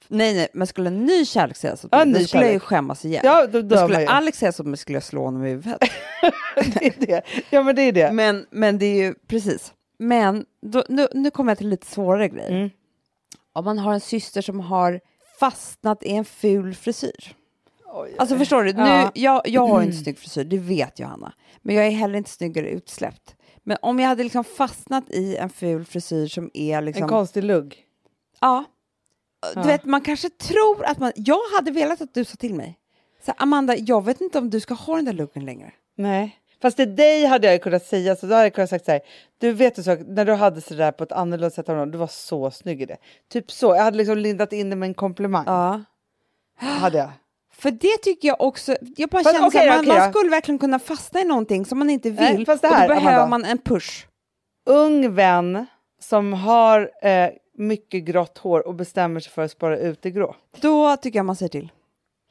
nej, 0.08 0.34
nej, 0.34 0.48
men 0.52 0.66
skulle 0.66 0.88
en 0.88 1.04
ny 1.04 1.24
kärlek 1.24 1.56
säga 1.56 1.76
så, 1.76 1.88
Ja, 1.90 2.04
då 2.04 2.18
skulle 2.18 2.44
jag 2.44 2.52
ju 2.52 2.60
skämmas 2.60 3.04
igen. 3.04 3.22
Ja, 3.24 3.46
då 3.46 3.62
Då 3.62 3.76
skulle. 3.76 4.08
Alex 4.08 4.38
säga 4.38 4.52
så, 4.52 4.64
men 4.64 4.76
skulle 4.76 4.96
jag 4.96 5.02
slå 5.02 5.24
honom 5.24 5.44
i 5.44 5.48
huvudet. 5.48 5.78
det 6.56 6.86
är 6.86 7.06
det. 7.06 7.22
Ja 7.50 7.62
men 7.62 7.76
det 7.76 7.82
är 7.82 7.92
det. 7.92 8.12
Men, 8.12 8.46
men 8.50 8.78
det 8.78 8.86
är 8.86 8.96
ju 8.96 9.14
precis. 9.26 9.72
Men 9.98 10.46
då, 10.62 10.84
nu, 10.88 11.08
nu 11.12 11.30
kommer 11.30 11.50
jag 11.50 11.58
till 11.58 11.68
lite 11.68 11.86
svårare 11.86 12.28
grejer. 12.28 12.50
Mm. 12.50 12.70
Om 13.52 13.64
man 13.64 13.78
har 13.78 13.94
en 13.94 14.00
syster 14.00 14.42
som 14.42 14.60
har 14.60 15.00
fastnat 15.40 16.02
i 16.02 16.12
en 16.12 16.24
ful 16.24 16.74
frisyr. 16.74 17.34
Oj, 17.95 18.14
Alltså 18.18 18.36
förstår 18.38 18.64
du, 18.64 18.72
nu, 18.72 18.82
Ja. 18.82 19.11
jag, 19.14 19.43
jag 19.49 19.66
har 19.66 19.82
inte 19.82 19.97
snygg 20.03 20.18
frisyr, 20.18 20.45
det 20.45 20.59
vet 20.59 20.99
Johanna. 20.99 21.32
Men 21.62 21.74
jag 21.76 21.86
är 21.86 21.90
heller 21.90 22.18
inte 22.18 22.30
snyggare 22.30 22.68
utsläppt. 22.70 23.36
Men 23.62 23.76
om 23.82 23.99
jag 24.01 24.09
hade 24.09 24.22
liksom 24.22 24.45
fastnat 24.45 25.11
i 25.11 25.36
en 25.36 25.49
ful 25.51 25.84
frisyr 25.84 26.26
som 26.26 26.51
är 26.55 26.80
liksom... 26.82 27.03
En 27.03 27.09
konstig 27.09 27.45
lugg. 27.45 27.76
Ja. 28.40 28.64
Du 29.55 29.61
Ja. 29.61 29.66
vet, 29.66 29.84
man 29.84 30.01
kanske 30.01 30.30
tror 30.30 30.84
att 30.84 30.99
man... 30.99 31.12
Jag 31.16 31.38
hade 31.57 31.70
velat 31.70 32.01
att 32.01 32.14
du 32.14 32.24
sa 32.24 32.34
till 32.36 32.55
mig. 32.55 32.78
Så 33.26 33.32
Amanda, 33.36 33.76
jag 33.76 34.05
vet 34.05 34.20
inte 34.20 34.38
om 34.38 34.51
du 34.51 34.61
ska 34.61 34.74
ha 34.74 34.97
den 34.97 35.05
där 35.05 35.12
luggen 35.12 35.45
längre. 35.45 35.72
Nej. 35.97 36.38
Fast 36.62 36.76
till 36.76 36.97
dig 36.97 37.24
hade 37.24 37.47
jag 37.53 37.62
kunnat 37.62 37.86
säga 37.86 38.16
så. 38.16 38.26
Då 38.26 38.34
hade 38.34 38.47
jag 38.47 38.55
kunnat 38.55 38.70
sagt 38.70 38.84
så 38.84 38.90
här. 38.93 39.01
Du 39.38 39.53
vet 39.53 39.74
du 39.76 39.82
så, 39.82 39.95
när 39.95 40.24
du 40.24 40.32
hade 40.34 40.61
så 40.61 40.74
där 40.74 40.93
på 40.93 41.05
ett 41.05 41.12
annorlunda 41.12 41.51
sätt. 41.51 41.66
Du 41.66 41.99
var 41.99 42.07
så 42.07 42.51
snygg 42.51 42.82
i 42.82 42.86
det. 42.86 42.97
Typ 43.32 43.51
så. 43.51 43.66
Jag 43.74 43.82
hade 43.82 43.97
liksom 43.97 44.18
lindat 44.18 44.53
in 44.53 44.70
det 44.70 44.76
med 44.76 44.86
en 44.86 44.95
komplimang. 44.95 45.45
Ja. 45.47 45.80
Hade 46.59 46.99
jag. 46.99 47.11
För 47.53 47.70
det 47.70 47.96
tycker 48.03 48.28
jag 48.28 48.40
också, 48.40 48.76
jag 48.96 49.11
bara 49.11 49.22
Fast 49.22 49.36
känner 49.36 49.50
här, 49.50 49.66
då, 49.66 49.72
man, 49.72 49.78
okej 49.84 49.98
man 49.98 50.12
skulle 50.12 50.30
verkligen 50.30 50.59
kunna 50.59 50.78
fastna 50.78 51.20
i 51.20 51.24
någonting 51.24 51.64
som 51.64 51.78
man 51.78 51.90
inte 51.90 52.11
vill 52.11 52.34
Nej, 52.34 52.46
fast 52.46 52.62
det 52.62 52.68
och 52.68 52.74
här, 52.74 52.88
då 52.88 52.94
behöver 52.94 53.16
Amanda. 53.16 53.28
man 53.28 53.44
en 53.44 53.59
push. 53.59 54.07
Ung 54.66 55.14
vän 55.14 55.66
som 56.00 56.32
har 56.32 56.90
eh, 57.03 57.30
mycket 57.59 58.05
grått 58.05 58.38
hår 58.38 58.66
och 58.66 58.74
bestämmer 58.74 59.20
sig 59.20 59.32
för 59.32 59.42
att 59.42 59.50
spara 59.50 59.78
ut 59.78 60.03
det 60.03 60.11
grå. 60.11 60.36
Då 60.61 60.96
tycker 60.96 61.18
jag 61.18 61.26
man 61.26 61.36
säger 61.36 61.50
till. 61.50 61.72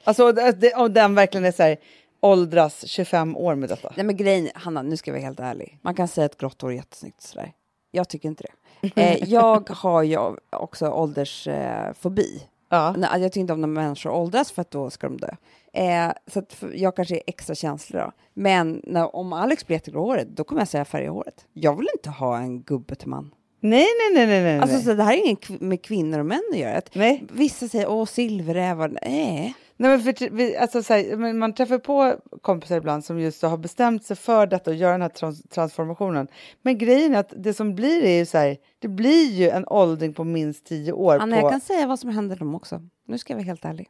Alltså 0.04 0.32
det, 0.32 0.74
om 0.74 0.94
den 0.94 1.16
verkligen 1.16 1.46
är 1.46 1.52
så 1.52 1.64
här, 1.64 1.78
åldras 2.20 2.88
25 2.88 3.38
år 3.38 3.56
med 3.56 3.70
detta. 3.70 3.94
Nej 3.96 4.06
men 4.06 4.18
grejen, 4.18 4.50
Hanna, 4.56 4.82
nu 4.82 4.98
ska 4.98 5.12
jag 5.12 5.16
vara 5.16 5.26
helt 5.26 5.40
ärlig. 5.40 5.78
Man 5.82 5.96
kan 5.96 6.08
säga 6.08 6.26
att 6.26 6.38
grått 6.38 6.62
hår 6.62 6.72
är 6.72 6.76
jättesnyggt 6.76 7.22
sådär. 7.22 7.52
Jag 7.92 8.10
tycker 8.10 8.30
inte 8.30 8.44
det. 8.44 8.52
Eh, 8.96 9.30
jag 9.30 9.70
har 9.70 10.04
ju 10.04 10.18
också 10.50 10.90
åldersfobi. 10.90 12.36
Eh. 12.36 12.48
Ja. 12.72 12.96
Nej, 12.98 13.22
Jag 13.22 13.32
tycker 13.32 13.42
inte 13.42 13.54
om 13.54 13.62
när 13.62 13.68
människor 13.68 14.10
åldras 14.10 14.52
för 14.52 14.62
att 14.62 14.72
då 14.72 14.90
ska 14.90 15.08
de 15.10 15.18
dö. 15.18 15.30
Eh, 15.74 16.12
så 16.28 16.44
jag 16.74 16.96
kanske 16.96 17.16
är 17.16 17.22
extra 17.28 17.56
känslig 17.56 18.02
då. 18.02 18.12
Men 18.34 18.82
när, 18.84 19.16
om 19.16 19.34
Alex 19.34 19.68
blir 19.68 19.76
jättegråhårig, 19.76 20.28
då 20.28 20.44
kommer 20.44 20.62
jag 20.62 20.68
säga 20.68 20.86
färga 20.86 21.12
håret. 21.12 21.46
Jag 21.54 21.78
vill 21.78 21.88
inte 21.98 22.10
ha 22.10 22.38
en 22.38 22.62
gubbe 22.62 22.96
till 22.96 23.08
man. 23.08 23.32
Nej, 23.60 23.86
nej, 24.00 24.14
nej, 24.14 24.28
nej, 24.28 24.44
nej. 24.44 24.60
Alltså 24.60 24.80
så 24.82 24.94
det 24.94 25.04
här 25.04 25.14
är 25.14 25.26
inget 25.26 25.62
med 25.62 25.82
kvinnor 25.84 26.20
och 26.20 26.26
män 26.26 26.42
att 26.52 26.60
göra. 26.60 26.78
Att 26.78 26.96
nej. 26.96 27.24
Vissa 27.32 27.68
säger 27.68 27.90
åh 27.90 28.06
silverrävar. 28.06 28.98
Nej. 29.02 29.56
Nej, 29.82 29.90
men 29.92 30.02
för, 30.02 30.30
vi, 30.30 30.58
alltså, 30.58 30.84
så 30.84 30.94
här, 30.94 31.34
man 31.34 31.54
träffar 31.54 31.78
på 31.78 32.16
kompisar 32.42 32.78
ibland 32.78 33.06
som 33.06 33.20
just 33.20 33.42
har 33.42 33.58
bestämt 33.58 34.06
sig 34.06 34.16
för 34.16 34.48
detta 34.48 34.72
och 34.72 34.76
gör 34.76 34.92
den 34.92 35.02
här 35.02 35.10
trans 35.10 35.44
transformationen. 35.44 36.28
Men 36.62 36.78
grejen 36.78 37.16
är 37.16 37.20
att 37.20 37.34
det 37.38 37.54
som 37.54 37.76
blir 37.76 38.04
är 38.04 38.18
ju 38.18 38.26
så 38.26 38.38
här, 38.38 38.58
det 38.80 38.88
blir 38.88 39.32
ju 39.32 39.50
en 39.50 39.68
åldring 39.68 40.14
på 40.14 40.24
minst 40.24 40.66
tio 40.66 40.92
år. 40.92 41.18
Anna, 41.20 41.36
på, 41.36 41.42
jag 41.42 41.52
kan 41.52 41.62
säga 41.62 41.88
vad 41.88 42.00
som 42.00 42.10
händer 42.10 42.36
dem 42.36 42.56
också. 42.56 42.82
Nu 43.08 43.18
ska 43.18 43.34
jag 43.34 43.38
vara 43.38 43.46
helt 43.46 43.66
ärlig. 43.66 43.90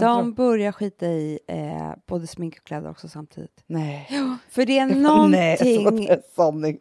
De 0.00 0.32
börjar 0.34 0.72
skita 0.72 1.06
i 1.06 1.38
eh, 1.46 1.92
både 2.06 2.26
smink 2.26 2.56
och 2.58 2.64
kläder 2.64 2.90
också 2.90 3.08
samtidigt. 3.08 3.64
Nej. 3.66 4.08
För 4.50 4.66
det 4.66 4.78
är 4.78 4.86
Nej, 4.86 4.96
någonting 4.96 5.84
så 5.84 5.90
det 5.90 6.08
är 6.08 6.22
sanning. 6.36 6.78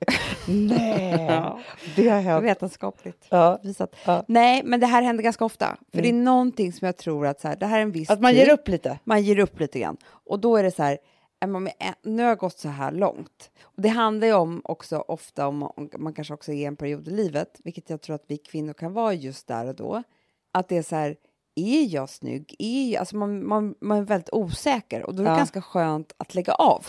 Nej, 0.48 1.26
Ja. 1.30 1.60
det 1.96 2.10
har 2.10 2.22
hänt. 2.22 2.44
vetenskapligt 2.44 3.26
Ja. 3.30 3.60
visat. 3.64 3.96
Ja. 4.06 4.24
Nej, 4.28 4.62
men 4.66 4.80
det 4.80 4.86
här 4.86 5.02
händer 5.02 5.24
ganska 5.24 5.46
ofta. 5.46 5.78
För 5.94 6.02
det 6.02 6.10
är 6.10 6.14
någonting 6.14 6.74
som 6.74 6.86
jag 6.86 6.98
tror 6.98 7.28
att 7.28 7.42
så 7.42 7.48
här, 7.48 7.56
det 7.56 7.66
här 7.66 7.78
är 7.78 7.82
en 7.84 7.92
viss 7.92 8.10
Att 8.10 8.22
man 8.22 8.32
tid. 8.32 8.40
ger 8.40 8.54
upp 8.54 8.68
lite. 8.68 9.00
Man 9.04 9.22
ger 9.22 9.40
upp 9.40 9.60
lite 9.60 9.80
grann. 9.80 9.98
Och 10.06 10.40
då 10.40 10.58
är 10.58 10.64
det 10.64 10.72
så 10.72 10.84
här, 10.84 10.98
nu 12.04 12.22
har 12.24 12.30
jag 12.30 12.38
gått 12.38 12.58
så 12.60 12.70
här 12.70 12.92
långt. 12.92 13.52
Och 13.62 13.82
det 13.82 13.90
handlar 13.90 14.28
ju 14.28 14.34
om 14.34 14.62
också 14.64 14.98
ofta 15.08 15.48
om 15.48 15.64
om 15.64 15.90
man 15.98 16.14
kanske 16.14 16.34
också 16.34 16.52
är 16.52 16.56
i 16.56 16.66
en 16.66 16.76
period 16.76 17.08
i 17.08 17.12
livet, 17.12 17.60
vilket 17.64 17.90
jag 17.90 18.02
tror 18.02 18.16
att 18.16 18.24
vi 18.28 18.38
kvinnor 18.38 18.74
kan 18.74 18.94
vara 18.94 19.14
just 19.14 19.48
där 19.48 19.68
och 19.68 19.76
då. 19.76 20.04
Att 20.52 20.68
det 20.70 20.78
är 20.78 20.84
så 20.84 20.96
här, 20.96 21.16
är 21.60 21.94
jag 21.96 22.10
snygg? 22.10 22.56
Är 22.60 22.90
jag, 22.92 23.00
alltså 23.00 23.16
man, 23.18 23.48
man, 23.48 23.76
man 23.82 23.98
är 23.98 24.02
väldigt 24.02 24.30
osäker 24.32 25.04
och 25.06 25.16
då 25.16 25.22
är 25.22 25.26
det 25.26 25.32
Ja. 25.32 25.38
ganska 25.38 25.62
skönt 25.62 26.14
att 26.18 26.36
lägga 26.36 26.54
av. 26.54 26.86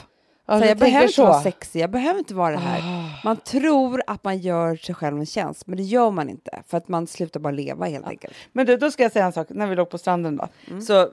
Ja, 0.46 0.58
så 0.58 0.64
jag 0.66 0.68
tänker 0.68 0.84
behöver 0.84 1.02
inte 1.06 1.14
så. 1.14 1.22
vara 1.26 1.40
sexig, 1.42 1.80
jag 1.80 1.90
behöver 1.90 2.18
inte 2.18 2.34
vara 2.34 2.50
det 2.52 2.58
här. 2.58 2.78
Ah. 2.80 3.20
Man 3.24 3.36
tror 3.36 4.02
att 4.06 4.24
man 4.24 4.38
gör 4.38 4.76
sig 4.76 4.94
själv 4.94 5.18
en 5.18 5.26
tjänst, 5.26 5.66
men 5.66 5.76
det 5.76 5.82
gör 5.82 6.10
man 6.10 6.28
inte. 6.30 6.62
För 6.66 6.76
att 6.76 6.88
man 6.88 7.06
slutar 7.06 7.40
bara 7.40 7.50
leva 7.50 7.86
helt 7.86 8.06
enkelt. 8.06 8.34
Men 8.52 8.66
du, 8.66 8.76
då 8.76 8.90
ska 8.90 9.02
jag 9.02 9.12
säga 9.12 9.24
en 9.26 9.32
sak. 9.32 9.46
När 9.50 9.66
vi 9.66 9.76
låg 9.76 9.90
på 9.90 9.98
stranden 9.98 10.36
då, 10.36 10.48
så 10.80 11.08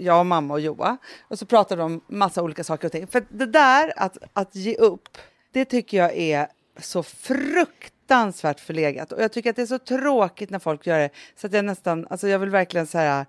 jag 0.00 0.18
och 0.18 0.26
mamma 0.26 0.54
och 0.54 0.60
Joa, 0.60 0.96
och 1.28 1.38
så 1.38 1.46
pratade 1.46 1.82
de 1.82 1.92
om 1.92 2.00
massa 2.08 2.42
olika 2.42 2.64
saker 2.64 2.88
och 2.88 2.92
ting. 2.92 3.06
För 3.06 3.26
det 3.30 3.46
där 3.46 3.92
att, 3.96 4.18
att 4.32 4.54
ge 4.56 4.74
upp, 4.74 5.08
det 5.52 5.64
tycker 5.64 5.96
jag 5.98 6.16
är 6.16 6.46
så 6.80 7.02
fruktansvärt 8.04 8.60
förlegat. 8.60 9.12
Och 9.12 9.22
jag 9.22 9.32
tycker 9.32 9.50
att 9.50 9.56
det 9.56 9.62
är 9.62 9.66
så 9.66 9.78
tråkigt 9.78 10.50
när 10.50 10.58
folk 10.58 10.86
gör 10.86 10.98
det. 10.98 11.10
Så 11.36 11.46
att 11.46 11.52
jag 11.52 11.64
nästan, 11.64 12.06
alltså 12.10 12.28
jag 12.28 12.38
vill 12.38 12.50
verkligen 12.50 12.86
säga 12.86 13.26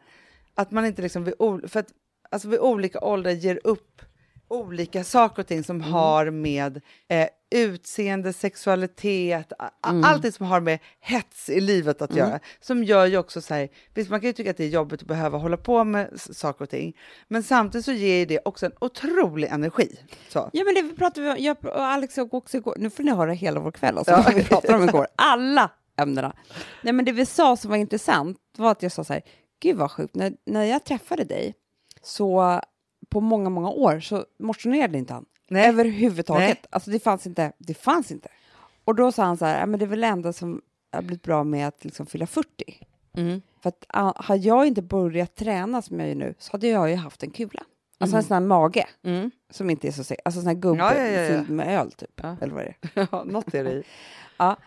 att 0.55 0.71
man 0.71 0.85
inte 0.85 1.01
liksom 1.01 1.23
vid, 1.23 1.33
ol- 1.39 1.67
för 1.67 1.79
att, 1.79 1.87
alltså 2.31 2.47
vid 2.47 2.59
olika 2.59 2.99
åldrar 2.99 3.31
ger 3.31 3.59
upp 3.63 4.01
olika 4.47 5.03
saker 5.03 5.41
och 5.41 5.47
ting 5.47 5.63
som 5.63 5.81
har 5.81 6.29
med 6.29 6.81
eh, 7.09 7.27
utseende, 7.55 8.33
sexualitet, 8.33 9.53
a- 9.59 9.69
allting 9.81 10.31
som 10.31 10.45
har 10.45 10.59
med 10.59 10.79
hets 10.99 11.49
i 11.49 11.61
livet 11.61 12.01
att 12.01 12.15
göra. 12.15 12.39
Som 12.61 12.83
gör 12.83 13.05
ju 13.05 13.17
också 13.17 13.41
så 13.41 13.53
här, 13.53 13.69
visst 13.93 14.09
man 14.09 14.19
kan 14.21 14.27
ju 14.27 14.33
tycka 14.33 14.51
att 14.51 14.57
det 14.57 14.63
är 14.63 14.69
jobbigt 14.69 15.01
att 15.01 15.07
behöva 15.07 15.37
hålla 15.37 15.57
på 15.57 15.83
med 15.83 16.09
saker 16.15 16.63
och 16.63 16.69
ting, 16.69 16.97
men 17.27 17.43
samtidigt 17.43 17.85
så 17.85 17.91
ger 17.91 18.25
det 18.25 18.39
också 18.45 18.65
en 18.65 18.71
otrolig 18.81 19.47
energi. 19.47 19.99
Så. 20.29 20.49
Ja, 20.53 20.63
men 20.63 20.73
det 20.89 20.95
pratade 20.95 21.21
vi 21.21 21.31
om, 21.31 21.37
jag 21.39 21.65
och 21.65 21.85
Alex 21.85 22.17
och 22.17 22.33
också 22.33 22.57
igår. 22.57 22.75
Nu 22.79 22.89
får 22.89 23.03
ni 23.03 23.11
höra 23.11 23.31
hela 23.31 23.59
vår 23.59 23.71
kväll, 23.71 23.97
alltså, 23.97 24.11
vad 24.25 24.33
vi 24.33 24.43
pratade 24.43 24.77
om 24.77 24.83
igår. 24.89 25.07
Alla 25.15 25.71
ämnena. 25.97 26.35
Nej, 26.81 26.93
men 26.93 27.05
det 27.05 27.11
vi 27.11 27.25
sa 27.25 27.57
som 27.57 27.69
var 27.69 27.77
intressant 27.77 28.37
var 28.57 28.71
att 28.71 28.83
jag 28.83 28.91
sa 28.91 29.03
så 29.03 29.13
här, 29.13 29.21
gud 29.61 29.75
vad 29.77 29.91
sjukt, 29.91 30.15
när, 30.15 30.33
när 30.45 30.63
jag 30.63 30.83
träffade 30.83 31.23
dig 31.23 31.53
så 32.01 32.61
på 33.15 33.21
många, 33.21 33.49
många 33.49 33.69
år 33.69 33.99
så 33.99 34.25
motionerade 34.39 34.97
inte 34.97 35.13
han. 35.13 35.25
Nej. 35.49 35.69
Överhuvudtaget. 35.69 36.47
Nej. 36.47 36.61
Alltså 36.69 36.91
det 36.91 36.99
fanns 36.99 37.27
inte. 37.27 37.51
Det 37.57 37.73
fanns 37.73 38.11
inte. 38.11 38.29
Och 38.85 38.95
då 38.95 39.11
sa 39.11 39.23
han 39.23 39.37
så 39.37 39.45
här, 39.45 39.59
"Ja, 39.59 39.65
men 39.65 39.79
det 39.79 39.85
är 39.85 39.87
väl 39.87 40.01
det 40.01 40.07
enda 40.07 40.33
som 40.33 40.61
har 40.91 41.01
blivit 41.01 41.23
bra 41.23 41.43
med 41.43 41.67
att 41.67 41.83
liksom 41.85 42.05
fylla 42.05 42.27
40. 42.27 42.87
För 43.61 43.69
att 43.69 43.85
hade 44.25 44.39
jag 44.39 44.67
inte 44.67 44.81
börjat 44.81 45.35
träna 45.35 45.81
som 45.81 45.99
jag 45.99 46.09
gör 46.09 46.15
nu 46.15 46.33
så 46.39 46.51
hade 46.51 46.67
jag 46.67 46.89
ju 46.89 46.95
haft 46.95 47.23
en 47.23 47.29
kula. 47.31 47.63
Alltså 47.97 48.17
en 48.17 48.23
sån 48.23 48.33
här 48.33 48.41
mage 48.41 48.87
som 49.49 49.69
inte 49.69 49.87
är 49.87 49.91
så 49.91 50.03
sexig. 50.03 50.21
Alltså 50.25 50.39
en 50.39 50.43
sån 50.43 50.47
här 50.55 50.61
gubbe 50.61 50.79
Ja, 50.79 50.95
ja, 50.97 51.05
ja, 51.21 51.27
fylld 51.29 51.49
med 51.49 51.79
öl 51.79 51.91
typ. 51.91 52.19
Eller 52.41 52.53
vad 52.53 52.65
det 52.65 52.73
är. 53.01 53.07
Ja, 53.11 53.23
något 53.23 53.53
är 53.53 53.63
det 53.63 53.71
i. 53.71 53.83
Ja. 54.37 54.57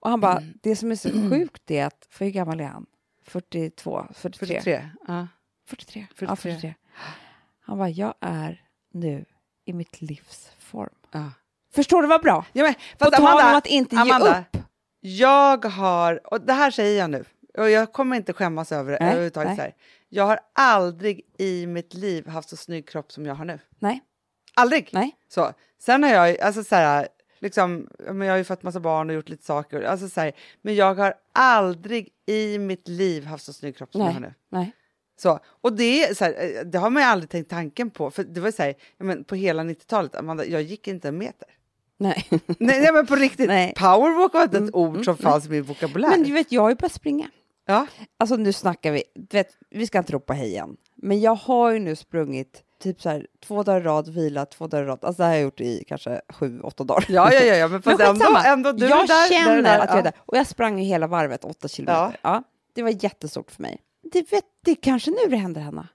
Och 0.00 0.10
han 0.10 0.20
bara, 0.20 0.42
det 0.62 0.76
som 0.76 0.90
är 0.90 0.96
så 0.96 1.10
sjukt 1.10 1.70
är 1.70 1.84
att, 1.86 2.06
för 2.10 2.24
hur 2.24 2.32
gammal 2.32 2.60
är 2.60 2.64
han? 2.64 2.86
42? 3.24 4.06
43? 4.14 4.46
43. 4.46 4.88
Ja. 5.06 5.26
43. 5.68 6.06
43. 6.14 6.26
Ja, 6.30 6.36
43. 6.36 6.74
Han 7.66 7.78
bara, 7.78 7.88
jag 7.88 8.14
är 8.20 8.62
nu 8.92 9.24
i 9.64 9.72
mitt 9.72 10.00
livs 10.02 10.50
form. 10.58 10.94
Ja. 11.12 11.30
Förstår 11.74 12.02
du 12.02 12.08
vad 12.08 12.22
bra? 12.22 12.44
Ja, 12.52 12.62
men, 12.64 12.74
På 12.74 12.80
fast 12.98 13.12
tal 13.16 13.26
Amanda, 13.26 13.50
om 13.50 13.56
att 13.56 13.66
inte 13.66 13.96
ge 13.96 14.02
Amanda, 14.02 14.40
upp. 14.52 14.62
Jag 15.00 15.64
har, 15.64 16.32
och 16.32 16.40
det 16.40 16.52
här 16.52 16.70
säger 16.70 16.98
jag 16.98 17.10
nu, 17.10 17.24
och 17.58 17.70
jag 17.70 17.92
kommer 17.92 18.16
inte 18.16 18.32
skämmas 18.32 18.72
över 18.72 18.92
det 18.92 18.98
Nej, 19.00 19.08
överhuvudtaget. 19.08 19.48
nej. 19.48 19.56
Så 19.56 19.62
här. 19.62 19.74
Jag 20.08 20.26
har 20.26 20.40
aldrig 20.52 21.20
i 21.38 21.66
mitt 21.66 21.94
liv 21.94 22.26
haft 22.28 22.48
så 22.48 22.56
snygg 22.56 22.88
kropp 22.88 23.12
som 23.12 23.26
jag 23.26 23.34
har 23.34 23.44
nu. 23.44 23.58
Nej, 23.78 24.00
Aldrig! 24.54 24.90
nej. 24.92 25.16
Så. 25.28 25.52
Sen 25.78 26.02
har 26.02 26.10
jag, 26.10 26.40
alltså 26.40 26.64
så 26.64 26.74
här, 26.74 27.08
liksom, 27.38 27.88
men 27.98 28.20
jag 28.20 28.32
har 28.32 28.38
ju 28.38 28.44
fått 28.44 28.62
massa 28.62 28.80
barn 28.80 29.10
och 29.10 29.16
gjort 29.16 29.28
lite 29.28 29.44
saker, 29.44 29.82
alltså 29.82 30.08
så 30.08 30.20
här, 30.20 30.32
men 30.62 30.74
jag 30.74 30.94
har 30.94 31.14
aldrig 31.32 32.08
i 32.26 32.58
mitt 32.58 32.88
liv 32.88 33.26
haft 33.26 33.44
så 33.44 33.52
snygg 33.52 33.76
kropp 33.76 33.92
som 33.92 34.00
jag 34.00 34.12
har 34.12 34.20
Nej, 34.20 34.30
nu. 34.30 34.34
nej. 34.58 34.72
Så, 35.18 35.38
och 35.60 35.72
det, 35.72 36.16
så 36.18 36.24
här, 36.24 36.32
eh, 36.32 36.64
det 36.66 36.78
har 36.78 36.90
man 36.90 37.02
ju 37.02 37.08
aldrig 37.08 37.30
tänkt 37.30 37.50
tanken 37.50 37.90
på, 37.90 38.10
för 38.10 38.24
det 38.24 38.40
var 38.40 38.50
så 38.50 38.62
här, 38.62 38.74
men 38.98 39.24
på 39.24 39.34
hela 39.34 39.62
90-talet, 39.62 40.14
Amanda, 40.16 40.44
jag 40.46 40.62
gick 40.62 40.88
inte 40.88 41.08
en 41.08 41.18
meter. 41.18 41.48
Nej. 41.98 42.26
Nej, 42.30 42.40
nej 42.58 42.92
men 42.92 43.06
på 43.06 43.16
riktigt, 43.16 43.48
Nej. 43.48 43.74
powerwalk 43.76 44.34
var 44.34 44.42
inte 44.42 44.56
ett 44.56 44.60
Mm, 44.62 44.74
ord 44.74 44.90
mm, 44.90 45.04
som 45.04 45.16
fanns 45.16 45.46
i 45.46 45.48
min 45.50 45.62
vokabulär. 45.62 46.08
Men 46.08 46.22
du 46.22 46.32
vet, 46.32 46.52
jag 46.52 46.62
har 46.62 46.68
ju 46.68 46.74
börjat 46.76 46.92
springa. 46.92 47.30
ja. 47.66 47.86
Alltså 48.18 48.36
nu 48.36 48.52
snackar 48.52 48.92
vi, 48.92 49.02
du 49.14 49.36
vet, 49.36 49.48
vi 49.70 49.86
ska 49.86 49.98
inte 49.98 50.12
ropa 50.12 50.32
hej 50.32 50.46
igen. 50.48 50.76
Men 50.96 51.20
jag 51.20 51.34
har 51.34 51.70
ju 51.70 51.78
nu 51.78 51.96
sprungit 51.96 52.62
typ 52.82 53.02
så 53.02 53.08
här 53.08 53.26
två 53.46 53.62
dagar 53.62 53.80
i 53.80 53.84
rad, 53.84 54.08
vilat 54.08 54.50
två 54.50 54.66
dagar 54.66 54.84
i 54.84 54.86
rad. 54.86 54.98
Alltså 55.02 55.22
det 55.22 55.24
här 55.24 55.30
har 55.30 55.36
jag 55.36 55.42
gjort 55.44 55.60
i 55.60 55.84
kanske 55.88 56.20
sju, 56.28 56.60
åtta 56.60 56.84
dagar. 56.84 57.04
Ja, 57.08 57.32
ja, 57.32 57.40
ja, 57.42 57.68
men 57.68 57.82
fast 57.82 57.98
Men 57.98 58.08
ändå, 58.08 58.38
ändå, 58.46 58.72
du 58.72 58.86
jag 58.86 59.02
är 59.02 59.06
där. 59.06 59.28
känner 59.44 59.62
där, 59.62 59.78
att 59.78 59.88
jag 59.90 59.98
är 59.98 60.02
där. 60.02 60.12
Och 60.18 60.36
jag 60.36 60.46
sprang 60.46 60.78
ju 60.78 60.84
hela 60.84 61.06
varvet, 61.06 61.44
åtta 61.44 61.68
kilometer. 61.68 62.18
Ja. 62.22 62.30
Ja. 62.30 62.42
det 62.74 62.82
var 62.82 63.04
jättestort 63.04 63.50
för 63.50 63.62
mig. 63.62 63.80
Det, 64.12 64.32
vet, 64.32 64.44
det 64.64 64.70
är 64.70 64.74
kanske 64.74 65.10
nu 65.10 65.16
det 65.30 65.36
händer, 65.36 65.60
Hanna. 65.60 65.88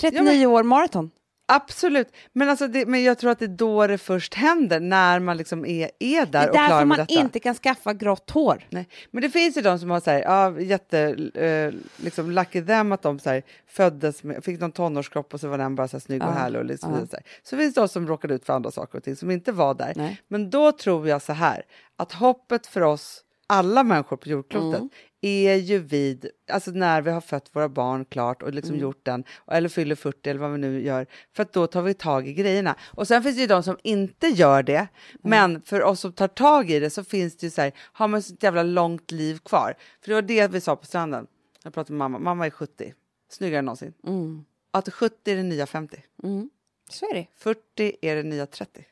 39 0.00 0.32
Ja, 0.32 0.38
men- 0.38 0.46
år 0.46 0.62
maraton. 0.62 1.10
Absolut, 1.50 2.12
men, 2.32 2.48
alltså 2.48 2.68
det, 2.68 2.86
men 2.86 3.02
jag 3.02 3.18
tror 3.18 3.30
att 3.30 3.38
det 3.38 3.44
är 3.44 3.48
då 3.48 3.86
det 3.86 3.98
först 3.98 4.34
händer, 4.34 4.80
när 4.80 5.20
man 5.20 5.36
liksom 5.36 5.64
är, 5.66 5.90
är 5.98 6.26
Det 6.26 6.32
där 6.32 6.42
är 6.44 6.48
och 6.48 6.54
klar 6.54 6.62
därför 6.62 6.76
med 6.78 6.86
man 6.88 6.98
detta. 6.98 7.20
inte 7.20 7.40
kan 7.40 7.54
skaffa 7.54 7.94
grått 7.94 8.30
hår. 8.30 8.66
Nej. 8.70 8.88
Men 9.10 9.22
det 9.22 9.30
finns 9.30 9.56
ju 9.56 9.60
de 9.60 9.78
som 9.78 9.90
har 9.90 10.00
så 10.00 10.10
här, 10.10 10.20
ja, 10.22 10.60
jätte, 10.60 11.00
eh, 11.34 11.72
liksom 12.04 12.30
lucky 12.30 12.62
them 12.62 12.92
att 12.92 13.02
de 13.02 13.18
så 13.18 13.30
här, 13.30 13.42
föddes 13.66 14.22
med, 14.22 14.44
fick 14.44 14.60
någon 14.60 14.72
tonårskropp 14.72 15.34
och 15.34 15.40
så 15.40 15.48
var 15.48 15.58
den 15.58 15.74
bara 15.74 15.88
så 15.88 15.96
här, 15.96 16.00
snygg 16.00 16.22
och 16.22 16.28
Ja, 16.28 16.32
härlig. 16.32 16.58
Och 16.60 16.64
liksom, 16.66 16.92
ja. 16.92 17.06
så, 17.06 17.16
här. 17.16 17.24
så 17.42 17.56
finns 17.56 17.74
det 17.74 17.80
de 17.80 17.88
som 17.88 18.06
råkade 18.08 18.34
ut 18.34 18.44
för 18.46 18.52
andra 18.52 18.70
saker 18.70 18.98
och 18.98 19.04
ting 19.04 19.16
som 19.16 19.30
inte 19.30 19.52
var 19.52 19.74
där. 19.74 19.92
Nej. 19.96 20.20
Men 20.28 20.50
då 20.50 20.72
tror 20.72 21.08
jag 21.08 21.22
så 21.22 21.32
här, 21.32 21.62
att 21.96 22.12
hoppet 22.12 22.66
för 22.66 22.80
oss, 22.80 23.22
alla 23.48 23.82
människor 23.84 24.16
på 24.16 24.28
jordklotet, 24.28 24.78
Mm. 24.80 24.90
är 25.20 25.54
ju 25.54 25.78
vid, 25.78 26.30
alltså 26.52 26.70
när 26.70 27.02
vi 27.02 27.10
har 27.10 27.20
fött 27.20 27.50
våra 27.56 27.68
barn 27.68 28.04
klart 28.04 28.42
och 28.42 28.54
liksom 28.54 28.74
Mm. 28.74 28.82
gjort 28.82 29.04
den, 29.04 29.24
eller 29.50 29.68
fyller 29.68 29.94
40 29.94 30.30
eller 30.30 30.40
vad 30.40 30.52
vi 30.52 30.58
nu 30.58 30.82
gör, 30.82 31.06
för 31.32 31.42
att 31.42 31.52
då 31.52 31.66
tar 31.66 31.82
vi 31.82 31.94
tag 31.94 32.28
i 32.28 32.32
grejerna. 32.32 32.76
Och 32.84 33.08
sen 33.08 33.22
finns 33.22 33.34
det 33.36 33.40
ju 33.40 33.46
de 33.46 33.62
som 33.62 33.76
inte 33.82 34.26
gör 34.26 34.62
det, 34.62 34.72
Mm. 34.78 34.88
men 35.22 35.62
för 35.62 35.82
oss 35.82 36.00
som 36.00 36.12
tar 36.12 36.28
tag 36.28 36.70
i 36.70 36.80
det 36.80 36.90
så 36.90 37.04
finns 37.04 37.36
det 37.36 37.46
ju 37.46 37.50
så 37.50 37.60
här, 37.60 37.72
har 37.78 38.08
man 38.08 38.22
så 38.22 38.34
ett 38.34 38.42
jävla 38.42 38.62
långt 38.62 39.10
liv 39.10 39.38
kvar. 39.38 39.74
För 40.00 40.08
det 40.08 40.14
var 40.14 40.22
det 40.22 40.48
vi 40.48 40.60
sa 40.60 40.76
på 40.76 40.86
stranden, 40.86 41.26
jag 41.64 41.74
pratade 41.74 41.92
med 41.92 41.98
mamma, 41.98 42.18
mamma 42.18 42.46
är 42.46 42.50
70, 42.50 42.94
snyggare 43.30 43.58
än 43.58 43.64
någonsin. 43.64 43.92
Mm. 44.06 44.44
Att 44.70 44.92
70 44.94 45.32
är 45.32 45.36
det 45.36 45.42
nya 45.42 45.66
50, 45.66 46.02
Mm. 46.22 46.50
Så 46.90 47.10
är 47.10 47.14
det. 47.14 47.26
40 47.36 47.96
är 48.02 48.16
det 48.16 48.22
nya 48.22 48.46
30. 48.46 48.84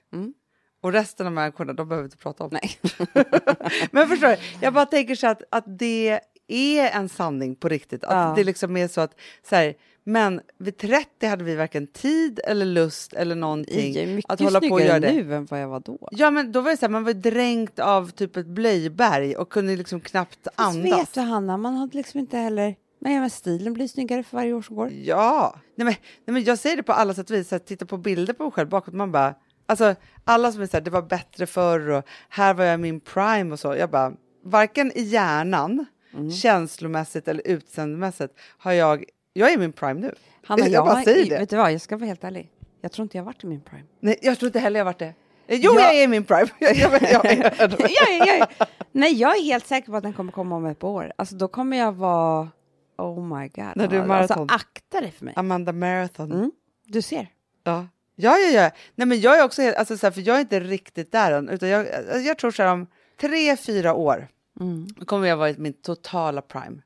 Och 0.87 0.93
resten 0.93 1.26
av 1.26 1.32
människorna, 1.32 1.72
de 1.72 1.89
behöver 1.89 2.05
inte 2.05 2.16
prata 2.16 2.45
om. 2.45 2.51
Nej. 2.53 2.78
Men 3.91 4.09
förstår 4.09 4.28
du, 4.28 4.37
jag 4.61 4.74
bara 4.74 4.87
tänker 4.87 5.14
så 5.14 5.26
att, 5.26 5.43
att 5.51 5.78
det 5.78 6.20
är 6.49 6.91
en 6.91 7.09
sanning 7.09 7.57
på 7.57 7.68
riktigt. 7.68 8.05
Att 8.05 8.11
Ja. 8.28 8.32
det 8.37 8.45
liksom 8.45 8.76
är 8.76 8.89
så 8.89 9.01
att, 9.01 9.14
så 9.49 9.57
här, 9.57 9.74
men 10.05 10.41
vid 10.59 10.76
30 10.76 11.26
hade 11.26 11.45
vi 11.45 11.57
varken 11.57 11.87
tid 11.87 12.41
eller 12.45 12.66
lust 12.66 13.12
eller 13.12 13.34
någonting 13.34 13.93
Jag 13.95 14.03
är 14.05 14.14
mycket 14.14 14.30
att 14.30 14.41
hålla 14.41 14.61
på 14.61 14.66
och 14.66 14.80
göra 14.80 15.01
det. 15.01 15.12
nu 15.12 15.34
än 15.34 15.47
vad 15.51 15.61
jag 15.62 15.68
var 15.68 15.80
då. 15.80 16.09
Ja, 16.11 16.30
men 16.30 16.53
då 16.53 16.61
var 16.61 16.70
det 16.70 16.76
så 16.76 16.87
här, 16.87 16.91
man 16.91 17.05
var 17.05 17.12
dränkt 17.12 17.78
av 17.78 18.11
typ 18.11 18.37
ett 18.37 18.47
blöjberg 18.47 19.37
och 19.37 19.49
kunde 19.49 19.76
liksom 19.76 20.01
knappt 20.01 20.49
andas. 20.55 20.99
vet 21.01 21.14
du 21.14 21.20
Hanna, 21.20 21.57
man 21.57 21.74
hade 21.76 21.97
liksom 21.97 22.20
inte 22.20 22.39
heller... 22.39 22.74
Men, 22.99 23.12
ja, 23.12 23.20
men 23.20 23.30
stilen 23.30 23.72
blir 23.72 23.89
snyggare 23.89 24.22
för 24.22 24.37
varje 24.37 24.53
år 24.53 24.62
som 24.62 24.76
går. 24.76 24.91
Ja, 24.93 25.55
nej 25.76 25.84
men, 25.84 25.95
nej 26.24 26.34
men 26.34 26.45
jag 26.45 26.59
säger 26.59 26.76
det 26.76 26.82
på 26.82 26.93
alla 26.93 27.14
sätt 27.14 27.30
och 27.30 27.37
vis, 27.37 27.53
titta 27.66 27.87
på 27.87 27.97
bilder 27.97 28.32
på 28.32 28.43
mig 28.43 28.53
själv 28.53 28.68
bakåt, 28.68 28.95
man 28.95 29.12
bara, 29.12 29.34
alltså 29.67 29.95
alla 30.25 30.53
som 30.53 30.62
är 30.62 30.67
så 30.67 30.77
här, 30.77 30.81
det 30.85 30.91
var 30.91 31.03
bättre 31.03 31.47
förr 31.47 31.89
och 31.91 32.05
här 32.29 32.55
var 32.55 32.64
jag 32.64 32.75
i 32.75 32.79
min 32.79 33.01
prime 33.01 33.53
och 33.53 33.61
så, 33.61 33.77
jag 33.77 33.91
bara, 33.91 34.12
varken 34.45 34.93
i 34.95 35.03
hjärnan, 35.03 35.87
Mm. 36.14 36.31
känslomässigt 36.31 37.29
eller 37.29 37.47
utseendemässigt 37.47 38.35
har 38.59 38.73
jag, 38.73 39.05
jag 39.33 39.51
är 39.51 39.55
i 39.55 39.59
min 39.59 39.73
prime 39.73 40.01
nu. 40.01 40.14
Hanna, 40.47 40.62
jag, 40.62 40.71
jag, 40.71 40.87
bara 40.87 41.03
säger 41.03 41.31
det. 41.31 41.39
Vet 41.39 41.51
du 41.51 41.57
vad, 41.57 41.73
jag 41.73 41.81
ska 41.81 41.97
vara 41.97 42.07
helt 42.07 42.25
ärlig. 42.25 42.51
Jag 42.81 42.93
tror 42.93 43.03
inte 43.03 43.17
jag 43.17 43.25
varit 43.25 43.45
i 43.45 43.47
min 43.47 43.61
prime. 43.61 43.83
Nej, 44.01 44.19
jag 44.23 44.39
tror 44.39 44.47
inte 44.49 44.59
heller 44.59 44.81
jag 44.81 44.85
varit 44.85 44.99
det. 44.99 45.14
Eh, 45.47 45.59
Jo, 45.61 45.73
Jag- 45.75 45.83
jag 45.83 45.95
är 45.99 46.03
i 46.05 46.07
min 46.09 46.25
prime. 46.25 46.49
Jag, 46.59 46.77
jag, 46.77 47.03
jag, 48.29 48.47
nej, 48.93 49.12
jag 49.21 49.37
är 49.39 49.43
helt 49.45 49.67
säker 49.67 49.91
på 49.91 49.97
att 49.97 50.03
den 50.03 50.12
kommer 50.12 50.33
komma 50.33 50.57
om 50.57 50.67
ett 50.67 50.79
par 50.79 50.89
år. 50.89 51.12
Alltså 51.19 51.35
då 51.37 51.49
kommer 51.49 51.77
jag 51.77 51.93
vara... 51.93 52.49
Oh 52.99 53.39
my 53.39 53.49
god. 53.49 53.73
När 53.77 53.87
du 53.89 53.97
är 53.97 54.09
alltså, 54.09 54.47
akta 54.49 55.01
dig 55.01 55.11
för 55.11 55.25
mig. 55.25 55.35
Amanda 55.37 55.73
Marathon. 55.73 56.33
Mm. 56.33 56.51
Du 56.85 57.03
ser. 57.03 57.29
Ja. 57.64 57.87
Ja, 58.17 58.37
ja, 58.39 58.62
ja. 58.62 58.71
Nej, 58.95 59.07
men 59.07 59.21
jag 59.21 59.39
är 59.39 59.45
också 59.45 59.62
helt, 59.62 59.77
alltså, 59.77 59.99
så 59.99 60.07
här, 60.07 60.11
för 60.11 60.21
jag 60.21 60.37
är 60.37 60.41
inte 60.41 60.61
riktigt 60.61 61.12
där 61.12 61.33
än, 61.33 61.49
utan 61.49 61.69
jag, 61.69 61.87
jag 62.25 62.39
tror 62.39 62.51
så 62.51 62.62
här 62.62 62.73
om 62.73 62.87
tre, 63.21 63.57
fyra 63.57 63.95
år 63.95 64.29
Mm. 64.61 64.87
kommer 65.07 65.29
jag 65.29 65.37
vara 65.37 65.51
i 65.51 65.55
min 65.59 65.73
totala 65.73 66.43
prime. 66.43 66.83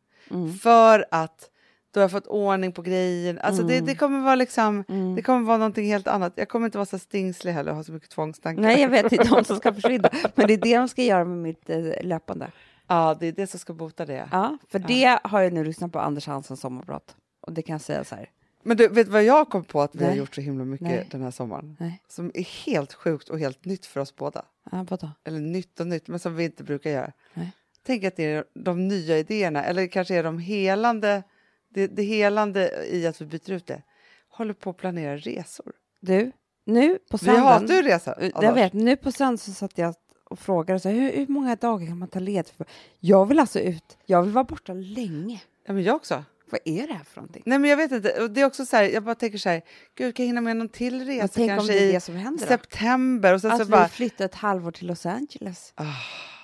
För 0.62 1.06
att 1.10 1.50
då 1.94 2.00
har 2.00 2.02
jag 2.02 2.10
fått 2.10 2.26
ordning 2.26 2.72
på 2.72 2.82
grejen. 2.82 3.38
Alltså 3.38 3.62
det, 3.62 3.80
det 3.80 3.94
kommer 3.94 4.20
vara 4.20 4.34
liksom, 4.34 4.84
det 5.16 5.22
kommer 5.22 5.46
vara 5.46 5.58
någonting 5.58 5.86
helt 5.86 6.06
annat. 6.08 6.32
Jag 6.36 6.48
kommer 6.48 6.66
inte 6.66 6.78
vara 6.78 6.86
så 6.86 6.98
stingslig 6.98 7.52
heller 7.52 7.70
och 7.70 7.76
ha 7.76 7.84
så 7.84 7.92
mycket 7.92 8.10
tvångstankar. 8.10 8.62
Nej, 8.62 8.80
jag 8.80 8.88
vet 8.88 9.12
inte 9.12 9.28
de 9.28 9.44
som 9.44 9.56
ska 9.56 9.74
försvinna. 9.74 10.08
Men 10.34 10.46
det 10.46 10.52
är 10.52 10.56
det 10.58 10.76
de 10.78 10.88
ska 10.88 11.02
göra 11.02 11.24
med 11.24 11.38
mitt 11.38 11.70
eh, 11.70 11.78
löpande. 12.02 12.50
Ja, 12.86 13.16
det 13.20 13.26
är 13.26 13.32
det 13.32 13.46
som 13.46 13.60
ska 13.60 13.72
bota 13.72 14.06
det. 14.06 14.28
Ja, 14.32 14.58
för 14.68 14.78
det 14.78 15.18
har 15.24 15.40
jag 15.40 15.52
nu 15.52 15.64
lyssnat 15.64 15.92
på 15.92 15.98
Anders 15.98 16.26
Hanssons 16.26 16.60
sommarprat. 16.60 17.16
Och 17.40 17.52
det 17.52 17.62
kan 17.62 17.72
jag 17.74 17.80
säga 17.80 18.04
så 18.04 18.14
här. 18.14 18.28
Men 18.62 18.76
du, 18.76 18.88
vet 18.88 19.06
du 19.06 19.12
vad 19.12 19.24
jag 19.24 19.48
kom 19.48 19.64
på 19.64 19.82
att 19.82 19.94
vi 19.94 20.04
har 20.04 20.10
Nej. 20.10 20.18
gjort 20.18 20.34
så 20.34 20.40
himla 20.40 20.64
mycket 20.64 20.88
Nej. 20.88 21.08
den 21.10 21.22
här 21.22 21.30
sommaren? 21.30 21.76
Nej. 21.80 22.02
Som 22.08 22.30
är 22.34 22.42
helt 22.66 22.92
sjukt 22.92 23.28
och 23.28 23.38
helt 23.38 23.64
nytt 23.64 23.86
för 23.86 24.00
oss 24.00 24.16
båda. 24.16 24.44
Ja, 24.72 24.86
vadå? 24.90 25.10
Eller 25.24 25.40
nytt 25.40 25.80
och 25.80 25.86
nytt, 25.86 26.08
men 26.08 26.18
som 26.18 26.36
vi 26.36 26.44
inte 26.44 26.64
brukar 26.64 26.90
göra. 26.90 27.12
Nej. 27.34 27.52
Tänk 27.86 28.04
att 28.04 28.16
det 28.16 28.24
är 28.24 28.44
de 28.54 28.88
nya 28.88 29.18
idéerna, 29.18 29.64
eller 29.64 29.86
kanske 29.86 30.14
är 30.14 30.22
de 30.22 30.38
helande, 30.38 31.22
det, 31.68 31.86
det 31.86 32.02
helande 32.02 32.86
i 32.90 33.06
att 33.06 33.20
vi 33.20 33.26
byter 33.26 33.52
ut 33.52 33.66
det. 33.66 33.82
Håller 34.28 34.54
på 34.54 34.70
att 34.70 34.76
planera 34.76 35.16
resor. 35.16 35.72
Du, 36.00 36.32
nu 36.64 36.98
på 37.10 37.16
Vi 37.16 37.24
sanden. 37.26 37.42
hatar 37.44 37.74
ju 37.74 37.82
resa. 37.82 38.14
Jag 38.20 38.44
Anders. 38.44 38.56
vet, 38.56 38.72
nu 38.72 38.96
på 38.96 39.12
söndag 39.12 39.38
så 39.38 39.52
satt 39.52 39.78
jag 39.78 39.94
och 40.24 40.38
frågade 40.38 40.80
så 40.80 40.88
här, 40.88 40.96
hur, 40.96 41.12
hur 41.12 41.26
många 41.26 41.56
dagar 41.56 41.86
kan 41.86 41.98
man 41.98 42.08
ta 42.08 42.18
led 42.18 42.48
för? 42.48 42.66
Jag 42.98 43.26
vill 43.26 43.38
alltså 43.38 43.60
ut, 43.60 43.98
jag 44.06 44.22
vill 44.22 44.32
vara 44.32 44.44
borta 44.44 44.72
länge. 44.72 45.42
Ja, 45.66 45.72
men 45.72 45.82
jag 45.82 45.96
också. 45.96 46.24
Vad 46.50 46.60
är 46.64 46.86
det 46.86 46.94
här 46.94 47.04
för 47.04 47.16
någonting? 47.20 47.42
Nej, 47.46 47.58
men 47.58 47.70
jag 47.70 47.76
vet 47.76 47.92
inte. 47.92 48.22
Och 48.22 48.30
det 48.30 48.40
är 48.40 48.44
också 48.44 48.66
så 48.66 48.76
här, 48.76 48.84
jag 48.84 49.02
bara 49.02 49.14
tänker 49.14 49.38
så 49.38 49.48
här, 49.48 49.62
gud, 49.94 50.14
kan 50.16 50.24
jag 50.24 50.28
hinna 50.28 50.40
med 50.40 50.56
någon 50.56 50.68
till 50.68 51.04
resa 51.06 51.20
Men 51.22 51.28
tänk 51.28 51.50
om 51.50 51.56
kanske 51.56 51.72
det 51.72 51.78
är 51.78 51.88
i 51.88 51.92
det 51.92 52.00
som 52.00 52.14
händer 52.16 52.46
september? 52.46 53.34
Och 53.34 53.40
sen 53.40 53.50
Att 53.50 53.58
så 53.58 53.64
vi 53.64 53.70
bara, 53.70 53.88
flyttar 53.88 54.24
ett 54.24 54.34
halvår 54.34 54.70
till 54.70 54.86
Los 54.86 55.06
Angeles 55.06 55.72
ah, 55.74 55.84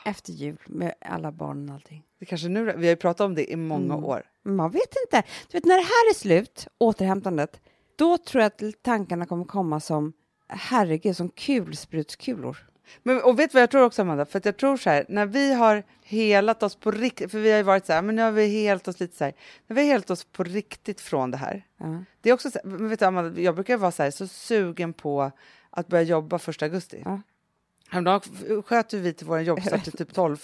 efter 0.05 0.33
jul 0.33 0.59
med 0.67 0.95
alla 1.01 1.33
barnen 1.33 1.69
och 1.69 1.75
allting. 1.75 2.03
det 2.21 2.27
kanske 2.27 2.49
nu, 2.49 2.65
vi 2.65 2.71
har 2.73 2.81
ju 2.83 2.97
pratat 2.97 3.21
om 3.25 3.35
det 3.35 3.53
i 3.53 3.57
många 3.57 3.95
Mm. 3.95 4.05
år. 4.05 4.23
Man 4.45 4.71
vet 4.71 4.95
inte. 5.07 5.23
Du 5.51 5.57
vet, 5.59 5.65
när 5.65 5.77
det 5.77 5.83
här 5.83 6.11
är 6.11 6.15
slut, 6.15 6.67
återhämtandet, 6.79 7.61
då 7.97 8.19
tror 8.19 8.43
jag 8.43 8.47
att 8.47 8.83
tankarna 8.83 9.27
kommer 9.27 9.45
komma 9.45 9.81
som 9.81 10.13
herregud, 10.49 11.17
som 11.17 11.29
kulsprutskulor. 11.29 12.66
Men, 13.03 13.23
och 13.23 13.39
vet 13.39 13.51
du 13.51 13.55
vad 13.55 13.63
jag 13.63 13.71
tror 13.71 13.83
också, 13.85 14.03
Amanda? 14.03 14.25
För 14.25 14.39
att 14.39 14.45
jag 14.45 14.57
tror 14.57 14.77
så 14.77 14.91
här, 14.91 15.07
när 15.09 15.27
vi 15.27 15.55
har 15.55 15.83
helat 16.03 16.63
oss 16.63 16.77
på 16.77 16.91
riktigt, 16.91 17.31
för 17.31 17.39
vi 17.39 17.51
har 17.51 17.57
ju 17.57 17.63
varit 17.63 17.87
så 17.87 17.93
här, 17.93 18.03
men 18.03 18.17
nu 18.17 18.23
har 18.23 18.31
vi 18.31 18.47
helat 18.47 18.89
oss 18.89 19.01
lite 19.01 19.17
så 19.17 19.25
här, 19.25 19.35
när 19.67 19.77
vi 19.77 19.83
har 19.83 19.89
helat 19.89 20.11
oss 20.11 20.25
på 20.25 20.45
riktigt 20.45 21.01
från 21.01 21.31
det 21.31 21.37
här. 21.37 21.65
Ja. 21.77 22.05
Det 22.21 22.31
är 22.31 22.35
också 22.35 22.51
så 22.51 22.59
här, 22.65 22.71
men 22.71 22.89
vet 22.89 22.99
du, 22.99 23.05
Amanda, 23.05 23.41
jag 23.41 23.55
brukar 23.55 23.77
vara 23.77 23.93
så 23.93 24.03
här, 24.03 24.11
så 24.11 24.27
sugen 24.27 24.93
på 24.93 25.31
att 25.71 25.89
börja 25.89 26.03
jobba 26.03 26.39
första 26.39 26.65
augusti. 26.65 27.03
Ja. 27.05 27.21
Häromdagen 27.89 28.23
sköt 28.67 28.93
vi 28.95 29.13
till 29.13 29.27
vår 29.27 29.41
jobbstart 29.41 29.85
till 29.85 29.93
typ 29.93 30.15
12. 30.15 30.37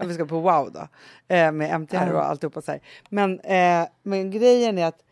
När 0.00 0.06
vi 0.06 0.14
ska 0.14 0.26
på 0.26 0.40
Wow 0.40 0.72
då, 0.72 0.88
eh, 1.34 1.52
med 1.52 1.70
MTR 1.70 2.06
Ja. 2.06 2.12
och 2.12 2.28
alltihopa 2.28 2.62
så 2.62 2.72
här. 2.72 2.80
Men, 3.08 3.40
eh, 3.40 3.88
men 4.02 4.30
grejen 4.30 4.78
är 4.78 4.86
att, 4.86 5.02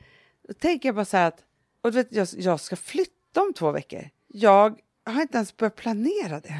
då 0.48 0.54
tänker 0.54 0.88
jag 0.88 0.94
bara 0.96 1.04
så 1.04 1.16
här 1.16 1.28
att, 1.28 1.44
och 1.80 1.92
du 1.92 1.96
vet, 1.98 2.12
jag, 2.12 2.28
jag 2.36 2.60
ska 2.60 2.76
flytta 2.76 3.42
om 3.42 3.52
två 3.52 3.70
veckor. 3.70 4.08
Jag 4.26 4.78
har 5.12 5.22
inte 5.22 5.36
ens 5.36 5.56
börjat 5.56 5.76
planera 5.76 6.40
det. 6.40 6.54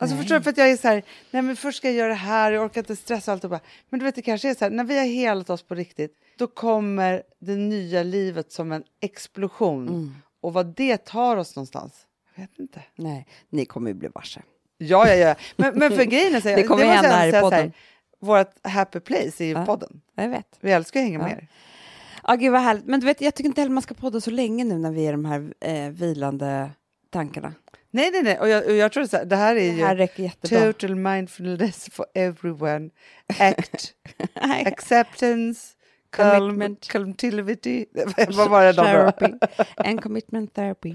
Alltså 0.00 0.16
Nej. 0.16 0.22
förstår 0.24 0.36
du? 0.36 0.42
För 0.42 0.50
att 0.50 0.56
jag 0.58 0.70
är 0.70 0.76
så 0.76 0.88
här, 0.88 1.02
nej 1.30 1.42
men 1.42 1.56
först 1.56 1.78
ska 1.78 1.88
jag 1.88 1.94
göra 1.96 2.08
det 2.08 2.14
här, 2.14 2.52
jag 2.52 2.64
orkar 2.64 2.80
inte 2.80 2.96
stressa 2.96 3.30
och 3.30 3.32
allt 3.32 3.44
och 3.44 3.50
bara. 3.50 3.60
Men 3.90 4.00
du 4.00 4.04
vet, 4.04 4.14
det 4.14 4.22
kanske 4.22 4.50
är 4.50 4.54
så 4.54 4.64
här, 4.64 4.70
när 4.70 4.84
vi 4.84 4.98
har 4.98 5.04
helat 5.06 5.50
oss 5.50 5.62
på 5.62 5.74
riktigt, 5.74 6.14
då 6.38 6.46
kommer 6.46 7.22
det 7.40 7.56
nya 7.56 8.02
livet 8.02 8.52
som 8.52 8.72
en 8.72 8.84
explosion. 9.00 9.88
Mm. 9.88 10.14
Och 10.40 10.52
vad 10.52 10.66
det 10.66 10.96
tar 10.96 11.36
oss 11.36 11.56
någonstans, 11.56 11.94
jag 12.34 12.42
vet 12.42 12.58
inte. 12.58 12.82
Nej, 12.96 13.26
ni 13.50 13.64
kommer 13.64 13.90
ju 13.90 13.94
bli 13.94 14.08
varse. 14.14 14.42
Ja, 14.78 15.08
ja, 15.08 15.14
ja. 15.14 15.34
Men, 15.56 15.78
men 15.78 15.90
för 15.96 16.04
grejen 16.04 16.34
är 16.34 16.40
så 16.40 16.48
här, 16.48 16.56
Det 16.62 16.62
kommer 16.62 16.84
måste 16.84 16.94
hända 16.96 17.08
jag 17.08 17.16
här 17.16 17.38
i 17.38 17.42
podden. 17.42 17.72
Vårt 18.20 18.66
happy 18.66 19.00
place 19.00 19.44
är 19.44 19.46
ju 19.46 19.52
Ja. 19.52 19.66
podden. 19.66 20.00
Jag 20.14 20.28
vet. 20.28 20.56
Vi 20.60 20.72
älskar 20.72 21.00
att 21.00 21.04
hänga 21.06 21.18
Ja. 21.18 21.24
med 21.24 21.32
er. 21.32 21.48
Ja, 22.26 22.34
gud 22.34 22.52
vad 22.52 22.60
härligt. 22.60 22.84
Men 22.86 23.00
du 23.00 23.06
vet, 23.06 23.20
jag 23.20 23.34
tycker 23.34 23.48
inte 23.48 23.60
heller 23.60 23.72
man 23.74 23.82
ska 23.82 23.94
podda 23.94 24.20
så 24.20 24.30
länge 24.30 24.64
nu 24.64 24.78
när 24.78 24.90
vi 24.92 25.06
är 25.06 25.12
de 25.12 25.24
här 25.24 25.54
eh, 25.60 25.90
vilande 25.90 26.70
tankarna. 27.10 27.54
Nej, 27.90 28.10
nej, 28.10 28.22
nej. 28.22 28.38
Och 28.38 28.48
jag, 28.48 28.66
och 28.66 28.72
jag 28.74 28.92
tror 28.92 29.04
så 29.06 29.16
här, 29.16 29.24
det 29.24 29.36
här 29.36 29.50
är 29.56 29.60
Det 29.60 29.64
ju 29.66 29.84
här 29.84 29.96
räcker 29.96 30.22
jättebra. 30.22 30.72
total 30.72 30.94
mindfulness 30.96 31.88
for 31.92 32.06
everyone. 32.14 32.90
Act, 33.38 33.94
acceptance, 34.66 35.74
Commitment. 36.10 36.88
calmtility. 36.88 37.86
Vad 38.36 38.50
var 38.50 38.64
det? 38.64 38.72
Therapy. 38.74 39.26
And 39.76 40.02
commitment 40.02 40.54
therapy. 40.54 40.94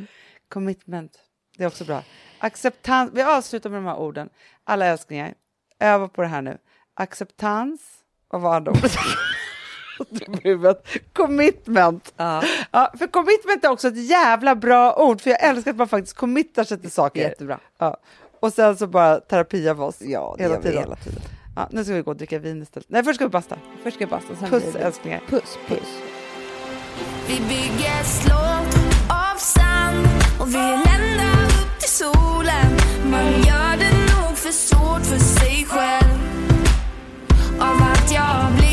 Commitment. 0.50 1.20
Det 1.58 1.64
är 1.64 1.68
också 1.68 1.86
bra. 1.86 2.04
Acceptans. 2.40 3.12
Vi 3.14 3.22
avslutar 3.22 3.70
med 3.70 3.78
de 3.78 3.86
här 3.86 3.98
orden. 3.98 4.30
Alla 4.64 4.86
älsklingar, 4.86 5.34
öva 5.80 6.08
på 6.08 6.22
det 6.22 6.28
här 6.28 6.42
nu. 6.42 6.58
Acceptans. 6.94 7.82
Vad 8.28 8.42
var 8.42 8.56
andra 8.56 8.72
ordet? 8.72 8.92
commitment. 11.14 12.14
Ja. 12.18 12.44
Ja, 12.72 12.92
för 13.00 13.08
commitment 13.08 13.64
är 13.66 13.70
också 13.72 13.88
ett 13.88 14.10
jävla 14.10 14.56
bra 14.56 14.96
ord, 14.96 15.22
för 15.22 15.30
jag 15.30 15.44
älskar 15.44 15.72
att 15.72 15.78
man 15.78 15.88
faktiskt 15.88 16.16
committar 16.18 16.64
sig 16.64 16.80
till 16.82 16.92
saker. 16.92 17.22
Jättebra. 17.22 17.60
Ja. 17.78 17.98
Och 18.40 18.54
sen 18.54 18.78
så 18.78 18.88
bara 18.88 19.20
terapi 19.20 19.70
av 19.70 19.82
oss 19.84 19.96
Ja, 20.00 20.36
det 20.38 20.44
hela 20.44 20.58
vi 20.58 20.64
tiden. 20.64 20.80
hela 20.80 20.96
tiden. 20.96 21.22
Ja, 21.56 21.68
nu 21.72 21.84
ska 21.84 21.94
vi 21.94 22.02
gå 22.02 22.12
och 22.12 22.18
dricka 22.18 22.40
vin 22.40 22.62
istället. 22.62 22.90
Nej, 22.90 23.04
först 23.04 23.16
ska 23.16 23.26
vi 23.26 23.30
basta. 23.32 23.58
Först 23.84 23.96
ska 23.96 24.04
jag 24.04 24.10
basta, 24.10 24.36
sen 24.40 24.50
Puss 24.50 24.72
blir 24.74 24.82
älsklingar. 24.82 25.22
Puss, 25.30 25.58
puss. 25.68 26.00
Vi 27.28 27.36
bygger 27.40 28.04
slott 28.04 28.76
av 29.10 29.38
sand 29.38 30.08
och 30.42 30.48
vill 30.48 30.84
ända 31.00 31.44
upp 31.46 31.80
till 31.80 31.90
solen 31.90 32.72
Man 33.12 33.26
gör 33.32 33.78
det 33.78 33.92
nog 34.14 34.38
för 34.38 34.52
svårt 34.52 35.02
för 35.02 35.20
sig 35.20 35.66
själv 35.70 36.20
Av 37.60 37.78
allt 37.90 38.12
jag 38.14 38.52
blev 38.58 38.73